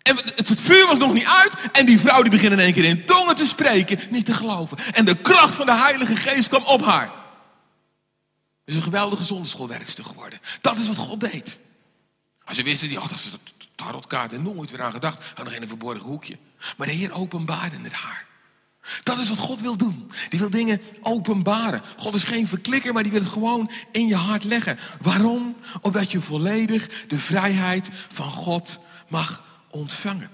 En 0.02 0.16
het, 0.34 0.60
vuur 0.60 0.86
was 0.86 0.98
nog 0.98 1.12
niet 1.12 1.26
uit. 1.26 1.56
En 1.72 1.86
die 1.86 2.00
vrouw 2.00 2.22
die 2.22 2.30
begint 2.30 2.52
in 2.52 2.58
één 2.58 2.72
keer 2.72 2.84
in 2.84 3.06
tongen 3.06 3.36
te 3.36 3.46
spreken. 3.46 3.98
Niet 4.10 4.24
te 4.24 4.34
geloven. 4.34 4.78
En 4.92 5.04
de 5.04 5.16
kracht 5.16 5.54
van 5.54 5.66
de 5.66 5.74
Heilige 5.74 6.16
Geest 6.16 6.48
kwam 6.48 6.64
op 6.64 6.84
haar. 6.84 7.10
Het 8.64 8.74
is 8.74 8.74
een 8.74 8.82
geweldige 8.82 9.24
zonderschoolwerkster 9.24 10.04
geworden. 10.04 10.40
Dat 10.60 10.76
is 10.76 10.86
wat 10.86 10.96
God 10.96 11.20
deed. 11.20 11.60
Als 12.44 12.56
ze 12.56 12.62
wisten, 12.62 12.88
die 12.88 12.98
had 12.98 13.20
ze 13.20 13.30
tarotkaart 13.74 14.32
en 14.32 14.42
nooit 14.42 14.70
weer 14.70 14.82
aan 14.82 14.92
gedacht. 14.92 15.18
Had 15.34 15.44
nog 15.44 15.54
in 15.54 15.62
een 15.62 15.68
verborgen 15.68 16.06
hoekje. 16.06 16.38
Maar 16.76 16.86
de 16.86 16.92
Heer 16.92 17.12
openbaarde 17.12 17.76
het 17.82 17.92
haar. 17.92 18.26
Dat 19.02 19.18
is 19.18 19.28
wat 19.28 19.38
God 19.38 19.60
wil 19.60 19.76
doen. 19.76 20.12
Die 20.28 20.38
wil 20.38 20.50
dingen 20.50 20.80
openbaren. 21.02 21.82
God 21.96 22.14
is 22.14 22.22
geen 22.22 22.48
verklikker, 22.48 22.92
maar 22.92 23.02
die 23.02 23.12
wil 23.12 23.20
het 23.20 23.30
gewoon 23.30 23.70
in 23.92 24.06
je 24.08 24.16
hart 24.16 24.44
leggen. 24.44 24.78
Waarom? 25.00 25.56
Omdat 25.80 26.12
je 26.12 26.20
volledig 26.20 26.88
de 27.08 27.18
vrijheid 27.18 27.88
van 28.12 28.30
God 28.30 28.78
mag 29.08 29.42
ontvangen. 29.70 30.30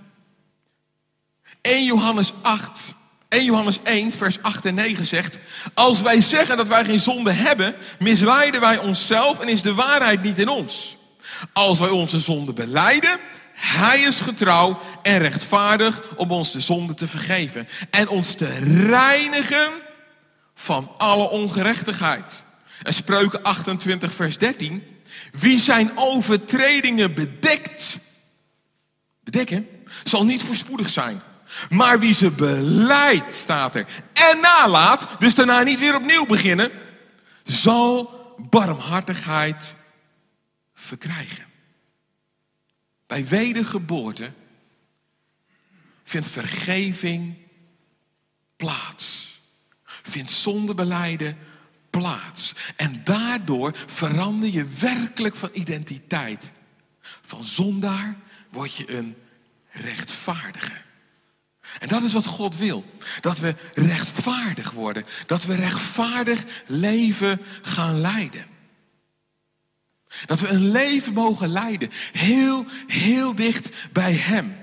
1 1.61 1.85
Johannes 1.85 2.33
8, 2.43 2.93
1 3.29 3.45
Johannes 3.45 3.79
1, 3.83 4.13
vers 4.13 4.43
8 4.43 4.65
en 4.65 4.75
9 4.75 5.07
zegt: 5.07 5.39
Als 5.75 6.01
wij 6.01 6.21
zeggen 6.21 6.57
dat 6.57 6.69
wij 6.69 6.85
geen 6.85 7.01
zonde 7.01 7.33
hebben, 7.33 7.75
misleiden 7.99 8.61
wij 8.61 8.79
onszelf 8.79 9.41
en 9.41 9.49
is 9.49 9.63
de 9.63 9.75
waarheid 9.75 10.23
niet 10.23 10.39
in 10.39 10.49
ons. 10.49 10.97
Als 11.53 11.79
wij 11.79 11.89
onze 11.89 12.19
zonde 12.19 12.53
beleiden, 12.53 13.19
hij 13.59 14.01
is 14.01 14.21
getrouw 14.21 14.81
en 15.03 15.19
rechtvaardig 15.19 16.17
om 16.17 16.31
ons 16.31 16.53
de 16.53 16.61
zonde 16.61 16.95
te 16.95 17.09
vergeven 17.09 17.69
en 17.91 18.09
ons 18.09 18.35
te 18.35 18.59
reinigen 18.87 19.73
van 20.55 20.91
alle 20.97 21.29
ongerechtigheid. 21.31 22.45
En 22.83 22.95
spreuken 22.95 23.43
28, 23.43 24.15
vers 24.15 24.39
13. 24.39 24.83
Wie 25.33 25.59
zijn 25.59 25.91
overtredingen 25.95 27.15
bedekt, 27.15 27.99
bedekken, 29.25 29.67
zal 30.05 30.25
niet 30.25 30.43
voorspoedig 30.43 30.91
zijn. 30.91 31.23
Maar 31.69 32.01
wie 32.01 32.15
ze 32.15 32.31
beleidt, 32.31 33.35
staat 33.35 33.75
er, 33.75 33.87
en 34.13 34.41
nalaat, 34.41 35.09
dus 35.19 35.35
daarna 35.35 35.63
niet 35.63 35.79
weer 35.79 35.95
opnieuw 35.95 36.27
beginnen, 36.27 36.71
zal 37.45 38.17
barmhartigheid 38.51 39.75
verkrijgen. 40.75 41.48
Bij 43.09 43.27
wedergeboorte 43.27 44.33
vindt 46.05 46.29
vergeving 46.29 47.37
plaats. 48.57 49.41
Vindt 49.85 50.31
zondebeleiden 50.31 51.37
plaats. 51.91 52.55
En 52.77 53.05
daardoor 53.05 53.77
verander 53.87 54.49
je 54.49 54.67
werkelijk 54.79 55.37
van 55.37 55.51
identiteit. 55.53 56.53
Van 57.01 57.45
zondaar 57.45 58.17
word 58.51 58.77
je 58.77 58.97
een 58.97 59.17
rechtvaardige. 59.71 60.73
En 61.79 61.89
dat 61.89 62.03
is 62.03 62.13
wat 62.13 62.27
God 62.27 62.57
wil. 62.57 62.85
Dat 63.21 63.39
we 63.39 63.55
rechtvaardig 63.75 64.71
worden. 64.71 65.05
Dat 65.27 65.45
we 65.45 65.55
rechtvaardig 65.55 66.45
leven 66.67 67.41
gaan 67.63 68.01
leiden. 68.01 68.58
Dat 70.27 70.41
we 70.41 70.49
een 70.49 70.71
leven 70.71 71.13
mogen 71.13 71.49
leiden. 71.49 71.91
Heel, 72.13 72.67
heel 72.87 73.35
dicht 73.35 73.69
bij 73.93 74.13
Hem. 74.13 74.57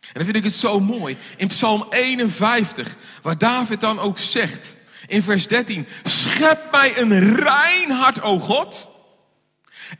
En 0.00 0.14
dan 0.14 0.24
vind 0.24 0.36
ik 0.36 0.44
het 0.44 0.54
zo 0.54 0.80
mooi. 0.80 1.16
In 1.36 1.48
Psalm 1.48 1.86
51, 1.90 2.96
waar 3.22 3.38
David 3.38 3.80
dan 3.80 3.98
ook 3.98 4.18
zegt, 4.18 4.76
in 5.06 5.22
vers 5.22 5.46
13: 5.46 5.86
Schep 6.04 6.70
mij 6.70 6.98
een 6.98 7.36
rein 7.36 7.90
hart, 7.90 8.20
o 8.20 8.38
God. 8.38 8.88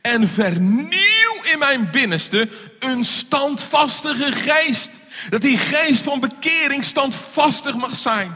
En 0.01 0.27
vernieuw 0.27 1.43
in 1.51 1.59
mijn 1.59 1.91
binnenste 1.91 2.49
een 2.79 3.03
standvastige 3.03 4.31
geest. 4.31 4.89
Dat 5.29 5.41
die 5.41 5.57
geest 5.57 6.03
van 6.03 6.19
bekering 6.19 6.83
standvastig 6.83 7.75
mag 7.75 7.95
zijn. 7.95 8.35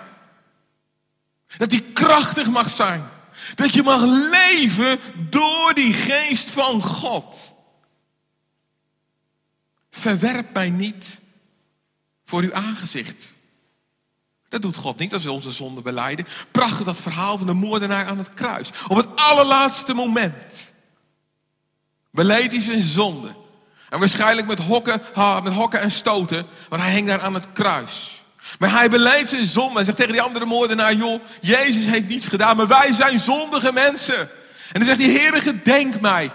Dat 1.57 1.69
die 1.69 1.81
krachtig 1.93 2.49
mag 2.49 2.69
zijn. 2.69 3.09
Dat 3.55 3.73
je 3.73 3.83
mag 3.83 4.01
leven 4.05 4.99
door 5.29 5.73
die 5.73 5.93
geest 5.93 6.49
van 6.49 6.81
God. 6.81 7.53
Verwerp 9.91 10.53
mij 10.53 10.69
niet 10.69 11.19
voor 12.25 12.41
uw 12.41 12.53
aangezicht. 12.53 13.35
Dat 14.49 14.61
doet 14.61 14.75
God 14.75 14.97
niet 14.97 15.13
als 15.13 15.23
we 15.23 15.31
onze 15.31 15.51
zonde 15.51 15.81
beleiden. 15.81 16.27
Prachtig 16.51 16.85
dat 16.85 17.01
verhaal 17.01 17.37
van 17.37 17.47
de 17.47 17.53
moordenaar 17.53 18.05
aan 18.05 18.17
het 18.17 18.33
kruis. 18.33 18.69
Op 18.87 18.97
het 18.97 19.07
allerlaatste 19.15 19.93
moment 19.93 20.73
beleed 22.11 22.51
hij 22.51 22.61
zijn 22.61 22.81
zonde. 22.81 23.35
En 23.89 23.99
waarschijnlijk 23.99 24.47
met 24.47 24.59
hokken, 24.59 25.01
met 25.43 25.53
hokken 25.53 25.81
en 25.81 25.91
stoten, 25.91 26.45
want 26.69 26.81
hij 26.81 26.93
hing 26.93 27.07
daar 27.07 27.21
aan 27.21 27.33
het 27.33 27.51
kruis. 27.53 28.22
Maar 28.59 28.71
hij 28.71 28.89
beleed 28.89 29.29
zijn 29.29 29.45
zonde 29.45 29.79
en 29.79 29.85
zegt 29.85 29.97
tegen 29.97 30.11
die 30.11 30.21
andere 30.21 30.45
moordenaar, 30.45 30.93
joh, 30.93 31.23
Jezus 31.41 31.85
heeft 31.85 32.07
niets 32.07 32.27
gedaan, 32.27 32.57
maar 32.57 32.67
wij 32.67 32.93
zijn 32.93 33.19
zondige 33.19 33.71
mensen. 33.71 34.19
En 34.71 34.79
dan 34.79 34.83
zegt 34.83 34.99
hij, 34.99 35.09
Heere, 35.09 35.41
gedenk 35.41 35.99
mij. 36.01 36.31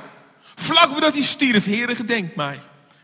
Vlak 0.55 0.91
voordat 0.91 1.13
hij 1.13 1.23
stierf, 1.23 1.65
Heere, 1.65 1.97
gedenk 1.97 2.35
mij. 2.35 2.55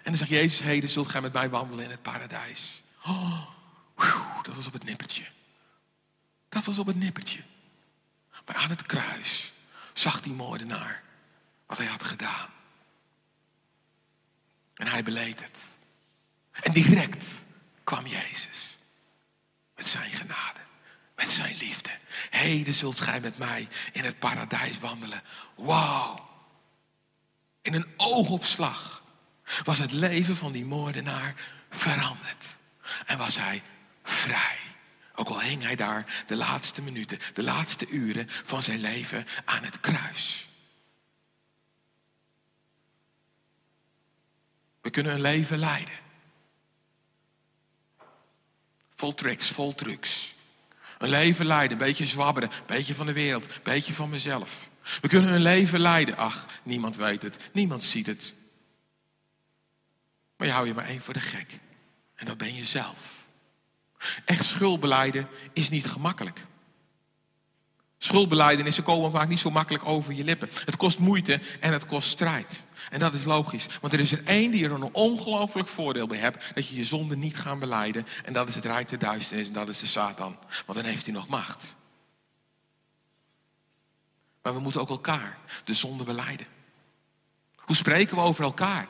En 0.02 0.10
dan 0.10 0.16
zegt 0.16 0.30
Jezus, 0.30 0.60
heden 0.60 0.90
zult 0.90 1.08
gij 1.08 1.20
met 1.20 1.32
mij 1.32 1.48
wandelen 1.48 1.84
in 1.84 1.90
het 1.90 2.02
paradijs. 2.02 2.82
Oh, 3.04 3.48
dat 4.42 4.54
was 4.54 4.66
op 4.66 4.72
het 4.72 4.84
nippertje. 4.84 5.24
Dat 6.48 6.64
was 6.64 6.78
op 6.78 6.86
het 6.86 6.96
nippertje. 6.96 7.40
Maar 8.46 8.56
aan 8.56 8.70
het 8.70 8.82
kruis 8.82 9.52
zag 9.92 10.20
die 10.20 10.32
moordenaar 10.32 11.02
wat 11.66 11.78
hij 11.78 11.86
had 11.86 12.04
gedaan. 12.04 12.48
En 14.74 14.86
hij 14.86 15.02
beleed 15.02 15.40
het. 15.42 15.64
En 16.50 16.72
direct 16.72 17.26
kwam 17.84 18.06
Jezus. 18.06 18.73
Met 19.76 19.86
zijn 19.86 20.10
genade. 20.10 20.60
Met 21.16 21.30
zijn 21.30 21.56
liefde. 21.56 21.90
Heden 22.30 22.74
zult 22.74 23.00
gij 23.00 23.20
met 23.20 23.38
mij 23.38 23.68
in 23.92 24.04
het 24.04 24.18
paradijs 24.18 24.78
wandelen. 24.78 25.22
Wauw. 25.54 26.28
In 27.62 27.74
een 27.74 27.92
oogopslag 27.96 29.02
was 29.64 29.78
het 29.78 29.92
leven 29.92 30.36
van 30.36 30.52
die 30.52 30.64
moordenaar 30.64 31.34
veranderd. 31.70 32.58
En 33.06 33.18
was 33.18 33.36
hij 33.36 33.62
vrij. 34.02 34.58
Ook 35.14 35.28
al 35.28 35.40
hing 35.40 35.62
hij 35.62 35.76
daar 35.76 36.24
de 36.26 36.36
laatste 36.36 36.82
minuten, 36.82 37.18
de 37.34 37.42
laatste 37.42 37.88
uren 37.88 38.28
van 38.28 38.62
zijn 38.62 38.80
leven 38.80 39.26
aan 39.44 39.64
het 39.64 39.80
kruis. 39.80 40.48
We 44.80 44.90
kunnen 44.90 45.12
een 45.12 45.20
leven 45.20 45.58
leiden. 45.58 46.03
Vol 48.96 49.14
tricks, 49.14 49.48
vol 49.48 49.74
trucs. 49.74 50.34
Een 50.98 51.08
leven 51.08 51.46
leiden, 51.46 51.78
een 51.78 51.86
beetje 51.86 52.06
zwabberen, 52.06 52.50
een 52.50 52.66
beetje 52.66 52.94
van 52.94 53.06
de 53.06 53.12
wereld, 53.12 53.44
een 53.44 53.60
beetje 53.62 53.94
van 53.94 54.08
mezelf. 54.08 54.68
We 55.00 55.08
kunnen 55.08 55.32
een 55.32 55.42
leven 55.42 55.80
leiden. 55.80 56.16
Ach, 56.16 56.46
niemand 56.62 56.96
weet 56.96 57.22
het, 57.22 57.38
niemand 57.52 57.84
ziet 57.84 58.06
het. 58.06 58.34
Maar 60.36 60.46
je 60.46 60.52
hou 60.52 60.66
je 60.66 60.74
maar 60.74 60.86
één 60.86 61.00
voor 61.00 61.14
de 61.14 61.20
gek. 61.20 61.58
En 62.14 62.26
dat 62.26 62.38
ben 62.38 62.54
je 62.54 62.64
zelf. 62.64 62.98
Echt 64.24 64.44
schuldbeleiden 64.44 65.28
is 65.52 65.68
niet 65.68 65.86
gemakkelijk. 65.86 66.44
Schuldbeleidenissen 67.98 68.84
komen 68.84 69.10
vaak 69.10 69.28
niet 69.28 69.38
zo 69.38 69.50
makkelijk 69.50 69.86
over 69.86 70.12
je 70.12 70.24
lippen. 70.24 70.50
Het 70.64 70.76
kost 70.76 70.98
moeite 70.98 71.40
en 71.60 71.72
het 71.72 71.86
kost 71.86 72.08
strijd. 72.08 72.64
En 72.94 73.00
dat 73.00 73.14
is 73.14 73.24
logisch. 73.24 73.66
Want 73.80 73.92
er 73.92 74.00
is 74.00 74.12
er 74.12 74.24
één 74.24 74.50
die 74.50 74.64
er 74.64 74.72
een 74.72 74.94
ongelooflijk 74.94 75.68
voordeel 75.68 76.06
bij 76.06 76.18
hebt. 76.18 76.54
Dat 76.54 76.68
je 76.68 76.76
je 76.76 76.84
zonde 76.84 77.16
niet 77.16 77.36
gaat 77.36 77.58
beleiden. 77.58 78.06
En 78.24 78.32
dat 78.32 78.48
is 78.48 78.54
het 78.54 78.64
rijk 78.64 78.88
der 78.88 78.98
duisternis 78.98 79.46
en 79.46 79.52
dat 79.52 79.68
is 79.68 79.78
de 79.78 79.86
Satan. 79.86 80.38
Want 80.66 80.78
dan 80.78 80.88
heeft 80.88 81.04
hij 81.04 81.14
nog 81.14 81.28
macht. 81.28 81.74
Maar 84.42 84.54
we 84.54 84.60
moeten 84.60 84.80
ook 84.80 84.88
elkaar 84.88 85.38
de 85.64 85.74
zonde 85.74 86.04
beleiden. 86.04 86.46
Hoe 87.56 87.76
spreken 87.76 88.16
we 88.16 88.22
over 88.22 88.44
elkaar? 88.44 88.88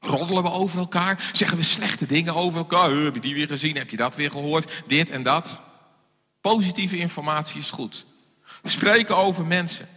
Roddelen 0.00 0.42
we 0.42 0.50
over 0.50 0.78
elkaar? 0.78 1.30
Zeggen 1.32 1.58
we 1.58 1.64
slechte 1.64 2.06
dingen 2.06 2.34
over 2.34 2.58
elkaar? 2.58 2.90
Heb 2.90 3.14
je 3.14 3.20
die 3.20 3.34
weer 3.34 3.48
gezien? 3.48 3.76
Heb 3.76 3.90
je 3.90 3.96
dat 3.96 4.16
weer 4.16 4.30
gehoord? 4.30 4.82
Dit 4.86 5.10
en 5.10 5.22
dat? 5.22 5.60
Positieve 6.40 6.96
informatie 6.96 7.60
is 7.60 7.70
goed. 7.70 8.06
We 8.62 8.68
spreken 8.68 9.16
over 9.16 9.44
mensen. 9.44 9.88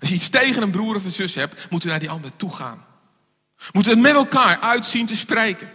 Als 0.00 0.08
je 0.08 0.14
iets 0.14 0.28
tegen 0.28 0.62
een 0.62 0.70
broer 0.70 0.94
of 0.94 1.04
een 1.04 1.10
zus 1.10 1.34
hebt, 1.34 1.70
moeten 1.70 1.88
we 1.88 1.94
naar 1.94 2.04
die 2.04 2.10
ander 2.10 2.36
toe 2.36 2.54
gaan. 2.54 2.86
Moeten 3.72 3.92
we 3.92 4.00
met 4.00 4.14
elkaar 4.14 4.58
uitzien 4.60 5.06
te 5.06 5.16
spreken. 5.16 5.70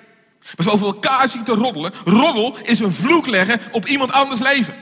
Maar 0.55 0.73
over 0.73 0.87
elkaar 0.87 1.29
zien 1.29 1.43
te 1.43 1.53
roddelen, 1.53 1.93
roddel 2.05 2.57
is 2.57 2.79
een 2.79 2.93
vloek 2.93 3.27
leggen 3.27 3.61
op 3.71 3.87
iemand 3.87 4.11
anders 4.11 4.41
leven. 4.41 4.75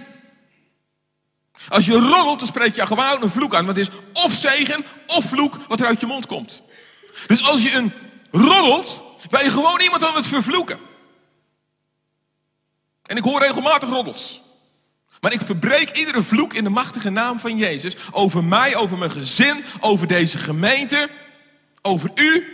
Als 1.69 1.85
je 1.85 1.99
roddelt, 1.99 2.39
dan 2.39 2.47
spreek 2.47 2.75
je 2.75 2.87
gewoon 2.87 3.23
een 3.23 3.29
vloek 3.29 3.55
aan. 3.55 3.65
Want 3.65 3.77
het 3.77 3.87
is 3.87 4.23
of 4.23 4.33
zegen 4.33 4.85
of 5.07 5.25
vloek 5.25 5.57
wat 5.67 5.79
er 5.79 5.85
uit 5.85 5.99
je 5.99 6.05
mond 6.05 6.25
komt. 6.25 6.61
Dus 7.27 7.43
als 7.43 7.63
je 7.63 7.71
een 7.71 7.93
roddelt, 8.31 9.01
ben 9.29 9.43
je 9.43 9.49
gewoon 9.49 9.81
iemand 9.81 10.03
aan 10.03 10.15
het 10.15 10.27
vervloeken. 10.27 10.79
En 13.03 13.17
ik 13.17 13.23
hoor 13.23 13.41
regelmatig 13.41 13.89
roddels. 13.89 14.41
Maar 15.21 15.33
ik 15.33 15.41
verbreek 15.41 15.97
iedere 15.97 16.23
vloek 16.23 16.53
in 16.53 16.63
de 16.63 16.69
machtige 16.69 17.09
naam 17.09 17.39
van 17.39 17.57
Jezus. 17.57 17.95
Over 18.11 18.43
mij, 18.43 18.75
over 18.75 18.97
mijn 18.97 19.11
gezin, 19.11 19.63
over 19.79 20.07
deze 20.07 20.37
gemeente, 20.37 21.09
over 21.81 22.11
u. 22.15 22.45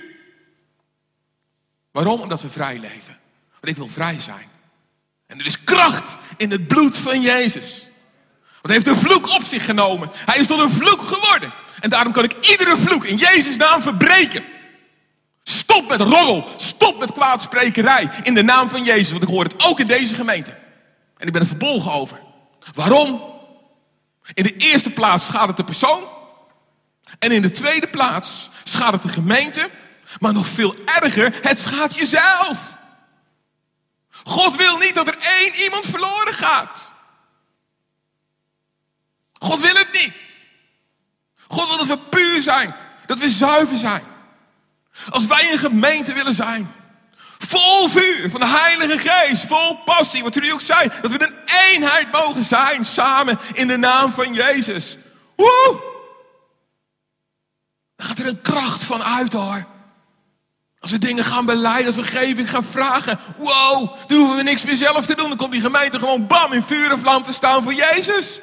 Waarom? 1.91 2.21
Omdat 2.21 2.41
we 2.41 2.49
vrij 2.49 2.79
leven. 2.79 3.17
Want 3.51 3.67
ik 3.67 3.75
wil 3.75 3.87
vrij 3.87 4.19
zijn. 4.19 4.47
En 5.27 5.39
er 5.39 5.45
is 5.45 5.63
kracht 5.63 6.17
in 6.37 6.51
het 6.51 6.67
bloed 6.67 6.97
van 6.97 7.21
Jezus. 7.21 7.87
Want 8.61 8.61
hij 8.61 8.75
heeft 8.75 8.87
een 8.87 9.09
vloek 9.09 9.27
op 9.27 9.43
zich 9.43 9.65
genomen. 9.65 10.09
Hij 10.13 10.39
is 10.39 10.47
tot 10.47 10.59
een 10.59 10.71
vloek 10.71 11.01
geworden. 11.01 11.53
En 11.79 11.89
daarom 11.89 12.13
kan 12.13 12.23
ik 12.23 12.49
iedere 12.49 12.77
vloek 12.77 13.05
in 13.05 13.17
Jezus' 13.17 13.57
naam 13.57 13.81
verbreken. 13.81 14.43
Stop 15.43 15.87
met 15.87 16.01
roddel. 16.01 16.47
Stop 16.57 16.99
met 16.99 17.11
kwaadsprekerij. 17.11 18.09
In 18.23 18.33
de 18.33 18.43
naam 18.43 18.69
van 18.69 18.83
Jezus. 18.83 19.11
Want 19.11 19.23
ik 19.23 19.29
hoor 19.29 19.43
het 19.43 19.63
ook 19.63 19.79
in 19.79 19.87
deze 19.87 20.15
gemeente. 20.15 20.51
En 21.17 21.27
ik 21.27 21.33
ben 21.33 21.41
er 21.41 21.47
verbolgen 21.47 21.91
over. 21.91 22.25
Waarom? 22.73 23.35
In 24.33 24.43
de 24.43 24.55
eerste 24.55 24.89
plaats 24.89 25.25
schaadt 25.25 25.47
het 25.47 25.57
de 25.57 25.63
persoon. 25.63 26.07
En 27.19 27.31
in 27.31 27.41
de 27.41 27.51
tweede 27.51 27.87
plaats 27.87 28.49
schaadt 28.63 28.93
het 28.93 29.01
de 29.01 29.09
gemeente. 29.09 29.69
Maar 30.19 30.33
nog 30.33 30.47
veel 30.47 30.75
erger, 30.85 31.39
het 31.41 31.59
schaadt 31.59 31.95
jezelf. 31.95 32.77
God 34.23 34.55
wil 34.55 34.77
niet 34.77 34.95
dat 34.95 35.07
er 35.07 35.17
één 35.17 35.55
iemand 35.63 35.85
verloren 35.85 36.33
gaat. 36.33 36.91
God 39.39 39.59
wil 39.59 39.75
het 39.75 39.91
niet. 39.91 40.13
God 41.47 41.67
wil 41.67 41.77
dat 41.77 41.87
we 41.87 41.97
puur 41.97 42.41
zijn. 42.41 42.75
Dat 43.05 43.17
we 43.17 43.29
zuiver 43.29 43.77
zijn. 43.77 44.03
Als 45.09 45.25
wij 45.25 45.51
een 45.51 45.57
gemeente 45.57 46.13
willen 46.13 46.35
zijn. 46.35 46.75
Vol 47.37 47.89
vuur 47.89 48.29
van 48.29 48.39
de 48.39 48.47
Heilige 48.47 48.97
Geest. 48.97 49.47
Vol 49.47 49.75
passie. 49.75 50.23
Wat 50.23 50.33
jullie 50.33 50.53
ook 50.53 50.61
zei. 50.61 50.89
Dat 51.01 51.11
we 51.11 51.27
een 51.27 51.35
eenheid 51.73 52.11
mogen 52.11 52.43
zijn. 52.43 52.83
Samen 52.83 53.39
in 53.53 53.67
de 53.67 53.77
naam 53.77 54.11
van 54.11 54.33
Jezus. 54.33 54.97
Woe! 55.35 55.79
Dan 57.95 58.07
gaat 58.07 58.19
er 58.19 58.27
een 58.27 58.41
kracht 58.41 58.83
van 58.83 59.03
uit 59.03 59.33
hoor. 59.33 59.65
Als 60.79 60.91
we 60.91 60.97
dingen 60.97 61.25
gaan 61.25 61.45
beleiden, 61.45 61.85
als 61.85 61.95
we 61.95 62.03
geving 62.03 62.49
gaan 62.49 62.63
vragen. 62.63 63.19
Wow, 63.37 63.95
dan 64.07 64.17
hoeven 64.17 64.35
we 64.35 64.43
niks 64.43 64.63
meer 64.63 64.75
zelf 64.75 65.05
te 65.05 65.15
doen. 65.15 65.27
Dan 65.27 65.37
komt 65.37 65.51
die 65.51 65.61
gemeente 65.61 65.99
gewoon 65.99 66.27
bam 66.27 66.53
in 66.53 66.63
vuur 66.63 66.91
en 66.91 66.99
vlam 66.99 67.23
te 67.23 67.33
staan 67.33 67.63
voor 67.63 67.73
Jezus. 67.73 68.39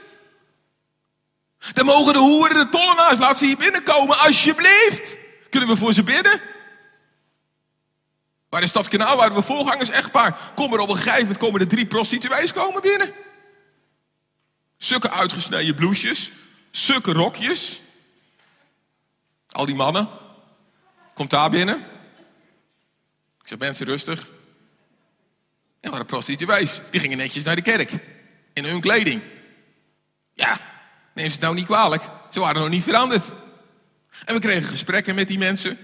Dan 1.72 1.84
mogen 1.84 2.12
de 2.12 2.18
hoeren, 2.18 2.56
de 2.56 2.68
tollenaars, 2.68 3.18
laat 3.18 3.38
ze 3.38 3.44
hier 3.44 3.56
binnenkomen, 3.56 4.18
alsjeblieft. 4.18 5.16
Kunnen 5.50 5.68
we 5.68 5.76
voor 5.76 5.92
ze 5.92 6.02
bidden? 6.02 6.40
Waar 8.54 8.62
is 8.62 8.72
dat 8.72 8.88
kanaal? 8.88 9.16
Waar 9.16 9.34
we 9.34 9.42
voorgangers 9.42 9.90
echtpaar. 9.90 10.38
Kom 10.54 10.72
er 10.72 10.78
op 10.78 10.88
een 10.88 10.96
gegeven 10.96 11.20
moment 11.20 11.38
komen 11.38 11.60
er 11.60 11.68
drie 11.68 11.86
prostituees 11.86 12.52
komen 12.52 12.82
binnen. 12.82 13.14
Sukke 14.78 15.10
uitgesneden 15.10 15.74
blouses. 15.74 16.32
Sukke 16.70 17.12
rokjes. 17.12 17.80
Al 19.50 19.66
die 19.66 19.74
mannen. 19.74 20.08
Komt 21.14 21.30
daar 21.30 21.50
binnen. 21.50 21.78
Ik 23.42 23.48
zeg, 23.48 23.58
mensen 23.58 23.86
rustig. 23.86 24.28
En 25.80 25.90
waren 25.90 26.06
prostituees. 26.06 26.80
Die 26.90 27.00
gingen 27.00 27.18
netjes 27.18 27.44
naar 27.44 27.56
de 27.56 27.62
kerk. 27.62 27.92
In 28.52 28.64
hun 28.64 28.80
kleding. 28.80 29.22
Ja, 30.34 30.60
neem 31.14 31.26
ze 31.26 31.32
het 31.32 31.40
nou 31.40 31.54
niet 31.54 31.66
kwalijk. 31.66 32.02
Ze 32.30 32.40
waren 32.40 32.60
nog 32.60 32.70
niet 32.70 32.84
veranderd. 32.84 33.30
En 34.24 34.34
we 34.34 34.40
kregen 34.40 34.62
gesprekken 34.62 35.14
met 35.14 35.28
die 35.28 35.38
mensen. 35.38 35.78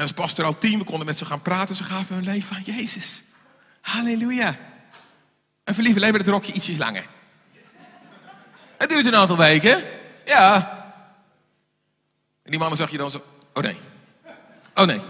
En 0.00 0.06
als 0.06 0.14
pastoraal 0.14 0.58
team, 0.58 0.78
we 0.78 0.84
konden 0.84 1.06
met 1.06 1.18
ze 1.18 1.24
gaan 1.24 1.42
praten. 1.42 1.76
Ze 1.76 1.84
gaven 1.84 2.14
hun 2.14 2.24
leven 2.24 2.56
aan 2.56 2.62
Jezus. 2.62 3.22
Halleluja. 3.80 4.56
En 5.64 5.74
voor 5.74 5.84
lieve 5.84 6.00
leven 6.00 6.18
het 6.18 6.28
rokje 6.28 6.52
ietsjes 6.52 6.78
langer. 6.78 7.06
Het 8.78 8.88
duurt 8.88 9.06
een 9.06 9.16
aantal 9.16 9.36
weken. 9.36 9.82
Ja. 10.24 10.54
En 12.42 12.50
die 12.50 12.58
mannen 12.58 12.78
zag 12.78 12.90
je 12.90 12.96
dan 12.96 13.10
zo. 13.10 13.24
Oh 13.54 13.62
nee. 13.62 13.76
Oh 14.74 14.84
nee. 14.84 15.00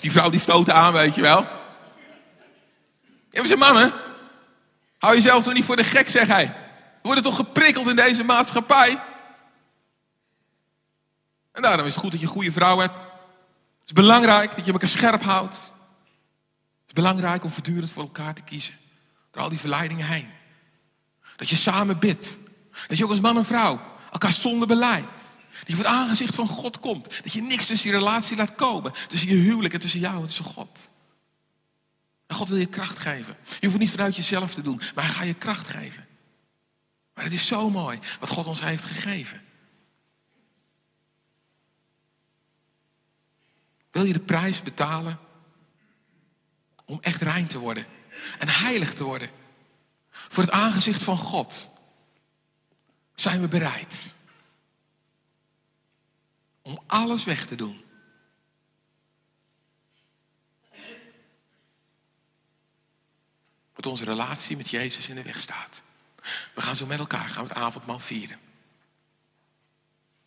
Die 0.00 0.10
vrouw 0.10 0.30
die 0.30 0.40
stoot 0.40 0.70
aan, 0.70 0.92
weet 0.92 1.14
je 1.14 1.22
wel. 1.22 1.40
Ja, 3.30 3.40
maar 3.40 3.46
ze 3.46 3.56
mannen. 3.56 3.92
Hou 4.98 5.14
jezelf 5.14 5.44
toch 5.44 5.54
niet 5.54 5.64
voor 5.64 5.76
de 5.76 5.84
gek, 5.84 6.08
zeg 6.08 6.26
hij. 6.26 6.46
We 6.46 7.00
worden 7.02 7.24
toch 7.24 7.36
geprikkeld 7.36 7.88
in 7.88 7.96
deze 7.96 8.24
maatschappij. 8.24 9.00
En 11.52 11.62
daarom 11.62 11.86
is 11.86 11.94
het 11.94 12.02
goed 12.02 12.12
dat 12.12 12.20
je 12.20 12.26
goede 12.26 12.52
vrouw 12.52 12.78
hebt. 12.78 13.12
Het 13.84 13.96
is 13.96 14.02
belangrijk 14.02 14.56
dat 14.56 14.66
je 14.66 14.72
elkaar 14.72 14.88
scherp 14.88 15.22
houdt. 15.22 15.54
Het 15.54 16.86
is 16.86 16.92
belangrijk 16.92 17.44
om 17.44 17.50
voortdurend 17.50 17.90
voor 17.90 18.02
elkaar 18.02 18.34
te 18.34 18.42
kiezen. 18.42 18.74
Door 19.30 19.42
al 19.42 19.48
die 19.48 19.58
verleidingen 19.58 20.06
heen. 20.06 20.28
Dat 21.36 21.48
je 21.48 21.56
samen 21.56 21.98
bidt. 21.98 22.36
Dat 22.88 22.98
je 22.98 23.04
ook 23.04 23.10
als 23.10 23.20
man 23.20 23.36
en 23.36 23.44
vrouw 23.44 23.80
elkaar 24.12 24.32
zonder 24.32 24.68
beleid. 24.68 25.04
Dat 25.58 25.66
je 25.66 25.74
voor 25.74 25.84
het 25.84 25.94
aangezicht 25.94 26.34
van 26.34 26.48
God 26.48 26.80
komt. 26.80 27.22
Dat 27.22 27.32
je 27.32 27.42
niks 27.42 27.66
tussen 27.66 27.90
je 27.90 27.96
relatie 27.96 28.36
laat 28.36 28.54
komen. 28.54 28.92
Tussen 29.08 29.28
je 29.28 29.34
huwelijk 29.34 29.74
en 29.74 29.80
tussen 29.80 30.00
jou 30.00 30.16
en 30.16 30.26
tussen 30.26 30.44
God. 30.44 30.90
En 32.26 32.36
God 32.36 32.48
wil 32.48 32.58
je 32.58 32.66
kracht 32.66 32.98
geven. 32.98 33.36
Je 33.44 33.58
hoeft 33.60 33.72
het 33.72 33.78
niet 33.78 33.90
vanuit 33.90 34.16
jezelf 34.16 34.54
te 34.54 34.62
doen, 34.62 34.80
maar 34.94 35.04
hij 35.04 35.14
gaat 35.14 35.26
je 35.26 35.34
kracht 35.34 35.68
geven. 35.68 36.06
Maar 37.14 37.24
het 37.24 37.32
is 37.32 37.46
zo 37.46 37.70
mooi 37.70 37.98
wat 38.20 38.28
God 38.28 38.46
ons 38.46 38.60
heeft 38.60 38.84
gegeven. 38.84 39.42
Wil 43.94 44.04
je 44.04 44.12
de 44.12 44.20
prijs 44.20 44.62
betalen 44.62 45.18
om 46.84 46.98
echt 47.00 47.22
rein 47.22 47.46
te 47.46 47.58
worden 47.58 47.86
en 48.38 48.48
heilig 48.48 48.94
te 48.94 49.04
worden 49.04 49.30
voor 50.10 50.42
het 50.42 50.52
aangezicht 50.52 51.02
van 51.02 51.18
God? 51.18 51.68
Zijn 53.14 53.40
we 53.40 53.48
bereid 53.48 54.10
om 56.62 56.82
alles 56.86 57.24
weg 57.24 57.46
te 57.46 57.54
doen? 57.54 57.84
Wat 63.74 63.86
onze 63.86 64.04
relatie 64.04 64.56
met 64.56 64.70
Jezus 64.70 65.08
in 65.08 65.14
de 65.14 65.22
weg 65.22 65.40
staat. 65.40 65.82
We 66.54 66.62
gaan 66.62 66.76
zo 66.76 66.86
met 66.86 66.98
elkaar, 66.98 67.28
gaan 67.28 67.42
we 67.42 67.48
het 67.48 67.62
avondmaal 67.62 67.98
vieren. 67.98 68.38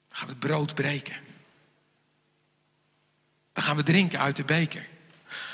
Gaan 0.10 0.28
we 0.28 0.34
het 0.34 0.40
brood 0.40 0.76
breken. 0.76 1.27
Dan 3.58 3.66
gaan 3.66 3.76
we 3.76 3.84
drinken 3.84 4.20
uit 4.20 4.36
de 4.36 4.44
beker. 4.44 4.88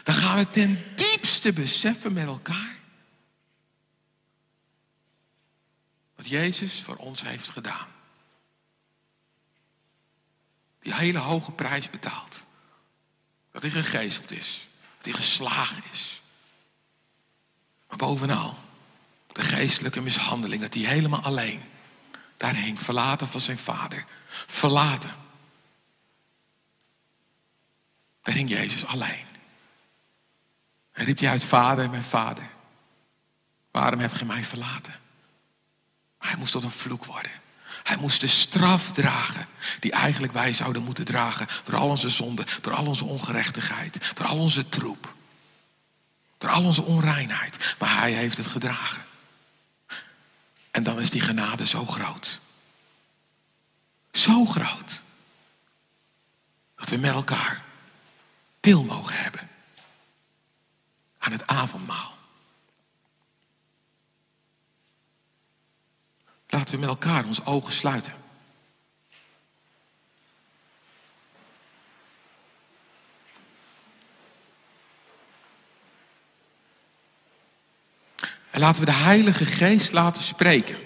Dan 0.04 0.16
gaan 0.16 0.38
we 0.38 0.50
ten 0.50 0.84
diepste 0.96 1.54
beseffen 1.54 2.14
met 2.14 2.26
elkaar. 2.26 2.76
Wat 6.16 6.30
Jezus 6.30 6.82
voor 6.82 6.96
ons 6.96 7.22
heeft 7.22 7.50
gedaan. 7.50 7.88
Die 10.80 10.94
hele 10.94 11.18
hoge 11.18 11.52
prijs 11.52 11.90
betaalt. 11.90 12.44
Dat 13.52 13.62
hij 13.62 13.72
gegezeld 13.72 14.32
is. 14.32 14.68
Dat 14.96 15.06
hij 15.06 15.14
geslagen 15.14 15.84
is. 15.92 16.22
Maar 17.88 17.98
bovenal, 17.98 18.58
de 19.34 19.44
geestelijke 19.44 20.02
mishandeling, 20.02 20.62
dat 20.62 20.74
hij 20.74 20.84
helemaal 20.84 21.22
alleen 21.22 21.64
daar 22.38 22.56
hing, 22.56 22.82
verlaten 22.82 23.28
van 23.28 23.42
zijn 23.42 23.58
vader. 23.58 24.06
Verlaten. 24.48 25.23
Daar 28.24 28.36
hing 28.36 28.50
Jezus 28.50 28.86
alleen. 28.86 29.26
En 30.92 31.06
riep 31.06 31.20
hij 31.20 31.30
uit, 31.30 31.44
vader, 31.44 31.90
mijn 31.90 32.04
vader, 32.04 32.50
waarom 33.72 34.00
hebt 34.00 34.14
gij 34.14 34.28
mij 34.28 34.44
verlaten? 34.44 35.00
Hij 36.20 36.36
moest 36.38 36.52
tot 36.52 36.64
een 36.64 36.72
vloek 36.72 37.06
worden. 37.06 37.32
Hij 37.84 37.98
moest 37.98 38.22
de 38.22 38.28
straf 38.28 38.92
dragen 38.92 39.48
die 39.80 39.92
eigenlijk 39.92 40.34
wij 40.34 40.54
zouden 40.54 40.84
moeten 40.84 41.06
dragen. 41.06 41.48
Door 41.64 41.76
al 41.76 41.90
onze 41.90 42.10
zonden, 42.10 42.46
door 42.62 42.74
al 42.74 42.86
onze 42.86 43.06
ongerechtigheid, 43.06 44.12
door 44.16 44.26
al 44.26 44.40
onze 44.40 44.70
troep. 44.70 45.14
Door 46.38 46.50
al 46.50 46.64
onze 46.64 46.84
onreinheid. 46.84 47.76
Maar 47.80 47.98
hij 47.98 48.12
heeft 48.12 48.38
het 48.38 48.48
gedragen. 48.48 49.06
En 50.72 50.84
dan 50.84 51.00
is 51.00 51.10
die 51.10 51.22
genade 51.22 51.68
zo 51.68 51.86
groot. 51.86 52.40
Zo 54.12 54.46
groot. 54.46 55.02
Dat 56.76 56.90
we 56.90 56.98
met 56.98 57.14
elkaar 57.14 57.63
deel 58.64 58.84
mogen 58.84 59.16
hebben 59.16 59.50
aan 61.18 61.32
het 61.32 61.48
avondmaal. 61.48 62.18
Laten 66.48 66.74
we 66.74 66.80
met 66.80 66.90
elkaar 66.90 67.26
onze 67.26 67.46
ogen 67.46 67.74
sluiten. 67.74 68.14
En 78.52 78.60
laten 78.60 78.80
we 78.80 78.86
de 78.86 78.98
Heilige 78.98 79.46
Geest 79.46 79.92
laten 79.92 80.24
spreken. 80.24 80.78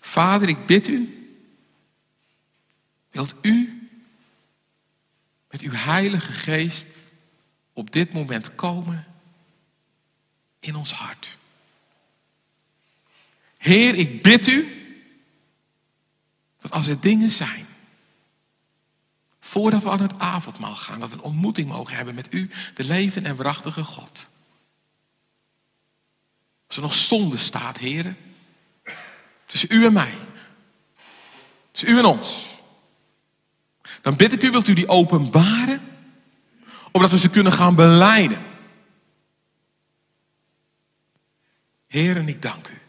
Vader, 0.00 0.48
ik 0.48 0.66
bid 0.66 0.88
u, 0.88 1.21
wilt 3.12 3.34
u 3.42 3.88
met 5.50 5.60
uw 5.60 5.72
Heilige 5.72 6.32
Geest 6.32 6.86
op 7.72 7.92
dit 7.92 8.12
moment 8.12 8.54
komen 8.54 9.06
in 10.60 10.74
ons 10.74 10.92
hart. 10.92 11.36
Heer, 13.56 13.94
ik 13.94 14.22
bid 14.22 14.46
u 14.46 14.80
dat 16.60 16.70
als 16.70 16.86
er 16.86 17.00
dingen 17.00 17.30
zijn 17.30 17.66
Voordat 19.52 19.82
we 19.82 19.90
aan 19.90 20.00
het 20.00 20.18
avondmaal 20.18 20.76
gaan, 20.76 21.00
dat 21.00 21.08
we 21.08 21.14
een 21.14 21.22
ontmoeting 21.22 21.68
mogen 21.68 21.96
hebben 21.96 22.14
met 22.14 22.26
u, 22.30 22.50
de 22.74 22.84
leven 22.84 23.24
en 23.24 23.36
waarachtige 23.36 23.84
God. 23.84 24.28
Als 26.66 26.76
er 26.76 26.82
nog 26.82 26.94
zonde 26.94 27.36
staat, 27.36 27.78
heren, 27.78 28.16
tussen 29.46 29.68
u 29.72 29.84
en 29.84 29.92
mij, 29.92 30.14
tussen 31.70 31.88
u 31.88 31.98
en 31.98 32.04
ons, 32.04 32.46
dan 34.02 34.16
bid 34.16 34.32
ik 34.32 34.42
u, 34.42 34.50
wilt 34.50 34.68
u 34.68 34.74
die 34.74 34.88
openbaren, 34.88 35.80
opdat 36.90 37.10
we 37.10 37.18
ze 37.18 37.30
kunnen 37.30 37.52
gaan 37.52 37.74
beleiden. 37.74 38.42
Heren, 41.86 42.28
ik 42.28 42.42
dank 42.42 42.68
u. 42.68 42.80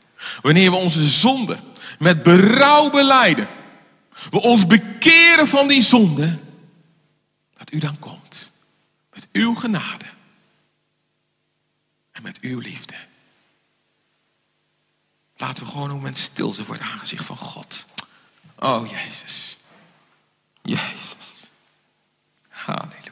Wanneer 0.42 0.72
we 0.72 0.78
onze 0.78 1.08
zonde 1.08 1.60
met 2.00 2.24
berouw 2.24 2.90
beleiden, 2.90 3.48
we 4.30 4.42
ons 4.42 4.68
bekeren 4.68 5.48
van 5.48 5.68
die 5.68 5.82
zonde, 5.82 6.40
dat 7.58 7.74
u 7.74 7.80
dan 7.80 8.00
komt. 8.00 8.52
Met 9.14 9.28
uw 9.32 9.56
genade. 9.56 10.06
En 12.12 12.24
met 12.24 12.40
uw 12.40 12.60
liefde. 12.60 12.96
Laten 15.38 15.66
we 15.66 15.72
gewoon 15.72 15.90
een 15.90 15.96
moment 15.96 16.18
stil 16.18 16.54
zijn 16.54 16.66
voor 16.66 16.76
het 16.76 16.84
aangezicht 16.84 17.26
van 17.26 17.38
God. 17.38 17.86
Oh 18.60 18.88
Jezus. 18.88 19.53
Jezus. 20.66 21.48
Halleluja. 22.52 23.03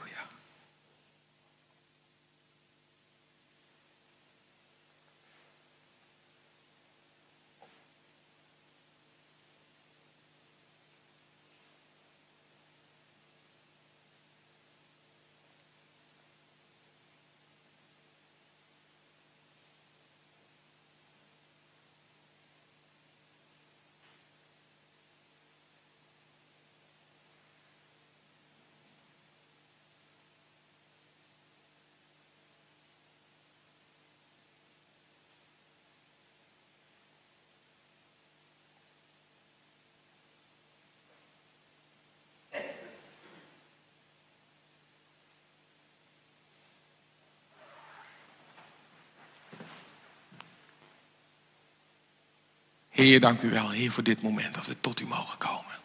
Heer, 53.01 53.19
dank 53.19 53.41
u 53.41 53.49
wel, 53.49 53.69
Heer, 53.69 53.91
voor 53.91 54.03
dit 54.03 54.21
moment 54.21 54.53
dat 54.53 54.65
we 54.65 54.79
tot 54.79 54.99
u 54.99 55.05
mogen 55.05 55.37
komen. 55.37 55.79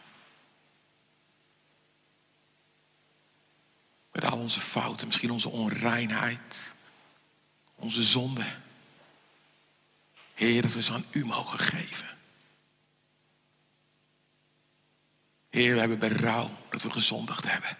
Met 4.13 4.25
al 4.25 4.39
onze 4.39 4.61
fouten, 4.61 5.07
misschien 5.07 5.31
onze 5.31 5.49
onreinheid, 5.49 6.63
onze 7.75 8.03
zonde. 8.03 8.47
Heer, 10.35 10.63
dat 10.63 10.73
we 10.73 10.83
ze 10.83 10.93
aan 10.93 11.05
u 11.11 11.25
mogen 11.25 11.59
geven. 11.59 12.07
Heer, 15.51 15.73
we 15.73 15.81
hebben 15.81 15.99
berouw 15.99 16.51
dat 16.71 16.83
we 16.83 16.91
gezondigd 16.91 17.51
hebben. 17.51 17.79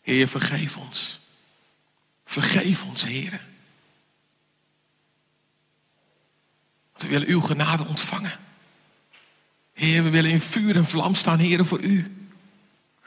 Heer, 0.00 0.28
vergeef 0.28 0.76
ons. 0.76 1.20
Vergeef 2.24 2.84
ons, 2.84 3.04
Heer. 3.04 3.50
We 7.02 7.08
willen 7.08 7.28
uw 7.28 7.40
genade 7.40 7.86
ontvangen. 7.86 8.38
Heer, 9.72 10.02
we 10.02 10.10
willen 10.10 10.30
in 10.30 10.40
vuur 10.40 10.76
en 10.76 10.86
vlam 10.86 11.14
staan, 11.14 11.38
Heer, 11.38 11.64
voor 11.64 11.80
u. 11.80 12.16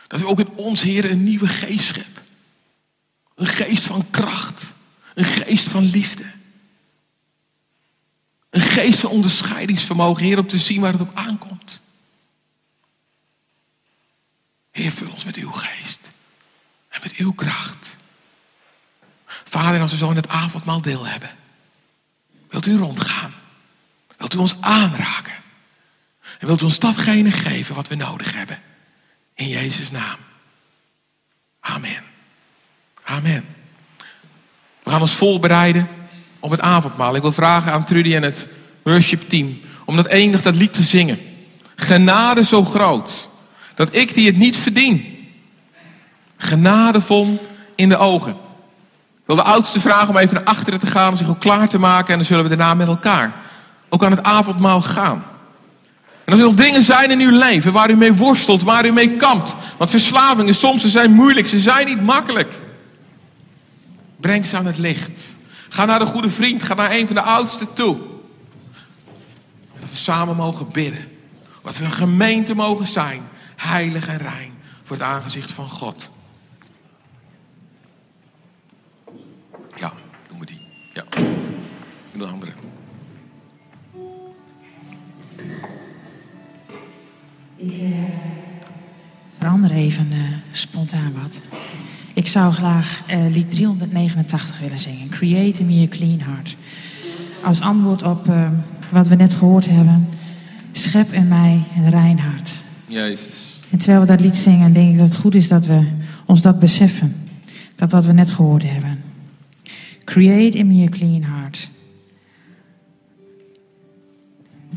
Dat 0.08 0.22
u 0.22 0.26
ook 0.26 0.40
in 0.40 0.50
ons, 0.56 0.82
Heer, 0.82 1.12
een 1.12 1.24
nieuwe 1.24 1.48
geest 1.48 1.86
schept. 1.86 2.20
Een 3.36 3.48
geest 3.48 3.86
van 3.86 4.10
kracht. 4.10 4.74
Een 5.14 5.26
geest 5.26 5.70
van 5.70 5.84
liefde. 5.84 6.26
Een 8.50 8.62
geest 8.62 9.00
van 9.00 9.10
onderscheidingsvermogen, 9.10 10.24
Heer, 10.24 10.40
om 10.40 10.48
te 10.48 10.58
zien 10.58 10.82
waar 10.82 10.92
het 10.92 11.02
op 11.02 11.16
aankomt. 11.16 11.80
Heer, 14.72 14.92
vul 14.92 15.12
ons 15.12 15.26
met 15.26 15.36
uw 15.36 15.52
geest 15.52 16.00
en 16.90 17.00
met 17.04 17.14
uw 17.14 17.34
kracht. 17.34 17.98
Vader, 19.26 19.82
als 19.82 19.92
we 19.92 19.98
zo 19.98 20.10
in 20.10 20.16
het 20.16 20.28
avondmaal 20.28 20.82
deel 20.82 21.06
hebben, 21.06 21.36
wilt 22.50 22.66
u 22.66 22.78
rondgaan? 22.78 23.34
Wilt 24.26 24.38
u 24.38 24.44
ons 24.44 24.56
aanraken? 24.60 25.34
En 26.40 26.48
wilt 26.48 26.62
u 26.62 26.66
ons 26.66 26.80
datgene 26.80 27.32
geven 27.32 27.76
wat 27.76 27.88
we 27.88 27.96
nodig 27.96 28.34
hebben? 28.34 28.60
In 29.36 29.48
Jezus' 29.48 29.92
naam. 29.92 30.18
Amen. 31.60 32.04
Amen. 33.04 33.46
We 34.84 34.90
gaan 34.90 35.02
ons 35.02 35.14
voorbereiden 35.14 35.88
op 36.40 36.52
het 36.52 36.62
avondmaal. 36.62 37.16
Ik 37.16 37.22
wil 37.22 37.32
vragen 37.32 37.72
aan 37.72 37.86
Trudy 37.86 38.16
en 38.16 38.24
het 38.24 38.48
worship 38.84 39.30
team 39.30 39.60
om 39.86 39.96
dat 39.96 40.08
enig 40.08 40.42
dat 40.42 40.56
lied 40.56 40.74
te 40.74 40.84
zingen. 40.84 41.20
Genade 41.76 42.46
zo 42.46 42.64
groot 42.64 43.30
dat 43.76 43.96
ik 43.96 44.14
die 44.14 44.28
het 44.28 44.38
niet 44.38 44.58
verdien. 44.58 45.28
Genade 46.38 47.02
vond 47.02 47.42
in 47.76 47.90
de 47.90 47.98
ogen. 47.98 48.32
Ik 48.32 49.26
wil 49.26 49.36
de 49.36 49.42
oudste 49.42 49.80
vragen 49.80 50.10
om 50.10 50.18
even 50.18 50.36
naar 50.36 50.44
achteren 50.44 50.80
te 50.80 50.88
gaan, 50.88 51.12
om 51.12 51.18
zich 51.18 51.28
ook 51.28 51.40
klaar 51.40 51.70
te 51.70 51.80
maken. 51.80 52.12
En 52.12 52.18
dan 52.18 52.28
zullen 52.28 52.44
we 52.44 52.50
daarna 52.50 52.74
met 52.74 52.88
elkaar 52.88 53.44
ook 53.90 54.04
aan 54.04 54.12
het 54.12 54.24
avondmaal 54.24 54.82
gaan. 54.82 55.24
En 56.26 56.32
als 56.32 56.40
er 56.40 56.46
nog 56.46 56.56
dingen 56.56 56.84
zijn 56.84 57.12
in 57.12 57.20
uw 57.20 57.38
leven 57.38 57.74
waar 57.74 57.90
u 57.90 57.96
mee 57.96 58.14
worstelt, 58.14 58.64
waar 58.64 58.86
u 58.86 58.92
mee 58.92 59.16
kampt. 59.16 59.56
Want 59.78 59.90
verslavingen 59.90 60.56
soms 60.56 60.82
ze 60.82 60.90
zijn 60.90 61.12
moeilijk, 61.12 61.48
ze 61.48 61.60
zijn 61.60 61.88
niet 61.88 62.02
makkelijk. 62.02 62.60
Breng 64.18 64.46
ze 64.46 64.58
aan 64.58 64.66
het 64.66 64.78
licht. 64.78 65.36
Ga 65.70 65.86
naar 65.86 66.00
de 66.00 66.06
goede 66.06 66.30
vriend, 66.30 66.64
ga 66.64 66.74
naar 66.74 66.92
een 66.92 67.06
van 67.06 67.16
de 67.16 67.22
oudsten 67.22 67.74
toe. 67.74 67.98
Dat 69.80 69.90
we 69.90 69.98
samen 69.98 70.36
mogen 70.36 70.72
bidden. 70.72 71.08
Wat 71.62 71.78
we 71.78 71.86
een 71.86 71.92
gemeente 71.92 72.56
mogen 72.56 72.88
zijn, 72.88 73.22
heilig 73.56 74.08
en 74.08 74.18
rein 74.18 74.54
voor 74.84 74.96
het 74.96 75.06
aangezicht 75.06 75.52
van 75.52 75.70
God. 75.70 76.10
Ja, 79.76 79.94
doen 80.28 80.40
we 80.40 80.46
die. 80.46 80.68
Ja, 80.94 81.04
doe 82.12 82.26
de 82.26 82.26
andere. 82.26 82.52
Ik 87.56 87.72
eh, 87.72 87.88
verander 89.38 89.72
even 89.72 90.08
eh, 90.12 90.20
spontaan 90.52 91.14
wat. 91.22 91.42
Ik 92.14 92.28
zou 92.28 92.54
graag 92.54 93.04
eh, 93.08 93.20
lied 93.32 93.52
389 93.52 94.60
willen 94.60 94.80
zingen. 94.80 95.10
Create 95.10 95.60
in 95.60 95.66
me 95.66 95.82
a 95.82 95.88
clean 95.88 96.20
heart. 96.20 96.58
Als 97.44 97.62
antwoord 97.62 98.04
op 98.04 98.34
wat 98.92 99.08
we 99.08 99.16
net 99.16 99.34
gehoord 99.34 99.70
hebben. 99.70 100.08
Schep 100.72 101.12
in 101.12 101.28
mij 101.28 101.64
een 101.76 101.90
rein 101.90 102.20
hart. 102.20 102.52
Jezus. 102.88 103.62
En 103.70 103.78
terwijl 103.78 104.00
we 104.00 104.08
dat 104.08 104.20
lied 104.20 104.38
zingen, 104.38 104.74
denk 104.74 104.92
ik 104.92 104.98
dat 104.98 105.08
het 105.08 105.18
goed 105.18 105.36
is 105.36 105.48
dat 105.48 105.66
we 105.66 105.88
ons 106.26 106.42
dat 106.42 106.60
beseffen. 106.60 107.16
Dat 107.76 107.92
wat 107.92 108.06
we 108.06 108.14
net 108.14 108.30
gehoord 108.30 108.64
hebben. 108.64 109.04
Create 110.04 110.58
in 110.58 110.68
me 110.68 110.86
a 110.86 110.90
clean 110.90 111.24
heart. 111.24 111.70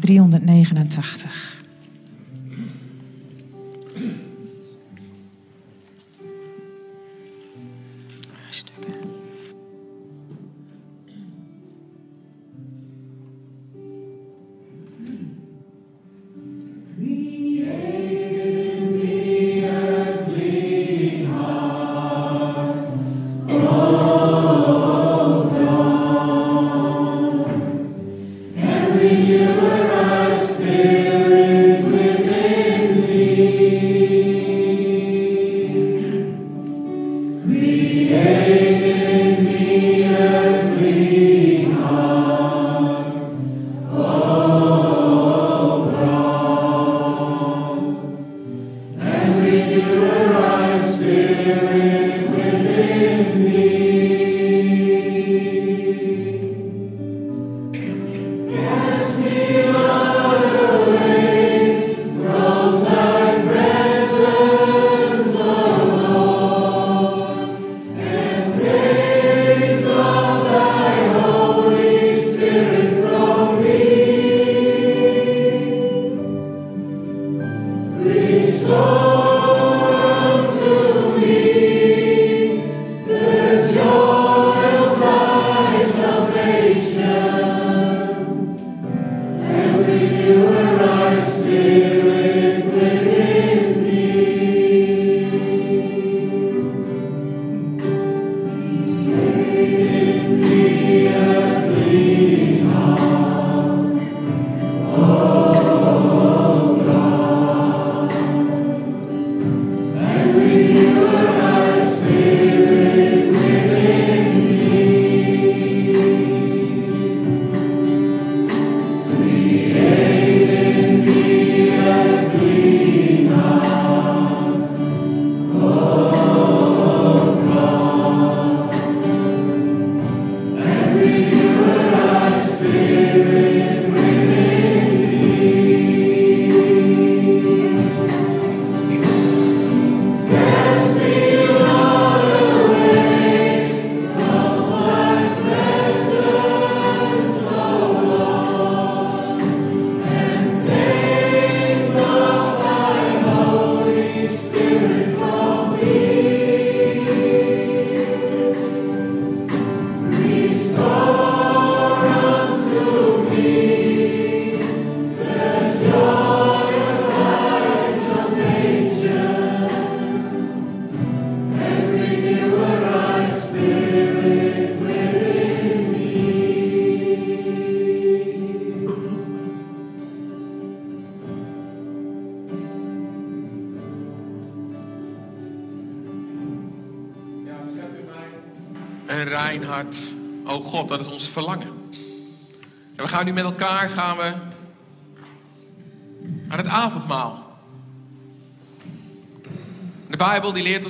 389. 0.01 1.58
Create. 3.99 4.29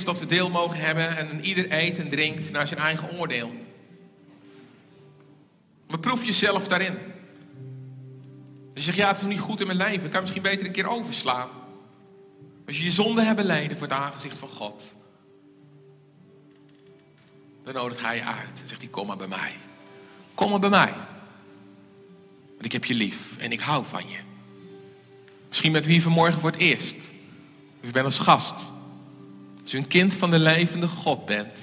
Dat 0.09 0.19
we 0.19 0.25
deel 0.25 0.49
mogen 0.49 0.79
hebben 0.79 1.17
en 1.17 1.45
ieder 1.45 1.65
eet 1.71 1.99
en 1.99 2.09
drinkt 2.09 2.51
naar 2.51 2.67
zijn 2.67 2.79
eigen 2.79 3.17
oordeel. 3.17 3.53
Beproef 5.87 6.25
jezelf 6.25 6.67
daarin. 6.67 6.97
Als 8.73 8.73
je 8.73 8.81
zegt, 8.81 8.97
ja, 8.97 9.07
het 9.07 9.17
is 9.17 9.25
niet 9.25 9.39
goed 9.39 9.61
in 9.61 9.65
mijn 9.65 9.77
leven, 9.77 10.05
ik 10.05 10.11
kan 10.11 10.21
misschien 10.21 10.41
beter 10.41 10.65
een 10.65 10.71
keer 10.71 10.87
overslaan. 10.87 11.49
Als 12.65 12.77
je 12.77 12.83
je 12.83 12.91
zonde 12.91 13.21
hebt 13.21 13.35
beleden 13.35 13.77
voor 13.77 13.87
het 13.87 13.95
aangezicht 13.95 14.37
van 14.37 14.49
God, 14.49 14.83
dan 17.63 17.73
nodigt 17.73 18.01
hij 18.01 18.15
je 18.15 18.23
uit 18.23 18.61
en 18.61 18.67
zegt 18.67 18.81
hij, 18.81 18.89
kom 18.89 19.07
maar 19.07 19.17
bij 19.17 19.27
mij. 19.27 19.55
Kom 20.33 20.49
maar 20.49 20.59
bij 20.59 20.69
mij. 20.69 20.93
Want 22.49 22.65
ik 22.65 22.71
heb 22.71 22.85
je 22.85 22.93
lief 22.93 23.37
en 23.37 23.51
ik 23.51 23.59
hou 23.59 23.85
van 23.85 24.09
je. 24.09 24.17
Misschien 25.47 25.75
u 25.75 25.81
hier 25.81 26.01
vanmorgen 26.01 26.41
voor 26.41 26.51
het 26.51 26.59
eerst. 26.59 27.11
U 27.81 27.91
bent 27.91 28.05
als 28.05 28.19
gast. 28.19 28.77
Als 29.69 29.77
u 29.77 29.81
een 29.81 29.89
kind 29.89 30.13
van 30.13 30.31
de 30.31 30.39
levende 30.39 30.87
God 30.87 31.25
bent, 31.25 31.59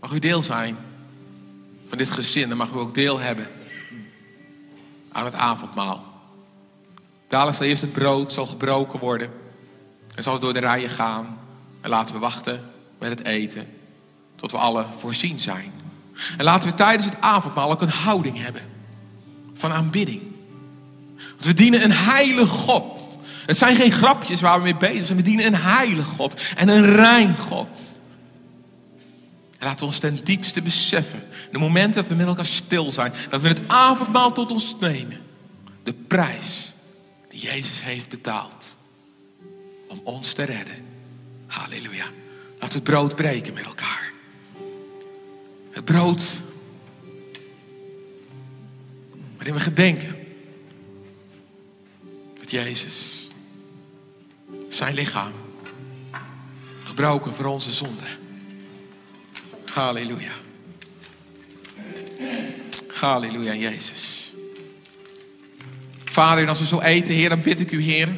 mag 0.00 0.12
u 0.12 0.18
deel 0.18 0.42
zijn 0.42 0.76
van 1.88 1.98
dit 1.98 2.10
gezin. 2.10 2.48
Dan 2.48 2.58
mag 2.58 2.70
u 2.70 2.78
ook 2.78 2.94
deel 2.94 3.18
hebben 3.18 3.48
aan 5.12 5.24
het 5.24 5.34
avondmaal. 5.34 6.04
Dadelijk 7.28 7.56
zal 7.56 7.66
eerst 7.66 7.82
het 7.82 7.92
brood 7.92 8.32
zal 8.32 8.46
gebroken 8.46 8.98
worden. 8.98 9.30
En 10.14 10.22
zal 10.22 10.32
het 10.32 10.42
door 10.42 10.52
de 10.52 10.60
rijen 10.60 10.90
gaan. 10.90 11.38
En 11.80 11.90
laten 11.90 12.14
we 12.14 12.20
wachten 12.20 12.64
met 12.98 13.18
het 13.18 13.24
eten. 13.26 13.66
Tot 14.36 14.50
we 14.50 14.58
alle 14.58 14.86
voorzien 14.98 15.40
zijn. 15.40 15.72
En 16.38 16.44
laten 16.44 16.68
we 16.68 16.74
tijdens 16.74 17.06
het 17.06 17.20
avondmaal 17.20 17.70
ook 17.70 17.82
een 17.82 17.88
houding 17.88 18.42
hebben. 18.42 18.62
Van 19.54 19.72
aanbidding. 19.72 20.22
Want 21.16 21.44
we 21.44 21.54
dienen 21.54 21.84
een 21.84 21.92
heilige 21.92 22.46
God. 22.46 23.15
Het 23.46 23.56
zijn 23.56 23.76
geen 23.76 23.92
grapjes 23.92 24.40
waar 24.40 24.56
we 24.56 24.62
mee 24.62 24.76
bezig 24.76 25.06
zijn. 25.06 25.18
We 25.18 25.24
dienen 25.24 25.46
een 25.46 25.54
heilige 25.54 26.10
God. 26.10 26.40
En 26.56 26.68
een 26.68 26.94
rein 26.94 27.36
God. 27.36 27.80
En 29.58 29.66
laten 29.66 29.78
we 29.78 29.84
ons 29.84 29.98
ten 29.98 30.24
diepste 30.24 30.62
beseffen. 30.62 31.22
De 31.52 31.58
momenten 31.58 31.94
dat 31.94 32.08
we 32.08 32.14
met 32.14 32.26
elkaar 32.26 32.46
stil 32.46 32.92
zijn. 32.92 33.12
Dat 33.30 33.40
we 33.40 33.48
het 33.48 33.60
avondmaal 33.66 34.32
tot 34.32 34.52
ons 34.52 34.76
nemen. 34.80 35.20
De 35.82 35.92
prijs 35.92 36.72
die 37.28 37.40
Jezus 37.40 37.82
heeft 37.82 38.08
betaald. 38.08 38.76
Om 39.88 40.00
ons 40.04 40.32
te 40.32 40.42
redden. 40.42 40.84
Halleluja. 41.46 42.06
Laten 42.52 42.68
we 42.68 42.74
het 42.74 42.84
brood 42.84 43.16
breken 43.16 43.54
met 43.54 43.64
elkaar. 43.64 44.12
Het 45.70 45.84
brood. 45.84 46.32
Waarin 49.36 49.54
we 49.54 49.60
gedenken. 49.60 50.16
Dat 52.38 52.50
Jezus. 52.50 53.15
Zijn 54.68 54.94
lichaam. 54.94 55.32
Gebroken 56.84 57.34
voor 57.34 57.44
onze 57.44 57.72
zonden. 57.72 58.08
Halleluja. 59.72 60.32
Halleluja, 62.94 63.54
Jezus. 63.54 64.32
Vader, 66.04 66.48
als 66.48 66.58
we 66.58 66.66
zo 66.66 66.80
eten, 66.80 67.14
Heer, 67.14 67.28
dan 67.28 67.42
bid 67.42 67.60
ik 67.60 67.70
u, 67.70 67.82
Heer, 67.82 68.08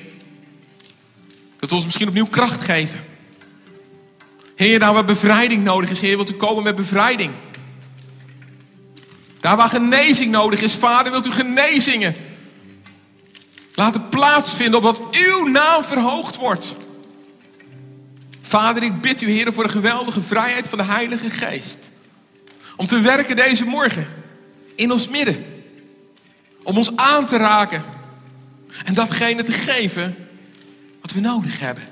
dat 1.58 1.70
we 1.70 1.76
ons 1.76 1.84
misschien 1.84 2.08
opnieuw 2.08 2.26
kracht 2.26 2.60
geven. 2.60 3.04
Heer, 4.54 4.78
daar 4.78 4.92
waar 4.92 5.04
bevrijding 5.04 5.64
nodig 5.64 5.90
is, 5.90 6.00
Heer, 6.00 6.16
wilt 6.16 6.30
u 6.30 6.34
komen 6.34 6.62
met 6.62 6.76
bevrijding. 6.76 7.32
Daar 9.40 9.56
waar 9.56 9.68
genezing 9.68 10.30
nodig 10.30 10.60
is, 10.60 10.74
Vader, 10.74 11.12
wilt 11.12 11.26
u 11.26 11.30
genezingen 11.30 12.14
laten 13.78 14.08
plaatsvinden, 14.08 14.76
opdat 14.76 15.00
uw 15.10 15.46
naam 15.46 15.84
verhoogd 15.84 16.36
wordt. 16.36 16.74
Vader, 18.42 18.82
ik 18.82 19.00
bid 19.00 19.20
u, 19.20 19.30
Heer, 19.30 19.52
voor 19.52 19.62
de 19.62 19.68
geweldige 19.68 20.22
vrijheid 20.22 20.68
van 20.68 20.78
de 20.78 20.84
Heilige 20.84 21.30
Geest. 21.30 21.78
Om 22.76 22.86
te 22.86 23.00
werken 23.00 23.36
deze 23.36 23.64
morgen 23.64 24.08
in 24.74 24.92
ons 24.92 25.08
midden. 25.08 25.44
Om 26.62 26.76
ons 26.76 26.96
aan 26.96 27.26
te 27.26 27.36
raken. 27.36 27.84
En 28.84 28.94
datgene 28.94 29.42
te 29.42 29.52
geven 29.52 30.16
wat 31.00 31.12
we 31.12 31.20
nodig 31.20 31.60
hebben. 31.60 31.88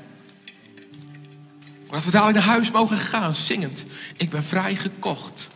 Dat 1.91 2.05
we 2.05 2.11
dadelijk 2.11 2.39
naar 2.39 2.55
huis 2.55 2.71
mogen 2.71 2.99
gaan 2.99 3.35
zingend. 3.35 3.85
Ik 4.17 4.31
ben 4.31 4.45
vrij 4.45 4.77
gekocht 4.77 5.51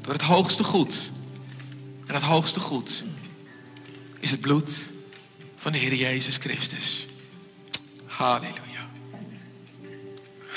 door 0.00 0.12
het 0.12 0.22
hoogste 0.22 0.64
goed. 0.64 1.10
En 2.06 2.14
dat 2.14 2.22
hoogste 2.22 2.60
goed 2.60 3.04
is 4.20 4.30
het 4.30 4.40
bloed 4.40 4.91
van 5.62 5.72
de 5.72 5.78
Heer 5.78 5.94
Jezus 5.94 6.36
Christus. 6.36 7.06
Halleluja. 8.06 8.88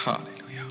Halleluja. 0.04 0.66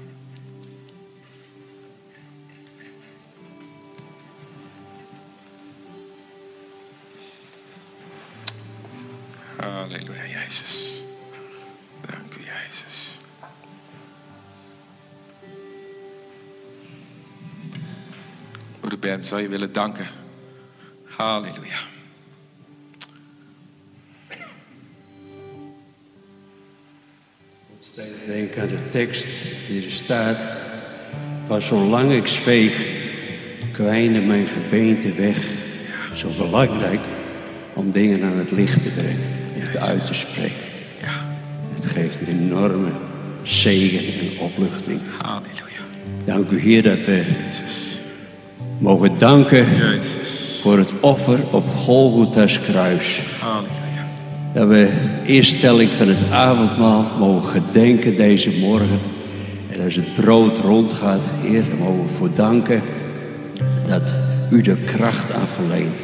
Halleluja, 9.56 10.26
Jezus. 10.26 10.92
Dank 12.06 12.34
u, 12.34 12.40
Jezus. 12.40 13.10
Moeder 18.80 18.98
Ben, 18.98 19.24
zou 19.24 19.42
je 19.42 19.48
willen 19.48 19.72
danken? 19.72 20.06
Halleluja. 21.04 21.93
Steeds 27.94 28.26
denk 28.26 28.58
aan 28.58 28.68
de 28.68 28.88
tekst 28.88 29.26
die 29.68 29.84
er 29.84 29.90
staat. 29.90 30.46
Van 31.46 31.62
zolang 31.62 32.12
ik 32.12 32.26
zweeg, 32.26 32.88
kwijnde 33.72 34.20
mijn 34.20 34.46
gebeente 34.46 35.12
weg. 35.12 35.36
Zo 36.14 36.28
belangrijk 36.38 37.00
om 37.74 37.90
dingen 37.90 38.22
aan 38.22 38.38
het 38.38 38.50
licht 38.50 38.82
te 38.82 38.88
brengen, 38.88 39.28
het 39.54 39.76
uit 39.76 40.06
te 40.06 40.14
spreken. 40.14 40.66
Het 41.74 41.84
geeft 41.84 42.20
een 42.20 42.40
enorme 42.40 42.90
zegen 43.42 44.20
en 44.20 44.38
opluchting. 44.38 45.00
halleluja. 45.22 45.84
Dank 46.24 46.50
u 46.50 46.60
Heer 46.60 46.82
dat 46.82 47.04
we 47.04 47.24
mogen 48.78 49.18
danken 49.18 49.66
voor 50.60 50.78
het 50.78 51.00
offer 51.00 51.52
op 51.52 51.68
Golgotha's 51.68 52.60
kruis. 52.60 53.20
Halleluja. 53.40 53.83
Dat 54.54 54.68
we 54.68 54.92
eerstelling 55.26 55.90
van 55.90 56.08
het 56.08 56.30
avondmaal 56.30 57.12
mogen 57.18 57.62
gedenken 57.62 58.16
deze 58.16 58.50
morgen. 58.58 59.00
En 59.70 59.84
als 59.84 59.94
het 59.94 60.14
brood 60.14 60.58
rondgaat, 60.58 61.22
Heer, 61.40 61.64
dan 61.68 61.78
mogen 61.78 62.02
we 62.02 62.08
voor 62.08 62.34
danken 62.34 62.82
dat 63.86 64.14
u 64.50 64.60
er 64.62 64.76
kracht 64.76 65.32
aan 65.32 65.48
verleent. 65.48 66.02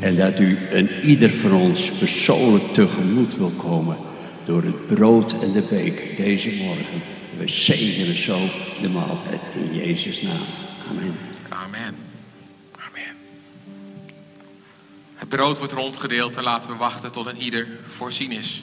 En 0.00 0.16
dat 0.16 0.40
u 0.40 0.58
een 0.70 0.90
ieder 1.02 1.30
van 1.30 1.52
ons 1.52 1.90
persoonlijk 1.90 2.64
tegemoet 2.64 3.36
wil 3.36 3.52
komen 3.56 3.96
door 4.44 4.62
het 4.62 4.86
brood 4.86 5.34
en 5.42 5.52
de 5.52 5.62
beker 5.70 6.16
deze 6.16 6.50
morgen. 6.50 7.02
We 7.38 7.48
zegenen 7.48 8.18
zo 8.18 8.38
de 8.82 8.88
maaltijd 8.88 9.40
in 9.54 9.78
Jezus' 9.78 10.22
naam. 10.22 10.42
Amen. 10.90 11.14
Amen. 11.48 12.05
Het 15.26 15.34
brood 15.36 15.58
wordt 15.58 15.72
rondgedeeld 15.72 16.36
en 16.36 16.42
laten 16.42 16.70
we 16.70 16.76
wachten 16.76 17.12
tot 17.12 17.26
een 17.26 17.40
ieder 17.40 17.68
voorzien 17.96 18.32
is. 18.32 18.62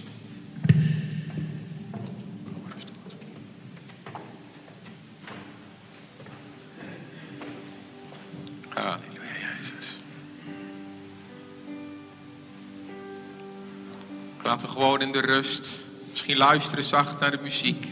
Laten 14.43 14.67
we 14.67 14.73
gewoon 14.73 15.01
in 15.01 15.11
de 15.11 15.21
rust, 15.21 15.79
misschien 16.11 16.37
luisteren 16.37 16.83
zacht 16.83 17.19
naar 17.19 17.31
de 17.31 17.39
muziek. 17.41 17.87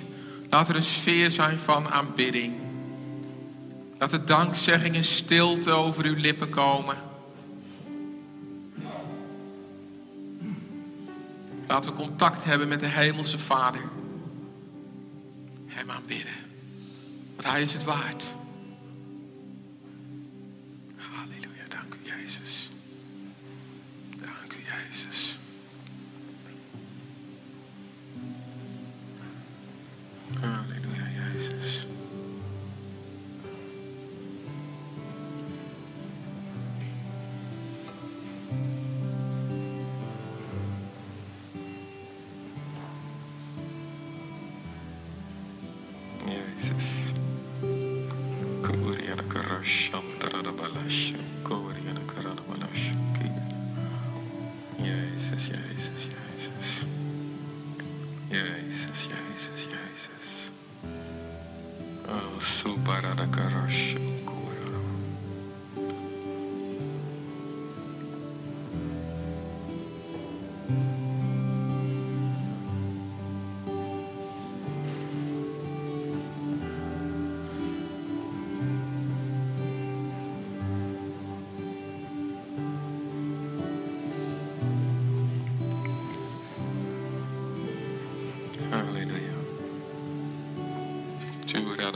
Laat 0.49 0.69
er 0.69 0.75
een 0.75 0.83
sfeer 0.83 1.31
zijn 1.31 1.59
van 1.59 1.89
aanbidding. 1.89 2.53
Laat 3.97 4.11
de 4.11 4.23
dankzegging 4.23 4.95
en 4.95 5.03
stilte 5.03 5.71
over 5.71 6.05
uw 6.05 6.15
lippen 6.15 6.49
komen. 6.49 7.10
Laten 11.71 11.89
we 11.89 11.95
contact 11.95 12.43
hebben 12.43 12.67
met 12.67 12.79
de 12.79 12.85
Hemelse 12.87 13.39
Vader. 13.39 13.81
Hem 15.65 15.91
aanbidden. 15.91 16.33
Want 17.35 17.47
Hij 17.47 17.61
is 17.61 17.73
het 17.73 17.83
waard. 17.83 18.23
Halleluja, 20.95 21.67
dank 21.67 21.93
u 21.93 21.97
Jezus. 22.03 22.69
Dank 24.19 24.53
u 24.53 24.63
Jezus. 24.63 25.37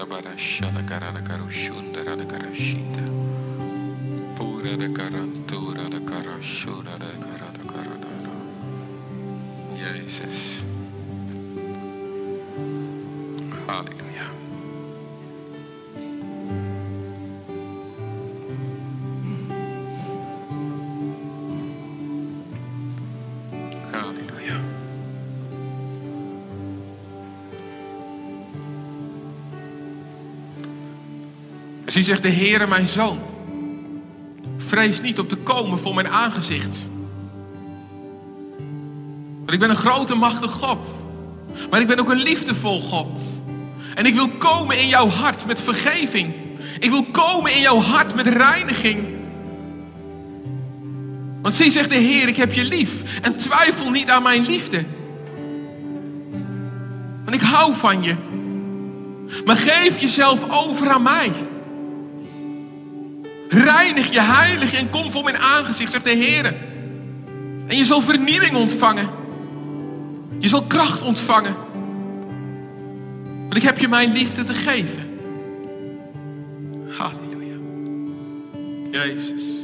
Rabarashana 0.06 0.86
Karana 0.86 1.22
Karushunda 1.24 2.04
Radakarashita 2.06 3.04
Pura 4.38 4.78
de 4.78 4.90
Karantura 4.90 5.90
de 5.90 6.00
Karashura 6.00 6.98
de 7.00 7.18
Karanakara. 7.26 7.96
Zie 31.96 32.04
zegt 32.04 32.22
de 32.22 32.30
Heere 32.30 32.68
mijn 32.68 32.88
zoon. 32.88 33.20
Vrees 34.58 35.02
niet 35.02 35.20
op 35.20 35.30
te 35.30 35.36
komen 35.36 35.80
voor 35.80 35.94
mijn 35.94 36.08
aangezicht. 36.08 36.88
Want 39.38 39.52
ik 39.52 39.60
ben 39.60 39.70
een 39.70 39.76
grote 39.76 40.16
machtig 40.16 40.52
God. 40.52 40.86
Maar 41.70 41.82
ik 41.82 41.88
ben 41.88 42.00
ook 42.00 42.10
een 42.10 42.22
liefdevol 42.22 42.82
God. 42.82 43.20
En 43.94 44.06
ik 44.06 44.14
wil 44.14 44.28
komen 44.28 44.80
in 44.80 44.88
jouw 44.88 45.08
hart 45.08 45.46
met 45.46 45.62
vergeving. 45.62 46.34
Ik 46.80 46.90
wil 46.90 47.04
komen 47.04 47.54
in 47.54 47.62
jouw 47.62 47.80
hart 47.80 48.16
met 48.16 48.28
reiniging. 48.28 49.04
Want 51.42 51.56
zie 51.56 51.72
zegt 51.72 51.90
de 51.90 51.96
Heer, 51.96 52.28
ik 52.28 52.38
heb 52.38 52.54
je 52.54 52.64
lief. 52.64 53.20
En 53.22 53.36
twijfel 53.36 53.90
niet 53.90 54.10
aan 54.10 54.24
mijn 54.24 54.46
liefde. 54.46 54.86
Want 57.24 57.36
ik 57.36 57.42
hou 57.42 57.76
van 57.76 58.04
je. 58.04 58.16
Maar 59.46 59.58
geef 59.58 60.00
jezelf 60.00 60.50
over 60.50 60.90
aan 60.90 61.04
mij. 61.04 61.32
Reinig 63.64 64.14
je, 64.14 64.22
heilig 64.22 64.72
je 64.72 64.78
en 64.78 64.90
kom 64.90 65.12
voor 65.12 65.24
mijn 65.24 65.38
aangezicht, 65.38 65.92
zegt 65.92 66.04
de 66.04 66.10
Heer. 66.10 66.46
En 67.68 67.78
je 67.78 67.86
zal 67.86 68.02
vernieuwing 68.02 68.56
ontvangen. 68.56 69.10
Je 70.40 70.48
zal 70.48 70.64
kracht 70.64 71.02
ontvangen. 71.02 71.56
Want 73.42 73.56
ik 73.56 73.64
heb 73.64 73.80
je 73.80 73.88
mijn 73.88 74.12
liefde 74.12 74.44
te 74.44 74.54
geven. 74.54 75.04
Halleluja. 76.98 77.58
Jezus. 78.92 79.55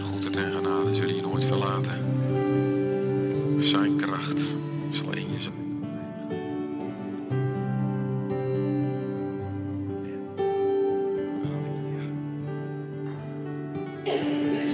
Zijn 0.00 0.12
goedheid 0.12 0.36
en 0.36 0.52
genade 0.52 0.94
zullen 0.94 1.14
je 1.14 1.20
nooit 1.20 1.44
verlaten. 1.44 1.92
Zijn 3.60 3.96
kracht 3.96 4.40
zal 4.92 5.16
in 5.16 5.32
je 5.32 5.40
zijn. 5.40 5.54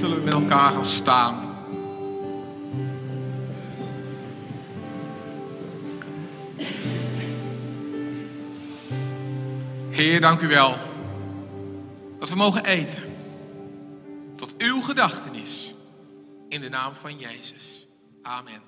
Zullen 0.00 0.16
we 0.16 0.22
met 0.24 0.32
elkaar 0.32 0.72
gaan 0.72 0.86
staan? 0.86 1.34
Heer, 9.90 10.20
dank 10.20 10.40
u 10.40 10.48
wel 10.48 10.76
dat 12.18 12.28
we 12.28 12.36
mogen 12.36 12.64
eten 12.64 13.05
In 16.56 16.62
de 16.62 16.68
naam 16.68 16.94
van 16.94 17.18
Jezus. 17.18 17.86
Amen. 18.22 18.65